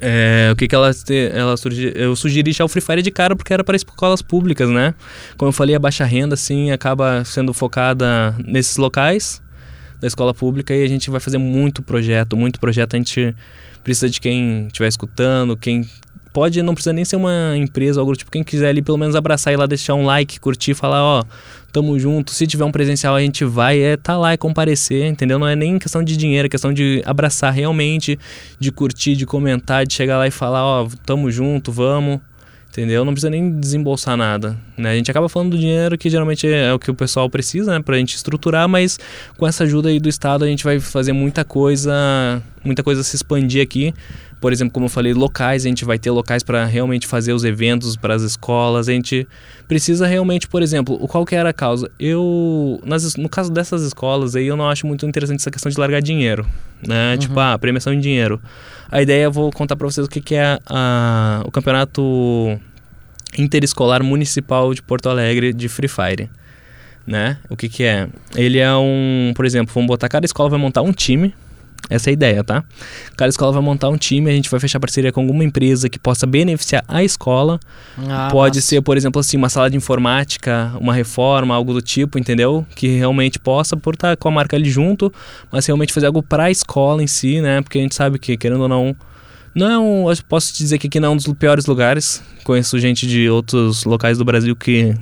É, 0.01 0.49
o 0.51 0.55
que 0.55 0.68
que 0.68 0.74
ela, 0.76 0.91
te- 0.93 1.30
ela 1.34 1.53
eu 1.95 2.16
sugeri 2.16 2.51
já 2.51 2.66
o 2.66 2.68
Free 2.68 2.82
Fire 2.82 3.01
de 3.01 3.11
cara 3.11 3.36
porque 3.36 3.53
era 3.53 3.64
para 3.64 3.76
escolas 3.76 4.22
públicas, 4.22 4.68
né? 4.70 4.93
Como 5.38 5.49
eu 5.49 5.53
falei, 5.53 5.76
a 5.76 5.80
baixa 5.80 6.03
renda, 6.03 6.34
assim, 6.34 6.72
acaba 6.72 7.24
sendo 7.24 7.53
focada 7.53 8.36
nesses 8.43 8.78
locais 8.78 9.41
da 10.03 10.07
escola 10.07 10.33
pública 10.33 10.75
e 10.75 10.83
a 10.83 10.87
gente 10.87 11.09
vai 11.09 11.21
fazer 11.21 11.37
muito 11.37 11.81
projeto, 11.81 12.35
muito 12.35 12.59
projeto. 12.59 12.93
A 12.93 12.97
gente 12.97 13.33
precisa 13.85 14.09
de 14.09 14.19
quem 14.19 14.67
estiver 14.67 14.89
escutando, 14.89 15.55
quem 15.55 15.87
pode, 16.33 16.61
não 16.61 16.73
precisa 16.73 16.91
nem 16.91 17.05
ser 17.05 17.15
uma 17.15 17.55
empresa 17.55 18.01
ou 18.01 18.03
algo 18.03 18.13
tipo, 18.13 18.29
quem 18.29 18.43
quiser 18.43 18.67
ali 18.67 18.81
pelo 18.81 18.97
menos 18.97 19.15
abraçar 19.15 19.53
e 19.53 19.55
lá 19.55 19.65
deixar 19.65 19.93
um 19.93 20.03
like, 20.03 20.41
curtir, 20.41 20.73
falar, 20.73 21.01
ó, 21.01 21.23
tamo 21.71 21.97
junto. 21.97 22.31
Se 22.31 22.45
tiver 22.45 22.65
um 22.65 22.71
presencial, 22.71 23.15
a 23.15 23.21
gente 23.21 23.45
vai, 23.45 23.79
é 23.79 23.95
tá 23.95 24.17
lá 24.17 24.33
e 24.33 24.37
comparecer, 24.37 25.05
entendeu? 25.05 25.39
Não 25.39 25.47
é 25.47 25.55
nem 25.55 25.79
questão 25.79 26.03
de 26.03 26.17
dinheiro, 26.17 26.47
é 26.47 26.49
questão 26.49 26.73
de 26.73 27.01
abraçar 27.05 27.53
realmente, 27.53 28.19
de 28.59 28.73
curtir, 28.73 29.15
de 29.15 29.25
comentar, 29.25 29.85
de 29.87 29.93
chegar 29.93 30.17
lá 30.17 30.27
e 30.27 30.31
falar, 30.31 30.65
ó, 30.65 30.87
tamo 31.05 31.31
junto, 31.31 31.71
vamos. 31.71 32.19
Entendeu? 32.74 33.05
Não 33.05 33.13
precisa 33.13 33.30
nem 33.30 33.59
desembolsar 33.59 34.17
nada. 34.17 34.57
Né? 34.76 34.89
A 34.89 34.95
gente 34.95 35.11
acaba 35.11 35.30
falando 35.30 35.51
do 35.51 35.59
dinheiro 35.59 35.95
que 35.95 36.09
geralmente 36.09 36.47
é 36.47 36.74
o 36.74 36.80
que 36.80 36.89
o 36.89 36.95
pessoal 36.95 37.30
precisa, 37.30 37.71
né? 37.71 37.80
Pra 37.80 37.95
gente 37.97 38.15
estruturar, 38.15 38.67
mas 38.67 38.97
com 39.38 39.45
essa 39.45 39.63
ajuda 39.63 39.89
aí 39.89 39.99
do 39.99 40.09
Estado 40.09 40.43
a 40.43 40.47
gente 40.47 40.63
vai 40.63 40.80
fazer 40.80 41.13
muita 41.13 41.45
coisa, 41.45 42.41
muita 42.65 42.82
coisa 42.82 43.03
se 43.03 43.15
expandir 43.15 43.61
aqui. 43.61 43.93
Por 44.43 44.51
exemplo, 44.51 44.73
como 44.73 44.87
eu 44.87 44.89
falei, 44.89 45.13
locais, 45.13 45.65
a 45.65 45.69
gente 45.69 45.85
vai 45.85 45.97
ter 45.97 46.11
locais 46.11 46.43
para 46.43 46.65
realmente 46.65 47.07
fazer 47.07 47.31
os 47.31 47.45
eventos 47.45 47.95
para 47.95 48.13
as 48.13 48.23
escolas. 48.23 48.89
A 48.89 48.91
gente 48.91 49.25
precisa 49.69 50.05
realmente, 50.05 50.49
por 50.49 50.61
exemplo, 50.61 50.99
qual 51.07 51.25
que 51.25 51.33
era 51.33 51.51
a 51.51 51.53
causa? 51.53 51.89
Eu, 51.97 52.77
nas, 52.83 53.15
no 53.15 53.29
caso 53.29 53.49
dessas 53.49 53.83
escolas 53.83 54.35
aí, 54.35 54.45
eu 54.45 54.57
não 54.57 54.67
acho 54.67 54.85
muito 54.85 55.05
interessante 55.05 55.39
essa 55.39 55.49
questão 55.49 55.71
de 55.71 55.79
largar 55.79 56.01
dinheiro, 56.01 56.45
né? 56.85 57.15
Tipo, 57.15 57.39
ah, 57.39 57.57
premiação 57.57 57.93
em 57.93 58.01
dinheiro. 58.01 58.41
A 58.91 59.01
ideia, 59.01 59.23
eu 59.23 59.31
vou 59.31 59.49
contar 59.49 59.77
para 59.77 59.87
vocês 59.87 60.05
o 60.05 60.09
que, 60.09 60.19
que 60.19 60.35
é 60.35 60.59
a, 60.65 61.41
o 61.45 61.49
campeonato 61.49 62.59
interescolar 63.37 64.03
municipal 64.03 64.73
de 64.73 64.81
Porto 64.81 65.07
Alegre 65.07 65.53
de 65.53 65.69
Free 65.69 65.87
Fire. 65.87 66.29
Né? 67.07 67.37
O 67.49 67.55
que, 67.55 67.69
que 67.69 67.83
é? 67.85 68.09
Ele 68.35 68.59
é 68.59 68.75
um, 68.75 69.31
por 69.37 69.45
exemplo, 69.45 69.73
vamos 69.73 69.87
botar 69.87 70.09
cada 70.09 70.25
escola 70.25 70.49
vai 70.49 70.59
montar 70.59 70.81
um 70.81 70.91
time. 70.91 71.33
Essa 71.89 72.09
é 72.09 72.11
a 72.11 72.13
ideia, 72.13 72.43
tá? 72.43 72.63
Cada 73.17 73.29
escola 73.29 73.51
vai 73.51 73.61
montar 73.61 73.89
um 73.89 73.97
time, 73.97 74.29
a 74.29 74.34
gente 74.34 74.49
vai 74.49 74.59
fechar 74.59 74.79
parceria 74.79 75.11
com 75.11 75.21
alguma 75.21 75.43
empresa 75.43 75.89
que 75.89 75.99
possa 75.99 76.25
beneficiar 76.25 76.84
a 76.88 77.03
escola. 77.03 77.59
Ah, 78.09 78.29
Pode 78.31 78.61
ser, 78.61 78.81
por 78.81 78.95
exemplo, 78.95 79.19
assim, 79.19 79.36
uma 79.36 79.49
sala 79.49 79.69
de 79.69 79.75
informática, 79.75 80.71
uma 80.79 80.93
reforma, 80.93 81.53
algo 81.53 81.73
do 81.73 81.81
tipo, 81.81 82.17
entendeu? 82.17 82.65
Que 82.75 82.97
realmente 82.97 83.38
possa, 83.38 83.75
por 83.75 83.95
estar 83.95 84.15
com 84.15 84.29
a 84.29 84.31
marca 84.31 84.55
ali 84.55 84.69
junto, 84.69 85.11
mas 85.51 85.65
realmente 85.65 85.91
fazer 85.91 86.07
algo 86.07 86.23
para 86.23 86.45
a 86.45 86.51
escola 86.51 87.03
em 87.03 87.07
si, 87.07 87.41
né? 87.41 87.61
Porque 87.61 87.77
a 87.77 87.81
gente 87.81 87.95
sabe 87.95 88.17
que, 88.17 88.38
querendo 88.38 88.61
ou 88.61 88.69
não, 88.69 88.95
não 89.53 89.69
é 89.69 89.77
um, 89.77 90.09
eu 90.09 90.17
posso 90.27 90.53
te 90.53 90.59
dizer 90.59 90.77
que 90.79 90.88
aqui 90.88 90.99
não 90.99 91.09
é 91.09 91.11
um 91.11 91.17
dos 91.17 91.31
piores 91.34 91.65
lugares. 91.65 92.23
Conheço 92.43 92.79
gente 92.79 93.05
de 93.05 93.29
outros 93.29 93.84
locais 93.84 94.17
do 94.17 94.25
Brasil 94.25 94.55
que 94.55 94.95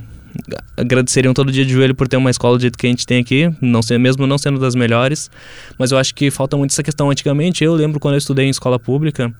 agradeceriam 0.77 1.33
todo 1.33 1.51
dia 1.51 1.65
de 1.65 1.71
joelho 1.71 1.95
por 1.95 2.07
ter 2.07 2.17
uma 2.17 2.29
escola 2.29 2.57
do 2.57 2.61
jeito 2.61 2.77
que 2.77 2.87
a 2.87 2.89
gente 2.89 3.05
tem 3.05 3.21
aqui, 3.21 3.53
não 3.61 3.81
ser, 3.81 3.97
mesmo 3.97 4.25
não 4.25 4.37
sendo 4.37 4.59
das 4.59 4.75
melhores. 4.75 5.29
Mas 5.77 5.91
eu 5.91 5.97
acho 5.97 6.13
que 6.15 6.31
falta 6.31 6.57
muito 6.57 6.71
essa 6.71 6.83
questão. 6.83 7.09
Antigamente, 7.09 7.63
eu 7.63 7.73
lembro 7.73 7.99
quando 7.99 8.15
eu 8.15 8.19
estudei 8.19 8.45
em 8.45 8.49
escola 8.49 8.79
pública, 8.79 9.33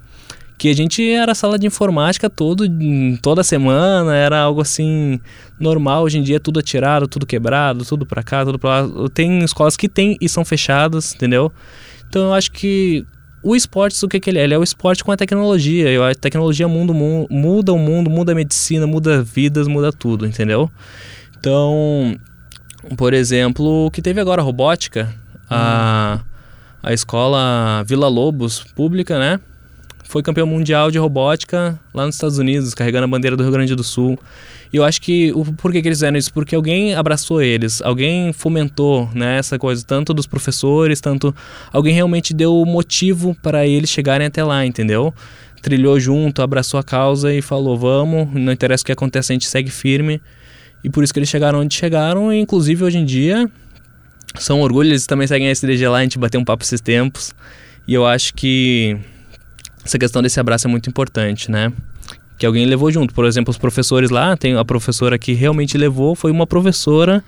que 0.58 0.70
a 0.70 0.76
gente 0.76 1.10
era 1.10 1.34
sala 1.34 1.58
de 1.58 1.66
informática 1.66 2.30
todo, 2.30 2.66
toda 3.22 3.44
semana, 3.44 4.16
era 4.16 4.40
algo 4.40 4.62
assim 4.62 5.20
normal. 5.60 6.04
Hoje 6.04 6.20
em 6.20 6.22
dia 6.22 6.36
é 6.36 6.40
tudo 6.40 6.60
atirado, 6.60 7.08
tudo 7.08 7.26
quebrado, 7.26 7.84
tudo 7.84 8.06
pra 8.06 8.22
cá, 8.22 8.46
tudo 8.46 8.60
pra 8.60 8.82
lá. 8.82 9.10
Tem 9.12 9.40
escolas 9.44 9.76
que 9.76 9.90
tem 9.90 10.18
e 10.22 10.30
são 10.30 10.46
fechadas, 10.46 11.16
entendeu? 11.16 11.52
Então 12.08 12.26
eu 12.26 12.34
acho 12.34 12.52
que 12.52 13.06
o 13.44 13.56
esporte, 13.56 14.04
o 14.06 14.08
que, 14.08 14.20
que 14.20 14.30
ele 14.30 14.40
é? 14.40 14.44
Ele 14.44 14.54
é 14.54 14.58
o 14.58 14.64
esporte 14.64 15.04
com 15.04 15.12
a 15.12 15.18
tecnologia. 15.18 15.90
Eu, 15.90 16.04
a 16.04 16.14
tecnologia 16.14 16.68
muda, 16.68 16.92
o 16.92 16.96
mu- 16.96 17.28
muda 17.30 17.74
o 17.74 17.78
mundo, 17.78 18.10
muda 18.10 18.32
a 18.32 18.36
medicina, 18.36 18.86
muda 18.86 19.22
vidas, 19.24 19.68
muda 19.68 19.92
tudo, 19.92 20.26
entendeu? 20.28 20.70
Então, 21.40 22.16
por 22.98 23.14
exemplo, 23.14 23.88
o 23.88 23.92
que 23.92 24.02
teve 24.02 24.20
agora 24.22 24.42
a 24.42 24.46
robótica, 24.46 25.14
a, 25.50 26.20
a 26.84 26.94
escola 26.94 27.84
Vila 27.88 28.08
Lobos 28.08 28.64
pública, 28.76 29.18
né? 29.18 29.40
Foi 30.04 30.22
campeão 30.22 30.46
mundial 30.46 30.92
de 30.92 30.98
robótica 30.98 31.80
lá 31.94 32.06
nos 32.06 32.16
Estados 32.16 32.38
Unidos, 32.38 32.74
carregando 32.74 33.06
a 33.06 33.08
bandeira 33.08 33.38
do 33.38 33.44
Rio 33.44 33.52
Grande 33.52 33.74
do 33.76 33.84
Sul. 33.84 34.20
E 34.74 34.78
eu 34.78 34.84
acho 34.84 35.02
que 35.02 35.32
o 35.34 35.44
por 35.44 35.72
que, 35.72 35.80
eles 35.80 35.98
fizeram 35.98 36.18
isso? 36.18 36.34
Porque 36.34 36.56
alguém 36.56 36.96
abraçou 36.96 37.42
eles, 37.42 37.82
alguém 37.82 38.32
fomentou 38.32 39.10
né, 39.14 39.38
essa 39.38 39.60
coisa, 39.60 39.84
tanto 39.86 40.14
dos 40.14 40.26
professores, 40.26 41.02
tanto. 41.02 41.36
Alguém 41.74 41.94
realmente 41.94 42.34
deu 42.34 42.64
motivo 42.66 43.36
para 43.42 43.68
eles 43.68 43.90
chegarem 43.90 44.28
até 44.28 44.44
lá, 44.44 44.66
entendeu? 44.66 45.14
Trilhou 45.62 46.00
junto, 46.00 46.42
abraçou 46.42 46.80
a 46.80 46.84
causa 46.84 47.34
e 47.34 47.42
falou: 47.42 47.78
vamos, 47.78 48.34
não 48.34 48.54
interessa 48.54 48.84
o 48.84 48.86
que 48.86 48.92
acontece, 48.92 49.34
a 49.34 49.36
gente 49.36 49.48
segue 49.48 49.70
firme. 49.70 50.22
E 50.84 50.90
por 50.90 51.04
isso 51.04 51.14
que 51.14 51.20
eles 51.20 51.30
chegaram 51.30 51.60
onde 51.60 51.76
chegaram, 51.76 52.34
e 52.34 52.40
inclusive 52.40 52.84
hoje 52.84 52.98
em 52.98 53.06
dia 53.06 53.50
são 54.40 54.62
orgulho, 54.62 54.90
eles 54.90 55.06
também 55.06 55.28
seguem 55.28 55.50
a 55.50 55.52
SDG 55.52 55.88
lá, 55.88 55.98
a 56.00 56.04
gente 56.04 56.18
bateu 56.18 56.40
um 56.40 56.46
papo 56.46 56.64
esses 56.64 56.80
tempos. 56.80 57.34
E 57.88 57.94
eu 57.94 58.06
acho 58.06 58.34
que 58.34 58.98
essa 59.84 60.00
questão 60.00 60.22
desse 60.22 60.40
abraço 60.40 60.68
é 60.68 60.70
muito 60.70 60.90
importante, 60.90 61.52
né? 61.52 61.72
Que 62.42 62.46
alguém 62.48 62.66
levou 62.66 62.90
junto. 62.90 63.14
Por 63.14 63.24
exemplo, 63.26 63.52
os 63.52 63.58
professores 63.60 64.10
lá, 64.10 64.36
tem 64.36 64.58
a 64.58 64.66
professora 64.66 65.16
que 65.20 65.32
realmente 65.32 65.78
levou, 65.78 66.16
foi 66.16 66.32
uma 66.32 66.48
professora 66.48 67.24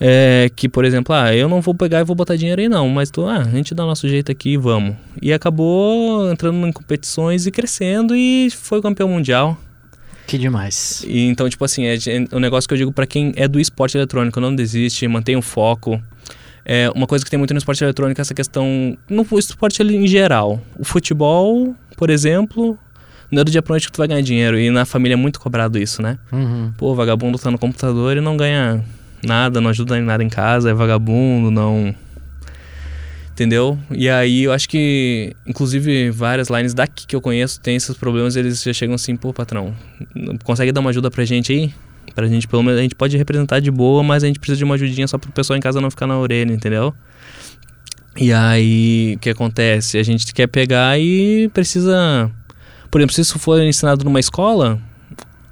é, 0.00 0.50
que, 0.56 0.70
por 0.70 0.86
exemplo, 0.86 1.14
ah, 1.14 1.36
eu 1.36 1.50
não 1.50 1.60
vou 1.60 1.74
pegar 1.74 2.00
e 2.00 2.04
vou 2.04 2.16
botar 2.16 2.34
dinheiro 2.34 2.58
aí 2.58 2.66
não, 2.66 2.88
mas 2.88 3.10
tô, 3.10 3.26
ah, 3.26 3.42
a 3.42 3.50
gente 3.50 3.74
dá 3.74 3.84
nosso 3.84 4.08
jeito 4.08 4.32
aqui 4.32 4.52
e 4.52 4.56
vamos. 4.56 4.96
E 5.20 5.34
acabou 5.34 6.32
entrando 6.32 6.66
em 6.66 6.72
competições 6.72 7.46
e 7.46 7.50
crescendo 7.50 8.16
e 8.16 8.48
foi 8.50 8.80
campeão 8.80 9.10
mundial. 9.10 9.54
Que 10.26 10.38
demais. 10.38 11.04
E, 11.06 11.26
então, 11.26 11.46
tipo 11.46 11.62
assim, 11.62 11.84
é, 11.84 11.96
é 11.96 12.34
um 12.34 12.40
negócio 12.40 12.66
que 12.66 12.72
eu 12.72 12.78
digo 12.78 12.90
pra 12.90 13.06
quem 13.06 13.34
é 13.36 13.46
do 13.46 13.60
esporte 13.60 13.98
eletrônico, 13.98 14.40
não 14.40 14.56
desiste, 14.56 15.06
mantenha 15.06 15.38
o 15.38 15.42
foco. 15.42 16.02
É, 16.64 16.90
uma 16.94 17.06
coisa 17.06 17.22
que 17.22 17.30
tem 17.30 17.38
muito 17.38 17.52
no 17.52 17.58
esporte 17.58 17.84
eletrônico 17.84 18.18
é 18.18 18.22
essa 18.22 18.34
questão, 18.34 18.96
no 19.10 19.26
esporte 19.38 19.82
em 19.82 20.06
geral. 20.06 20.58
O 20.78 20.84
futebol, 20.84 21.76
por 21.98 22.08
exemplo, 22.08 22.78
não 23.30 23.42
é 23.42 23.44
do 23.44 23.50
dia 23.50 23.62
pra 23.62 23.72
noite 23.72 23.86
que 23.86 23.92
tu 23.92 23.98
vai 23.98 24.08
ganhar 24.08 24.22
dinheiro. 24.22 24.58
E 24.58 24.70
na 24.70 24.84
família 24.84 25.14
é 25.14 25.16
muito 25.16 25.40
cobrado 25.40 25.78
isso, 25.78 26.02
né? 26.02 26.18
Uhum. 26.32 26.72
Pô, 26.76 26.94
vagabundo 26.94 27.38
tá 27.38 27.50
no 27.50 27.58
computador 27.58 28.16
e 28.16 28.20
não 28.20 28.36
ganha 28.36 28.84
nada, 29.24 29.60
não 29.60 29.70
ajuda 29.70 29.98
em 29.98 30.02
nada 30.02 30.22
em 30.22 30.28
casa, 30.28 30.70
é 30.70 30.74
vagabundo, 30.74 31.50
não. 31.50 31.94
Entendeu? 33.32 33.78
E 33.90 34.08
aí 34.08 34.44
eu 34.44 34.52
acho 34.52 34.68
que, 34.68 35.32
inclusive, 35.46 36.10
várias 36.10 36.48
lines 36.48 36.74
daqui 36.74 37.06
que 37.06 37.14
eu 37.14 37.20
conheço 37.20 37.60
tem 37.60 37.76
esses 37.76 37.96
problemas, 37.96 38.34
eles 38.34 38.62
já 38.62 38.72
chegam 38.72 38.96
assim, 38.96 39.14
pô, 39.14 39.32
patrão, 39.32 39.72
consegue 40.42 40.72
dar 40.72 40.80
uma 40.80 40.90
ajuda 40.90 41.08
pra 41.08 41.24
gente 41.24 41.52
aí? 41.52 41.72
Pra 42.14 42.26
gente, 42.26 42.48
pelo 42.48 42.64
menos, 42.64 42.80
a 42.80 42.82
gente 42.82 42.96
pode 42.96 43.16
representar 43.16 43.60
de 43.60 43.70
boa, 43.70 44.02
mas 44.02 44.24
a 44.24 44.26
gente 44.26 44.40
precisa 44.40 44.58
de 44.58 44.64
uma 44.64 44.74
ajudinha 44.74 45.06
só 45.06 45.18
pro 45.18 45.30
pessoal 45.30 45.56
em 45.56 45.60
casa 45.60 45.80
não 45.80 45.88
ficar 45.88 46.06
na 46.06 46.18
orelha, 46.18 46.52
entendeu? 46.52 46.92
E 48.16 48.32
aí, 48.32 49.14
o 49.14 49.18
que 49.20 49.30
acontece? 49.30 49.98
A 49.98 50.02
gente 50.02 50.34
quer 50.34 50.48
pegar 50.48 50.98
e 50.98 51.48
precisa. 51.54 52.28
Por 52.90 53.00
exemplo, 53.00 53.14
se 53.14 53.20
isso 53.20 53.38
for 53.38 53.60
ensinado 53.60 54.04
numa 54.04 54.20
escola, 54.20 54.80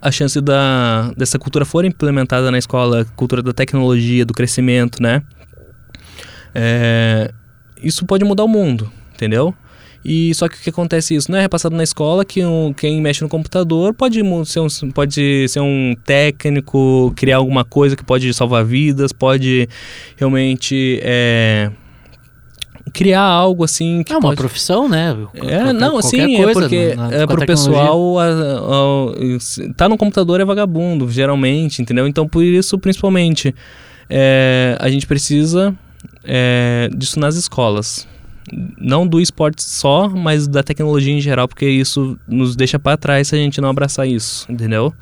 a 0.01 0.11
chance 0.11 0.41
da, 0.41 1.13
dessa 1.17 1.39
cultura 1.39 1.65
for 1.65 1.85
implementada 1.85 2.51
na 2.51 2.59
escola, 2.59 3.07
cultura 3.17 3.43
da 3.43 3.53
tecnologia, 3.53 4.25
do 4.25 4.33
crescimento, 4.33 5.03
né? 5.03 5.23
É, 6.55 7.31
isso 7.83 8.07
pode 8.07 8.25
mudar 8.25 8.45
o 8.45 8.49
mundo, 8.49 8.91
entendeu? 9.13 9.55
E 10.09 10.33
só 10.35 10.49
que 10.49 10.57
o 10.57 10.61
que 10.61 10.71
acontece 10.71 11.17
isso 11.17 11.31
não 11.31 11.39
é 11.39 11.43
repassado 11.43 11.75
na 11.75 11.83
escola 11.83 12.25
que 12.25 12.45
um, 12.45 12.73
quem 12.73 13.01
mexe 13.01 13.23
no 13.23 13.29
computador 13.29 13.93
pode 13.93 14.23
ser 14.45 14.61
um, 14.61 14.69
pode 14.93 15.49
ser 15.49 15.59
um 15.59 15.97
técnico, 16.05 17.13
criar 17.17 17.39
alguma 17.39 17.65
coisa 17.65 17.97
que 17.97 18.05
pode 18.05 18.33
salvar 18.33 18.65
vidas, 18.65 19.13
pode 19.13 19.69
realmente 20.17 21.01
é, 21.03 21.73
criar 22.93 23.23
algo 23.23 23.65
assim 23.65 24.03
que 24.03 24.13
É 24.13 24.17
uma 24.17 24.23
pode... 24.29 24.37
profissão, 24.37 24.89
né? 24.89 25.17
É, 25.35 25.73
não, 25.73 25.93
qualquer 26.01 26.09
sim, 26.09 26.37
coisa 26.37 26.51
é 26.51 26.53
porque 26.53 26.95
na- 26.95 27.09
na- 27.09 27.17
é 27.17 27.23
a 27.23 27.27
pro 27.27 27.45
pessoal, 27.47 28.19
a, 28.19 28.27
a- 28.27 29.73
tá 29.77 29.89
no 29.89 29.97
computador 29.99 30.41
é 30.41 30.45
vagabundo, 30.45 31.11
geralmente, 31.11 31.83
entendeu? 31.83 32.07
Então, 32.07 32.29
por 32.29 32.43
isso, 32.45 32.79
principalmente, 32.79 33.55
é, 34.09 34.77
a 34.81 34.89
gente 34.89 35.07
precisa 35.07 35.75
é, 36.25 36.89
disso 36.97 37.19
nas 37.19 37.37
escolas. 37.37 38.07
Não 38.79 39.05
do 39.07 39.21
esporte 39.21 39.63
só, 39.65 40.09
mas 40.09 40.47
da 40.47 40.63
tecnologia 40.63 41.13
em 41.13 41.21
geral, 41.21 41.49
porque 41.49 41.67
isso 41.69 42.17
nos 42.29 42.55
deixa 42.55 42.79
para 42.79 42.97
trás 42.97 43.27
se 43.29 43.35
a 43.35 43.39
gente 43.39 43.61
não 43.61 43.69
abraçar 43.69 44.07
isso, 44.07 44.47
entendeu? 44.49 44.95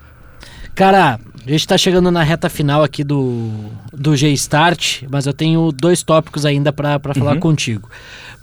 Cara, 0.74 1.20
a 1.46 1.50
gente 1.50 1.66
tá 1.66 1.76
chegando 1.78 2.10
na 2.10 2.22
reta 2.22 2.48
final 2.48 2.82
aqui 2.82 3.02
do, 3.04 3.50
do 3.92 4.16
G-Start, 4.16 5.02
mas 5.10 5.26
eu 5.26 5.32
tenho 5.32 5.70
dois 5.72 6.02
tópicos 6.02 6.44
ainda 6.46 6.72
pra, 6.72 6.98
pra 6.98 7.14
falar 7.14 7.34
Uhum. 7.34 7.40
contigo. 7.40 7.88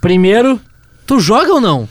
Primeiro, 0.00 0.60
tu 1.06 1.18
joga 1.20 1.52
ou 1.52 1.60
não? 1.60 1.88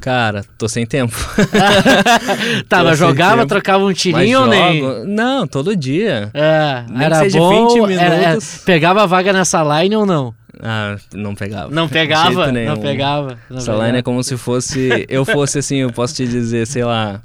Cara, 0.00 0.44
tô 0.58 0.68
sem 0.68 0.84
tempo. 0.84 1.14
Tô 2.68 2.76
sem 2.88 2.94
jogava, 2.96 3.36
tempo, 3.38 3.48
trocava 3.48 3.84
um 3.84 3.92
tirinho 3.92 4.40
ou 4.42 4.46
nem? 4.46 4.82
Não, 5.06 5.46
todo 5.46 5.74
dia. 5.76 6.30
É, 6.34 6.84
Nem 6.90 7.04
era 7.06 7.20
bom, 7.30 7.68
20 7.78 7.92
era- 7.92 8.02
era- 8.04 8.26
minutos. 8.28 8.62
pegava 8.64 9.02
a 9.02 9.06
vaga 9.06 9.32
nessa 9.32 9.62
line 9.62 9.96
ou 9.96 10.04
não? 10.04 10.34
Ah, 10.62 10.96
não 11.14 11.34
pegava. 11.34 11.70
Não 11.70 11.88
pegava? 11.88 12.50
Não 12.52 12.76
pegava. 12.78 13.38
Não 13.48 13.58
Essa 13.58 13.72
pegava. 13.72 13.86
line 13.86 13.98
é 13.98 14.02
como 14.02 14.22
se 14.22 14.36
fosse. 14.36 15.06
Eu 15.08 15.24
fosse 15.24 15.58
assim, 15.58 15.76
eu 15.76 15.92
posso 15.92 16.14
te 16.16 16.26
dizer, 16.26 16.66
sei 16.66 16.84
lá. 16.84 17.20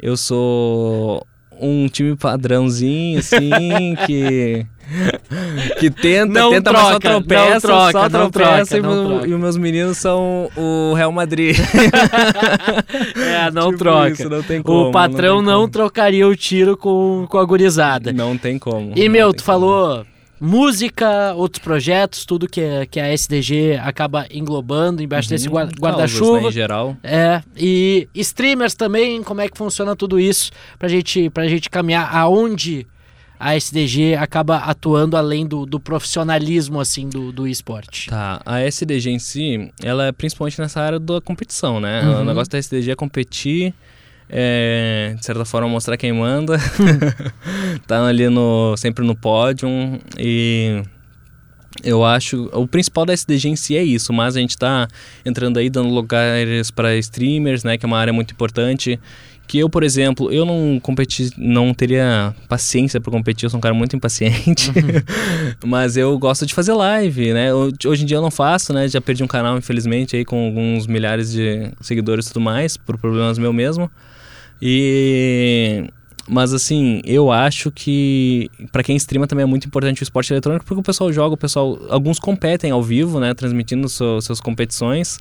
Eu 0.00 0.16
sou 0.16 1.26
um 1.60 1.86
time 1.88 2.16
padrãozinho, 2.16 3.18
assim, 3.18 3.96
que. 4.06 4.66
Que 5.78 5.90
tenta, 5.90 6.32
Não 6.32 6.50
tenta, 6.50 6.72
mas 6.72 6.80
só 6.80 6.88
troca, 6.98 7.10
não 7.12 7.20
tropeça, 7.22 7.60
troca, 7.60 7.92
só 7.92 8.08
não 8.08 8.30
tropeça. 8.30 8.64
troca, 8.64 8.76
e, 8.78 8.80
não 8.80 8.88
meu- 8.96 9.08
troca. 9.10 9.28
e 9.28 9.34
os 9.34 9.40
meus 9.40 9.56
meninos 9.58 9.98
são 9.98 10.48
o 10.56 10.94
Real 10.94 11.12
Madrid. 11.12 11.56
É, 13.16 13.50
não 13.50 13.66
Tipo 13.70 13.78
troca. 13.78 14.10
isso, 14.12 14.28
não 14.28 14.42
tem 14.42 14.62
como, 14.62 14.88
o 14.88 14.90
patrão 14.92 15.42
não 15.42 15.60
não, 15.62 15.68
trocaria 15.68 16.26
o 16.26 16.34
tiro 16.34 16.76
com, 16.76 17.26
com 17.28 17.38
a 17.38 17.44
gurizada. 17.44 18.12
Não 18.12 18.36
tem 18.38 18.58
como. 18.58 18.92
E, 18.96 19.04
não 19.04 19.12
meu, 19.12 19.32
tu 19.34 19.44
como. 19.44 20.06
Música, 20.40 21.34
outros 21.34 21.62
projetos, 21.62 22.24
tudo 22.24 22.48
que, 22.48 22.62
que 22.90 23.00
a 23.00 23.12
SDG 23.12 23.76
acaba 23.82 24.26
englobando 24.30 25.02
embaixo 25.02 25.28
desse 25.28 25.48
guar- 25.48 25.68
guarda-chuva. 25.78 26.40
Né, 26.42 26.48
em 26.48 26.52
geral. 26.52 26.96
É, 27.02 27.42
e 27.56 28.08
streamers 28.14 28.74
também, 28.74 29.22
como 29.22 29.40
é 29.40 29.48
que 29.48 29.56
funciona 29.58 29.94
tudo 29.96 30.18
isso 30.18 30.50
pra 30.78 30.88
gente, 30.88 31.30
pra 31.30 31.46
gente 31.48 31.68
caminhar 31.68 32.14
aonde 32.14 32.86
a 33.40 33.54
SDG 33.54 34.14
acaba 34.16 34.56
atuando 34.56 35.16
além 35.16 35.46
do, 35.46 35.64
do 35.64 35.78
profissionalismo, 35.78 36.80
assim, 36.80 37.08
do, 37.08 37.30
do 37.30 37.46
esporte. 37.46 38.10
Tá, 38.10 38.40
a 38.44 38.60
SDG 38.62 39.10
em 39.10 39.18
si, 39.20 39.70
ela 39.82 40.06
é 40.06 40.12
principalmente 40.12 40.60
nessa 40.60 40.80
área 40.80 40.98
da 40.98 41.20
competição, 41.20 41.78
né? 41.78 42.02
Uhum. 42.02 42.22
O 42.22 42.24
negócio 42.24 42.50
da 42.50 42.58
SDG 42.58 42.90
é 42.90 42.96
competir, 42.96 43.72
é, 44.30 45.14
de 45.18 45.24
certa 45.24 45.44
forma 45.44 45.68
mostrar 45.68 45.96
quem 45.96 46.12
manda, 46.12 46.58
tá 47.86 48.06
ali 48.06 48.28
no, 48.28 48.76
sempre 48.76 49.04
no 49.04 49.16
pódio. 49.16 49.68
E 50.18 50.82
eu 51.82 52.04
acho, 52.04 52.50
o 52.52 52.66
principal 52.66 53.06
da 53.06 53.12
SDG 53.12 53.48
em 53.48 53.56
si 53.56 53.76
é 53.76 53.82
isso, 53.82 54.12
mas 54.12 54.36
a 54.36 54.40
gente 54.40 54.56
tá 54.56 54.88
entrando 55.24 55.58
aí 55.58 55.70
dando 55.70 55.88
lugares 55.88 56.70
para 56.70 56.96
streamers, 56.96 57.62
né, 57.64 57.78
que 57.78 57.84
é 57.84 57.88
uma 57.88 57.98
área 57.98 58.12
muito 58.12 58.32
importante, 58.32 58.98
que 59.48 59.58
eu, 59.58 59.70
por 59.70 59.82
exemplo, 59.82 60.30
eu 60.30 60.44
não 60.44 60.78
competi, 60.78 61.30
não 61.38 61.72
teria 61.72 62.34
paciência 62.46 63.00
para 63.00 63.10
competir, 63.10 63.46
eu 63.46 63.50
sou 63.50 63.56
um 63.56 63.60
cara 63.60 63.74
muito 63.74 63.96
impaciente, 63.96 64.70
mas 65.64 65.96
eu 65.96 66.16
gosto 66.18 66.44
de 66.44 66.54
fazer 66.54 66.74
live, 66.74 67.32
né? 67.32 67.48
Hoje 67.54 68.02
em 68.02 68.06
dia 68.06 68.18
eu 68.18 68.22
não 68.22 68.30
faço, 68.30 68.74
né? 68.74 68.86
Já 68.86 69.00
perdi 69.00 69.24
um 69.24 69.26
canal, 69.26 69.56
infelizmente, 69.56 70.14
aí 70.14 70.24
com 70.24 70.46
alguns 70.46 70.86
milhares 70.86 71.32
de 71.32 71.70
seguidores 71.80 72.26
e 72.26 72.28
tudo 72.28 72.42
mais, 72.42 72.76
por 72.76 72.98
problemas 72.98 73.38
meu 73.38 73.52
mesmo. 73.52 73.90
E 74.60 75.88
mas 76.28 76.52
assim, 76.52 77.00
eu 77.04 77.32
acho 77.32 77.70
que 77.70 78.50
pra 78.70 78.82
quem 78.82 78.94
streama 78.96 79.26
também 79.26 79.44
é 79.44 79.46
muito 79.46 79.66
importante 79.66 80.02
o 80.02 80.04
esporte 80.04 80.30
eletrônico, 80.30 80.66
porque 80.66 80.78
o 80.78 80.82
pessoal 80.82 81.10
joga, 81.10 81.34
o 81.34 81.38
pessoal, 81.38 81.78
alguns 81.88 82.18
competem 82.18 82.70
ao 82.70 82.82
vivo, 82.82 83.18
né, 83.18 83.32
transmitindo 83.32 83.88
suas 83.88 84.40
competições. 84.40 85.18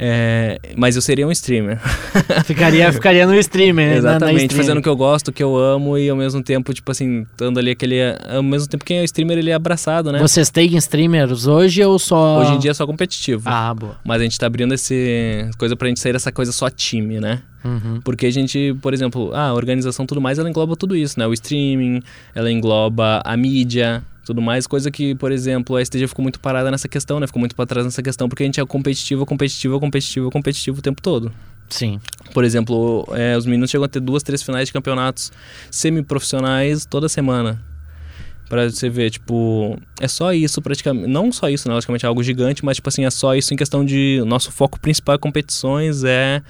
É, 0.00 0.60
mas 0.76 0.94
eu 0.94 1.02
seria 1.02 1.26
um 1.26 1.32
streamer. 1.32 1.80
Ficaria, 2.46 2.92
ficaria 2.92 3.26
no 3.26 3.34
streamer, 3.34 3.86
né? 3.88 3.94
na- 3.96 4.02
na 4.02 4.10
Exatamente, 4.10 4.42
stream. 4.42 4.56
fazendo 4.62 4.78
o 4.78 4.82
que 4.82 4.88
eu 4.88 4.96
gosto, 4.96 5.28
o 5.28 5.32
que 5.32 5.42
eu 5.42 5.56
amo 5.56 5.98
e 5.98 6.08
ao 6.08 6.16
mesmo 6.16 6.40
tempo, 6.42 6.72
tipo 6.72 6.90
assim, 6.90 7.26
dando 7.36 7.58
ali 7.58 7.72
aquele. 7.72 7.96
Ao 8.28 8.42
mesmo 8.42 8.68
tempo 8.68 8.84
que 8.84 8.94
é 8.94 9.00
o 9.00 9.04
streamer, 9.04 9.38
ele 9.38 9.50
é 9.50 9.54
abraçado, 9.54 10.12
né? 10.12 10.20
Vocês 10.20 10.50
têm 10.50 10.76
streamers 10.76 11.46
hoje 11.46 11.82
ou 11.84 11.98
só... 11.98 12.40
Hoje 12.40 12.52
em 12.54 12.58
dia 12.58 12.70
é 12.70 12.74
só 12.74 12.86
competitivo. 12.86 13.42
Ah, 13.46 13.74
boa. 13.74 13.96
Mas 14.04 14.20
a 14.20 14.24
gente 14.24 14.38
tá 14.38 14.46
abrindo 14.46 14.72
esse 14.72 15.50
coisa 15.58 15.74
pra 15.74 15.88
gente 15.88 15.98
sair 15.98 16.12
dessa 16.12 16.30
coisa 16.30 16.52
só 16.52 16.70
time, 16.70 17.18
né? 17.18 17.42
Uhum. 17.64 18.00
Porque 18.04 18.26
a 18.26 18.30
gente, 18.30 18.76
por 18.80 18.94
exemplo, 18.94 19.32
ah, 19.34 19.48
a 19.48 19.54
organização 19.54 20.06
tudo 20.06 20.20
mais, 20.20 20.38
ela 20.38 20.48
engloba 20.48 20.76
tudo 20.76 20.94
isso, 20.94 21.18
né? 21.18 21.26
O 21.26 21.32
streaming, 21.32 22.00
ela 22.34 22.50
engloba 22.52 23.20
a 23.24 23.36
mídia, 23.36 24.02
tudo 24.28 24.42
mais, 24.42 24.66
coisa 24.66 24.90
que, 24.90 25.14
por 25.14 25.32
exemplo, 25.32 25.76
a 25.76 25.84
STG 25.84 26.06
ficou 26.06 26.22
muito 26.22 26.38
parada 26.38 26.70
nessa 26.70 26.86
questão, 26.86 27.18
né? 27.18 27.26
Ficou 27.26 27.40
muito 27.40 27.56
pra 27.56 27.64
trás 27.64 27.86
nessa 27.86 28.02
questão, 28.02 28.28
porque 28.28 28.42
a 28.42 28.46
gente 28.46 28.60
é 28.60 28.66
competitivo, 28.66 29.24
competitivo, 29.24 29.80
competitivo, 29.80 30.30
competitivo 30.30 30.78
o 30.78 30.82
tempo 30.82 31.00
todo. 31.00 31.32
Sim. 31.70 31.98
Por 32.34 32.44
exemplo, 32.44 33.08
é, 33.12 33.36
os 33.36 33.46
meninos 33.46 33.70
chegam 33.70 33.86
a 33.86 33.88
ter 33.88 34.00
duas, 34.00 34.22
três 34.22 34.42
finais 34.42 34.68
de 34.68 34.72
campeonatos 34.72 35.32
semiprofissionais 35.70 36.84
toda 36.84 37.08
semana. 37.08 37.58
Pra 38.50 38.70
você 38.70 38.90
ver, 38.90 39.10
tipo, 39.10 39.78
é 39.98 40.08
só 40.08 40.32
isso 40.32 40.60
praticamente. 40.60 41.06
Não 41.06 41.32
só 41.32 41.48
isso, 41.48 41.66
né? 41.66 41.74
Logicamente 41.74 42.04
é 42.04 42.08
algo 42.08 42.22
gigante, 42.22 42.62
mas, 42.62 42.76
tipo 42.76 42.88
assim, 42.88 43.06
é 43.06 43.10
só 43.10 43.34
isso 43.34 43.52
em 43.54 43.56
questão 43.56 43.84
de. 43.84 44.22
Nosso 44.26 44.52
foco 44.52 44.78
principal 44.78 45.14
é 45.14 45.18
competições, 45.18 46.04
é. 46.04 46.42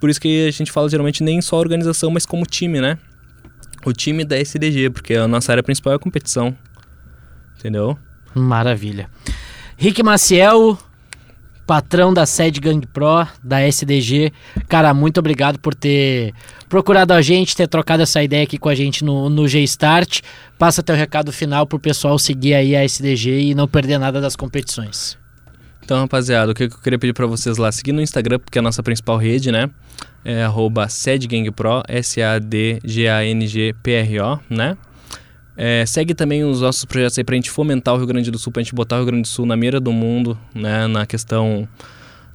Por 0.00 0.08
isso 0.08 0.20
que 0.20 0.46
a 0.46 0.50
gente 0.50 0.72
fala 0.72 0.88
geralmente 0.88 1.22
nem 1.22 1.40
só 1.42 1.56
organização, 1.56 2.10
mas 2.10 2.24
como 2.24 2.46
time, 2.46 2.80
né? 2.80 2.98
O 3.84 3.92
time 3.92 4.24
da 4.24 4.38
SDG, 4.38 4.90
porque 4.90 5.14
a 5.14 5.28
nossa 5.28 5.52
área 5.52 5.62
principal 5.62 5.92
é 5.92 5.96
a 5.96 5.98
competição. 5.98 6.54
Entendeu? 7.58 7.98
Maravilha. 8.34 9.08
Rick 9.76 10.02
Maciel, 10.02 10.78
patrão 11.66 12.14
da 12.14 12.24
sede 12.24 12.60
Gang 12.60 12.86
Pro, 12.86 13.26
da 13.42 13.60
SDG. 13.60 14.32
Cara, 14.68 14.94
muito 14.94 15.18
obrigado 15.18 15.58
por 15.58 15.74
ter 15.74 16.32
procurado 16.68 17.12
a 17.12 17.20
gente, 17.20 17.56
ter 17.56 17.66
trocado 17.66 18.02
essa 18.02 18.22
ideia 18.22 18.44
aqui 18.44 18.56
com 18.56 18.68
a 18.68 18.74
gente 18.74 19.04
no, 19.04 19.28
no 19.28 19.48
G-Start. 19.48 20.20
Passa 20.58 20.82
teu 20.82 20.94
recado 20.94 21.32
final 21.32 21.66
pro 21.66 21.78
pessoal 21.78 22.18
seguir 22.18 22.54
aí 22.54 22.76
a 22.76 22.84
SDG 22.84 23.50
e 23.50 23.54
não 23.54 23.66
perder 23.68 23.98
nada 23.98 24.20
das 24.20 24.36
competições. 24.36 25.18
Então, 25.84 26.00
rapaziada, 26.00 26.50
o 26.50 26.54
que 26.54 26.64
eu 26.64 26.70
queria 26.70 26.98
pedir 26.98 27.12
pra 27.12 27.26
vocês 27.26 27.58
lá, 27.58 27.70
seguir 27.70 27.92
no 27.92 28.02
Instagram, 28.02 28.40
porque 28.40 28.58
é 28.58 28.60
a 28.60 28.62
nossa 28.62 28.82
principal 28.82 29.16
rede, 29.18 29.52
né? 29.52 29.70
É 30.24 30.42
arroba 30.42 30.88
SEDGangPro, 30.88 31.82
S-A-D-G-A-N-G-P-R-O, 31.86 32.80
né? 34.50 34.76
É, 35.56 35.84
segue 35.86 36.14
também 36.14 36.44
os 36.44 36.60
nossos 36.60 36.84
projetos 36.84 37.18
aí 37.18 37.24
pra 37.24 37.34
gente 37.34 37.50
fomentar 37.50 37.94
o 37.94 37.96
Rio 37.96 38.06
Grande 38.06 38.30
do 38.30 38.38
Sul, 38.38 38.52
pra 38.52 38.62
gente 38.62 38.74
botar 38.74 38.96
o 38.96 38.98
Rio 38.98 39.06
Grande 39.06 39.22
do 39.22 39.28
Sul 39.28 39.46
na 39.46 39.56
mira 39.56 39.80
do 39.80 39.92
mundo, 39.92 40.38
né? 40.54 40.86
Na 40.86 41.06
questão, 41.06 41.66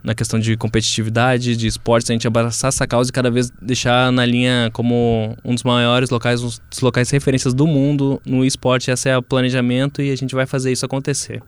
na 0.03 0.15
questão 0.15 0.39
de 0.39 0.57
competitividade, 0.57 1.55
de 1.55 1.67
esportes, 1.67 2.09
a 2.09 2.13
gente 2.13 2.27
abraçar 2.27 2.69
essa 2.69 2.87
causa 2.87 3.09
e 3.09 3.13
cada 3.13 3.29
vez 3.29 3.51
deixar 3.61 4.11
na 4.11 4.25
linha 4.25 4.69
como 4.73 5.37
um 5.45 5.53
dos 5.53 5.63
maiores 5.63 6.09
locais, 6.09 6.41
um 6.41 6.47
dos 6.47 6.81
locais 6.81 7.09
referências 7.11 7.53
do 7.53 7.67
mundo 7.67 8.21
no 8.25 8.43
esporte. 8.43 8.89
Esse 8.89 9.09
é 9.09 9.17
o 9.17 9.21
planejamento 9.21 10.01
e 10.01 10.11
a 10.11 10.15
gente 10.17 10.33
vai 10.33 10.45
fazer 10.45 10.71
isso 10.71 10.85
acontecer 10.85 11.41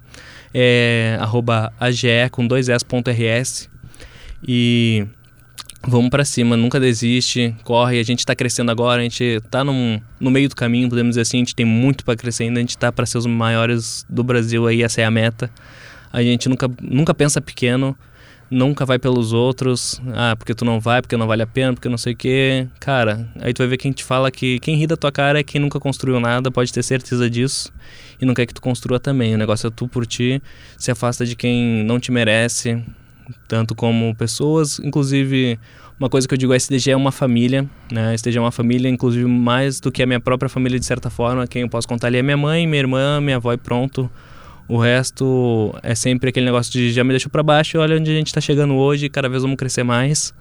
é 0.54 1.18
arroba 1.20 1.74
AGE 1.80 2.30
com 2.32 2.46
dois 2.46 2.70
S 2.70 2.86
ponto 2.86 3.10
RS 3.10 3.70
e 4.48 5.06
vamos 5.88 6.10
pra 6.10 6.24
cima, 6.24 6.56
nunca 6.56 6.80
desiste, 6.80 7.56
corre, 7.64 8.00
a 8.00 8.04
gente 8.04 8.26
tá 8.26 8.36
crescendo 8.36 8.72
agora, 8.72 9.02
a 9.02 9.04
gente 9.04 9.42
tá 9.50 9.64
num, 9.64 10.00
no 10.20 10.32
meio 10.32 10.48
do 10.48 10.56
caminho, 10.56 10.90
podemos 10.90 11.12
dizer 11.12 11.22
assim, 11.22 11.38
a 11.38 11.40
gente 11.40 11.56
tem 11.56 11.66
muito 11.66 12.06
para 12.06 12.16
crescer 12.16 12.44
ainda, 12.44 12.60
a 12.60 12.62
gente 12.62 12.78
tá 12.78 12.92
para 12.92 13.06
ser 13.06 13.18
os 13.18 13.26
maiores 13.26 14.06
do 14.10 14.24
Brasil 14.24 14.66
aí, 14.66 14.82
essa 14.82 15.02
é 15.02 15.06
a 15.06 15.12
meta. 15.12 15.52
A 16.12 16.22
gente 16.22 16.48
nunca, 16.48 16.70
nunca 16.82 17.14
pensa 17.14 17.42
pequeno, 17.42 17.98
nunca 18.50 18.86
vai 18.86 19.00
pelos 19.00 19.34
outros, 19.34 20.00
ah, 20.14 20.36
porque 20.38 20.54
tu 20.54 20.64
não 20.64 20.80
vai, 20.80 21.02
porque 21.02 21.18
não 21.18 21.26
vale 21.28 21.42
a 21.42 21.48
pena, 21.48 21.74
porque 21.74 21.90
não 21.90 21.98
sei 21.98 22.14
o 22.14 22.16
quê. 22.16 22.68
Cara, 22.80 23.28
aí 23.42 23.52
tu 23.52 23.60
vai 23.60 23.68
ver 23.68 23.78
quem 23.78 23.92
te 23.92 24.04
fala 24.04 24.30
que 24.30 24.60
quem 24.60 24.76
ri 24.76 24.86
da 24.86 24.96
tua 24.96 25.12
cara 25.12 25.40
é 25.40 25.44
quem 25.44 25.60
nunca 25.60 25.80
construiu 25.80 26.20
nada, 26.20 26.52
pode 26.52 26.72
ter 26.72 26.84
certeza 26.84 27.30
disso 27.30 27.74
e 28.22 28.26
não 28.26 28.34
quer 28.34 28.46
que 28.46 28.54
tu 28.54 28.62
construa 28.62 29.00
também. 29.00 29.34
O 29.34 29.38
negócio 29.38 29.68
é 29.68 29.72
tu 29.72 29.88
por 29.88 30.06
ti, 30.06 30.42
se 30.78 30.92
afasta 30.92 31.26
de 31.26 31.36
quem 31.36 31.84
não 31.84 32.00
te 32.00 32.12
merece, 32.12 32.82
tanto 33.48 33.76
como 33.76 34.16
pessoas, 34.16 34.80
inclusive 34.80 35.60
uma 36.00 36.10
coisa 36.10 36.28
que 36.28 36.34
eu 36.34 36.38
digo, 36.38 36.54
a 36.54 36.56
SDG 36.56 36.92
é 36.92 36.96
uma 36.96 37.12
família, 37.12 37.70
né? 37.92 38.10
A 38.10 38.14
SDG 38.14 38.38
é 38.38 38.42
uma 38.42 38.52
família, 38.52 38.90
inclusive 38.90 39.26
mais 39.26 39.80
do 39.80 39.92
que 39.92 40.02
a 40.04 40.06
minha 40.06 40.20
própria 40.20 40.50
família 40.50 40.80
de 40.80 40.86
certa 40.86 41.10
forma, 41.10 41.48
quem 41.48 41.62
eu 41.62 41.70
posso 41.70 41.88
contar 41.88 42.08
ali 42.08 42.18
é 42.18 42.22
minha 42.22 42.38
mãe, 42.38 42.68
minha 42.68 42.80
irmã, 42.80 43.22
minha 43.22 43.38
avó 43.38 43.54
e 43.54 43.58
pronto. 43.58 44.10
O 44.68 44.78
resto 44.78 45.74
é 45.84 45.94
sempre 45.94 46.30
aquele 46.30 46.46
negócio 46.46 46.72
de 46.72 46.92
já 46.92 47.04
me 47.04 47.12
deixou 47.12 47.30
para 47.30 47.44
baixo, 47.44 47.78
olha 47.80 47.98
onde 47.98 48.10
a 48.10 48.14
gente 48.14 48.34
tá 48.34 48.42
chegando 48.42 48.74
hoje, 48.76 49.10
cada 49.10 49.30
vez 49.30 49.44
vamos 49.44 49.58
crescer 49.58 49.84
mais. 49.84 50.34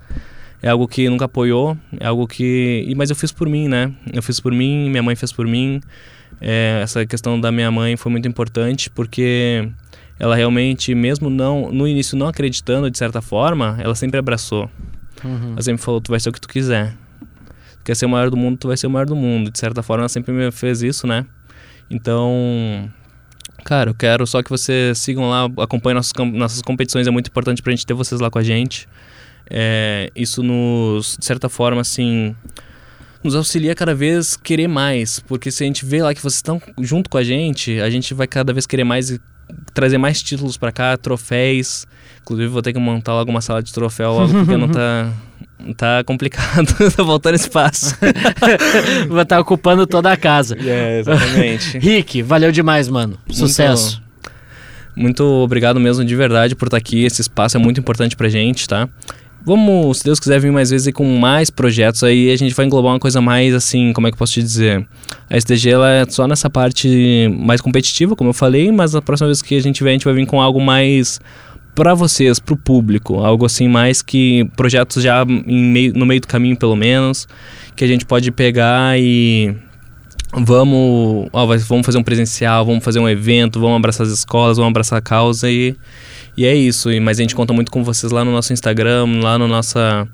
É 0.62 0.68
algo 0.68 0.86
que 0.86 1.08
nunca 1.08 1.24
apoiou, 1.24 1.76
é 1.98 2.06
algo 2.06 2.26
que, 2.26 2.92
mas 2.96 3.10
eu 3.10 3.16
fiz 3.16 3.32
por 3.32 3.48
mim, 3.48 3.66
né? 3.66 3.92
Eu 4.12 4.22
fiz 4.22 4.38
por 4.38 4.52
mim, 4.52 4.88
minha 4.88 5.02
mãe 5.02 5.16
fez 5.16 5.32
por 5.32 5.46
mim. 5.46 5.80
É, 6.40 6.80
essa 6.82 7.04
questão 7.04 7.40
da 7.40 7.52
minha 7.52 7.70
mãe 7.70 7.96
foi 7.96 8.10
muito 8.10 8.26
importante 8.28 8.88
porque 8.90 9.68
ela 10.22 10.36
realmente, 10.36 10.94
mesmo 10.94 11.28
não 11.28 11.72
no 11.72 11.86
início 11.86 12.16
não 12.16 12.28
acreditando 12.28 12.88
de 12.88 12.96
certa 12.96 13.20
forma, 13.20 13.76
ela 13.80 13.92
sempre 13.96 14.20
abraçou. 14.20 14.70
Ela 15.50 15.62
sempre 15.62 15.82
falou: 15.82 16.00
tu 16.00 16.12
vai 16.12 16.20
ser 16.20 16.28
o 16.28 16.32
que 16.32 16.40
tu 16.40 16.48
quiser. 16.48 16.96
Tu 17.78 17.84
quer 17.86 17.96
ser 17.96 18.06
o 18.06 18.08
maior 18.08 18.30
do 18.30 18.36
mundo, 18.36 18.56
tu 18.56 18.68
vai 18.68 18.76
ser 18.76 18.86
o 18.86 18.90
maior 18.90 19.04
do 19.04 19.16
mundo. 19.16 19.50
De 19.50 19.58
certa 19.58 19.82
forma, 19.82 20.02
ela 20.02 20.08
sempre 20.08 20.32
me 20.32 20.52
fez 20.52 20.80
isso, 20.80 21.08
né? 21.08 21.26
Então, 21.90 22.88
cara, 23.64 23.90
eu 23.90 23.94
quero 23.94 24.24
só 24.24 24.44
que 24.44 24.48
vocês 24.48 24.96
sigam 24.98 25.28
lá, 25.28 25.46
acompanhem 25.58 25.96
nossas, 25.96 26.12
nossas 26.32 26.62
competições, 26.62 27.08
é 27.08 27.10
muito 27.10 27.26
importante 27.26 27.60
pra 27.60 27.72
gente 27.72 27.84
ter 27.84 27.94
vocês 27.94 28.20
lá 28.20 28.30
com 28.30 28.38
a 28.38 28.44
gente. 28.44 28.88
É, 29.50 30.08
isso 30.14 30.40
nos, 30.40 31.16
de 31.18 31.26
certa 31.26 31.48
forma, 31.48 31.80
assim, 31.80 32.36
nos 33.24 33.34
auxilia 33.34 33.74
cada 33.74 33.92
vez 33.92 34.36
querer 34.36 34.68
mais, 34.68 35.18
porque 35.18 35.50
se 35.50 35.64
a 35.64 35.66
gente 35.66 35.84
vê 35.84 36.00
lá 36.00 36.14
que 36.14 36.20
vocês 36.20 36.34
estão 36.34 36.62
junto 36.80 37.10
com 37.10 37.18
a 37.18 37.24
gente, 37.24 37.80
a 37.80 37.90
gente 37.90 38.14
vai 38.14 38.28
cada 38.28 38.52
vez 38.52 38.66
querer 38.66 38.84
mais 38.84 39.10
e 39.10 39.20
trazer 39.74 39.98
mais 39.98 40.22
títulos 40.22 40.56
pra 40.56 40.72
cá, 40.72 40.96
troféus. 40.96 41.86
Inclusive 42.22 42.48
vou 42.48 42.62
ter 42.62 42.72
que 42.72 42.78
montar 42.78 43.14
logo 43.14 43.30
uma 43.30 43.40
sala 43.40 43.62
de 43.62 43.72
troféu 43.72 44.12
logo, 44.12 44.32
porque 44.32 44.56
não 44.56 44.68
tá 44.68 45.10
tá 45.76 46.02
complicado, 46.04 46.66
tá 46.96 47.04
faltando 47.04 47.36
espaço. 47.36 47.96
Vai 49.08 49.22
estar 49.22 49.38
ocupando 49.38 49.86
toda 49.86 50.12
a 50.12 50.16
casa. 50.16 50.56
É, 50.72 51.00
exatamente. 51.00 51.78
Rick, 51.78 52.22
valeu 52.22 52.50
demais, 52.50 52.88
mano. 52.88 53.18
Sucesso. 53.30 54.02
Muito 54.96 55.22
obrigado 55.24 55.78
mesmo 55.78 56.04
de 56.04 56.14
verdade 56.16 56.54
por 56.54 56.66
estar 56.68 56.76
aqui. 56.76 57.04
Esse 57.04 57.20
espaço 57.20 57.56
é 57.56 57.60
muito 57.60 57.78
importante 57.78 58.16
pra 58.16 58.28
gente, 58.28 58.66
tá? 58.68 58.88
Vamos, 59.44 59.98
se 59.98 60.04
Deus 60.04 60.20
quiser, 60.20 60.38
vir 60.38 60.52
mais 60.52 60.70
vezes 60.70 60.86
aí 60.86 60.92
com 60.92 61.04
mais 61.18 61.50
projetos 61.50 62.04
aí, 62.04 62.30
a 62.30 62.36
gente 62.36 62.54
vai 62.54 62.64
englobar 62.64 62.92
uma 62.92 63.00
coisa 63.00 63.20
mais 63.20 63.52
assim, 63.52 63.92
como 63.92 64.06
é 64.06 64.10
que 64.10 64.14
eu 64.14 64.18
posso 64.18 64.34
te 64.34 64.42
dizer? 64.42 64.86
A 65.28 65.36
SDG 65.36 65.70
ela 65.70 65.90
é 65.90 66.04
só 66.08 66.28
nessa 66.28 66.48
parte 66.48 67.28
mais 67.40 67.60
competitiva, 67.60 68.14
como 68.14 68.30
eu 68.30 68.34
falei, 68.34 68.70
mas 68.70 68.94
a 68.94 69.02
próxima 69.02 69.26
vez 69.26 69.42
que 69.42 69.56
a 69.56 69.60
gente 69.60 69.82
vier, 69.82 69.90
a 69.90 69.94
gente 69.94 70.04
vai 70.04 70.14
vir 70.14 70.26
com 70.26 70.40
algo 70.40 70.60
mais 70.60 71.20
para 71.74 71.92
vocês, 71.92 72.38
pro 72.38 72.56
público, 72.56 73.18
algo 73.18 73.44
assim 73.44 73.66
mais 73.66 74.00
que 74.00 74.44
projetos 74.56 75.02
já 75.02 75.24
meio, 75.24 75.92
no 75.94 76.06
meio 76.06 76.20
do 76.20 76.28
caminho 76.28 76.56
pelo 76.56 76.76
menos, 76.76 77.26
que 77.74 77.82
a 77.82 77.88
gente 77.88 78.04
pode 78.04 78.30
pegar 78.30 78.96
e 78.96 79.56
vamos, 80.32 81.28
ó, 81.32 81.46
vamos 81.46 81.84
fazer 81.84 81.98
um 81.98 82.02
presencial, 82.02 82.64
vamos 82.64 82.84
fazer 82.84 83.00
um 83.00 83.08
evento, 83.08 83.58
vamos 83.58 83.76
abraçar 83.76 84.06
as 84.06 84.12
escolas, 84.12 84.56
vamos 84.56 84.70
abraçar 84.70 84.98
a 84.98 85.02
causa 85.02 85.50
e, 85.50 85.76
e 86.36 86.44
é 86.44 86.54
isso. 86.54 86.90
E, 86.90 87.00
mas 87.00 87.18
a 87.18 87.22
gente 87.22 87.34
conta 87.34 87.52
muito 87.52 87.70
com 87.70 87.84
vocês 87.84 88.12
lá 88.12 88.24
no 88.24 88.32
nosso 88.32 88.52
Instagram, 88.52 89.20
lá 89.22 89.38
no 89.38 89.46
nossa 89.46 90.06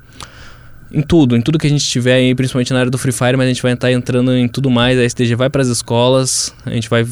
em 0.91 1.03
tudo, 1.03 1.37
em 1.37 1.43
tudo 1.43 1.59
que 1.59 1.67
a 1.67 1.71
gente 1.71 1.85
tiver 1.85 2.15
aí, 2.15 2.35
principalmente 2.35 2.73
na 2.73 2.81
área 2.81 2.91
do 2.91 2.97
Free 2.97 3.13
Fire, 3.13 3.37
mas 3.37 3.47
a 3.47 3.49
gente 3.49 3.63
vai 3.63 3.73
estar 3.73 3.93
entrando 3.93 4.35
em 4.35 4.49
tudo 4.49 4.71
mais. 4.71 4.99
A 4.99 5.05
SDG 5.05 5.35
vai 5.35 5.51
para 5.51 5.63
as 5.63 5.69
escolas, 5.69 6.55
a 6.65 6.71
gente 6.71 6.89
vai 6.89 7.05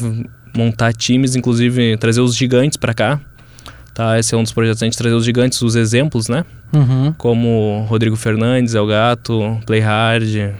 montar 0.55 0.93
times, 0.93 1.35
inclusive 1.35 1.97
trazer 1.97 2.21
os 2.21 2.35
gigantes 2.35 2.77
para 2.77 2.93
cá. 2.93 3.19
Tá, 3.93 4.19
esse 4.19 4.35
é 4.35 4.37
um 4.37 4.43
dos 4.43 4.53
projetos, 4.53 4.83
a 4.83 4.85
gente 4.85 4.97
trazer 4.97 5.15
os 5.15 5.25
gigantes, 5.25 5.59
os 5.61 5.75
exemplos, 5.75 6.27
né? 6.27 6.45
Uhum. 6.71 7.13
Como 7.17 7.85
Rodrigo 7.89 8.15
Fernandes, 8.15 8.75
El 8.75 8.85
Gato, 8.85 9.59
Play 9.65 9.79
Hard, 9.79 10.53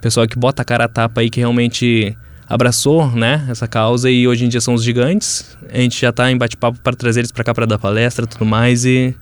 pessoal 0.00 0.26
que 0.26 0.38
bota 0.38 0.60
a 0.60 0.64
cara 0.64 0.84
a 0.84 0.88
tapa 0.88 1.22
aí 1.22 1.30
que 1.30 1.40
realmente 1.40 2.16
abraçou, 2.48 3.10
né, 3.10 3.44
essa 3.48 3.66
causa 3.66 4.10
e 4.10 4.26
hoje 4.26 4.44
em 4.44 4.48
dia 4.48 4.60
são 4.60 4.74
os 4.74 4.82
gigantes. 4.82 5.56
A 5.72 5.78
gente 5.78 6.00
já 6.00 6.12
tá 6.12 6.30
em 6.30 6.36
bate-papo 6.36 6.78
para 6.82 6.94
trazer 6.94 7.20
eles 7.20 7.32
para 7.32 7.44
cá 7.44 7.54
para 7.54 7.66
dar 7.66 7.78
palestra, 7.78 8.26
tudo 8.26 8.44
mais 8.44 8.84
e 8.84 9.14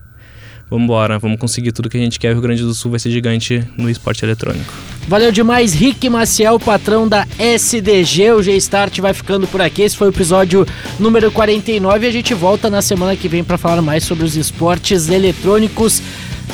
vamos 0.69 0.85
embora, 0.85 1.17
vamos 1.19 1.39
conseguir 1.39 1.71
tudo 1.71 1.89
que 1.89 1.97
a 1.97 1.99
gente 1.99 2.19
quer. 2.19 2.29
O 2.29 2.33
Rio 2.33 2.41
Grande 2.41 2.61
do 2.61 2.73
Sul 2.73 2.91
vai 2.91 2.99
ser 2.99 3.09
gigante 3.09 3.63
no 3.77 3.89
esporte 3.89 4.23
eletrônico. 4.23 4.73
Valeu 5.07 5.31
demais, 5.31 5.73
Rick 5.73 6.09
Maciel, 6.09 6.59
patrão 6.59 7.07
da 7.07 7.27
SDG. 7.37 8.31
O 8.31 8.41
G-Start 8.41 8.99
vai 8.99 9.13
ficando 9.13 9.47
por 9.47 9.61
aqui. 9.61 9.83
Esse 9.83 9.95
foi 9.95 10.07
o 10.07 10.11
episódio 10.11 10.65
número 10.99 11.31
49 11.31 12.05
e 12.05 12.09
a 12.09 12.11
gente 12.11 12.33
volta 12.33 12.69
na 12.69 12.81
semana 12.81 13.15
que 13.15 13.27
vem 13.27 13.43
para 13.43 13.57
falar 13.57 13.81
mais 13.81 14.03
sobre 14.03 14.25
os 14.25 14.35
esportes 14.35 15.09
eletrônicos. 15.09 16.01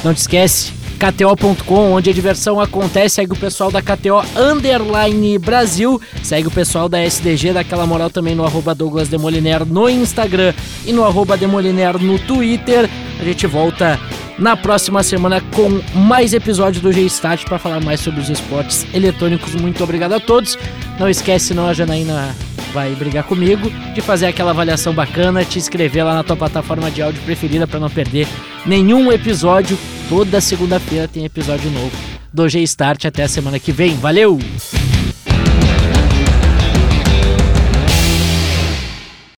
Não 0.03 0.13
te 0.13 0.17
esquece, 0.17 0.74
KTO.com, 1.01 1.93
onde 1.93 2.11
a 2.11 2.13
diversão 2.13 2.59
acontece. 2.59 3.15
Segue 3.15 3.33
o 3.33 3.35
pessoal 3.35 3.71
da 3.71 3.81
KTO 3.81 4.21
Underline 4.35 5.39
Brasil. 5.39 5.99
Segue 6.21 6.47
o 6.47 6.51
pessoal 6.51 6.87
da 6.87 7.01
SDG, 7.01 7.53
daquela 7.53 7.87
moral 7.87 8.11
também 8.11 8.35
no 8.35 8.45
arroba 8.45 8.75
Douglas 8.75 9.09
Demoliner 9.09 9.65
no 9.65 9.89
Instagram 9.89 10.53
e 10.85 10.93
no 10.93 11.03
arroba 11.03 11.35
Demoliner 11.35 11.97
no 11.97 12.19
Twitter. 12.19 12.87
A 13.19 13.23
gente 13.23 13.47
volta 13.47 13.99
na 14.37 14.55
próxima 14.55 15.01
semana 15.01 15.41
com 15.55 15.81
mais 15.97 16.35
episódio 16.35 16.79
do 16.83 16.93
G-Start 16.93 17.45
para 17.45 17.57
falar 17.57 17.79
mais 17.79 17.99
sobre 17.99 18.19
os 18.19 18.29
esportes 18.29 18.85
eletrônicos. 18.93 19.55
Muito 19.55 19.83
obrigado 19.83 20.13
a 20.13 20.19
todos. 20.19 20.55
Não 20.99 21.09
esquece, 21.09 21.47
senão 21.47 21.67
a 21.67 21.73
Janaína 21.73 22.35
vai 22.72 22.95
brigar 22.95 23.24
comigo, 23.24 23.69
de 23.93 24.01
fazer 24.01 24.28
aquela 24.28 24.51
avaliação 24.51 24.93
bacana, 24.93 25.45
te 25.45 25.59
inscrever 25.59 26.03
lá 26.03 26.15
na 26.15 26.24
tua 26.24 26.36
plataforma 26.36 26.89
de 26.89 27.01
áudio 27.01 27.22
preferida 27.24 27.67
para 27.67 27.80
não 27.80 27.89
perder 27.89 28.28
nenhum 28.65 29.11
episódio. 29.11 29.78
Toda 30.09 30.41
segunda-feira 30.41 31.07
tem 31.07 31.26
episódio 31.26 31.69
novo 31.72 31.91
do 32.34 32.47
G-Start. 32.47 33.05
Até 33.05 33.24
a 33.24 33.28
semana 33.28 33.59
que 33.59 33.72
vem. 33.72 33.95
Valeu! 33.95 34.39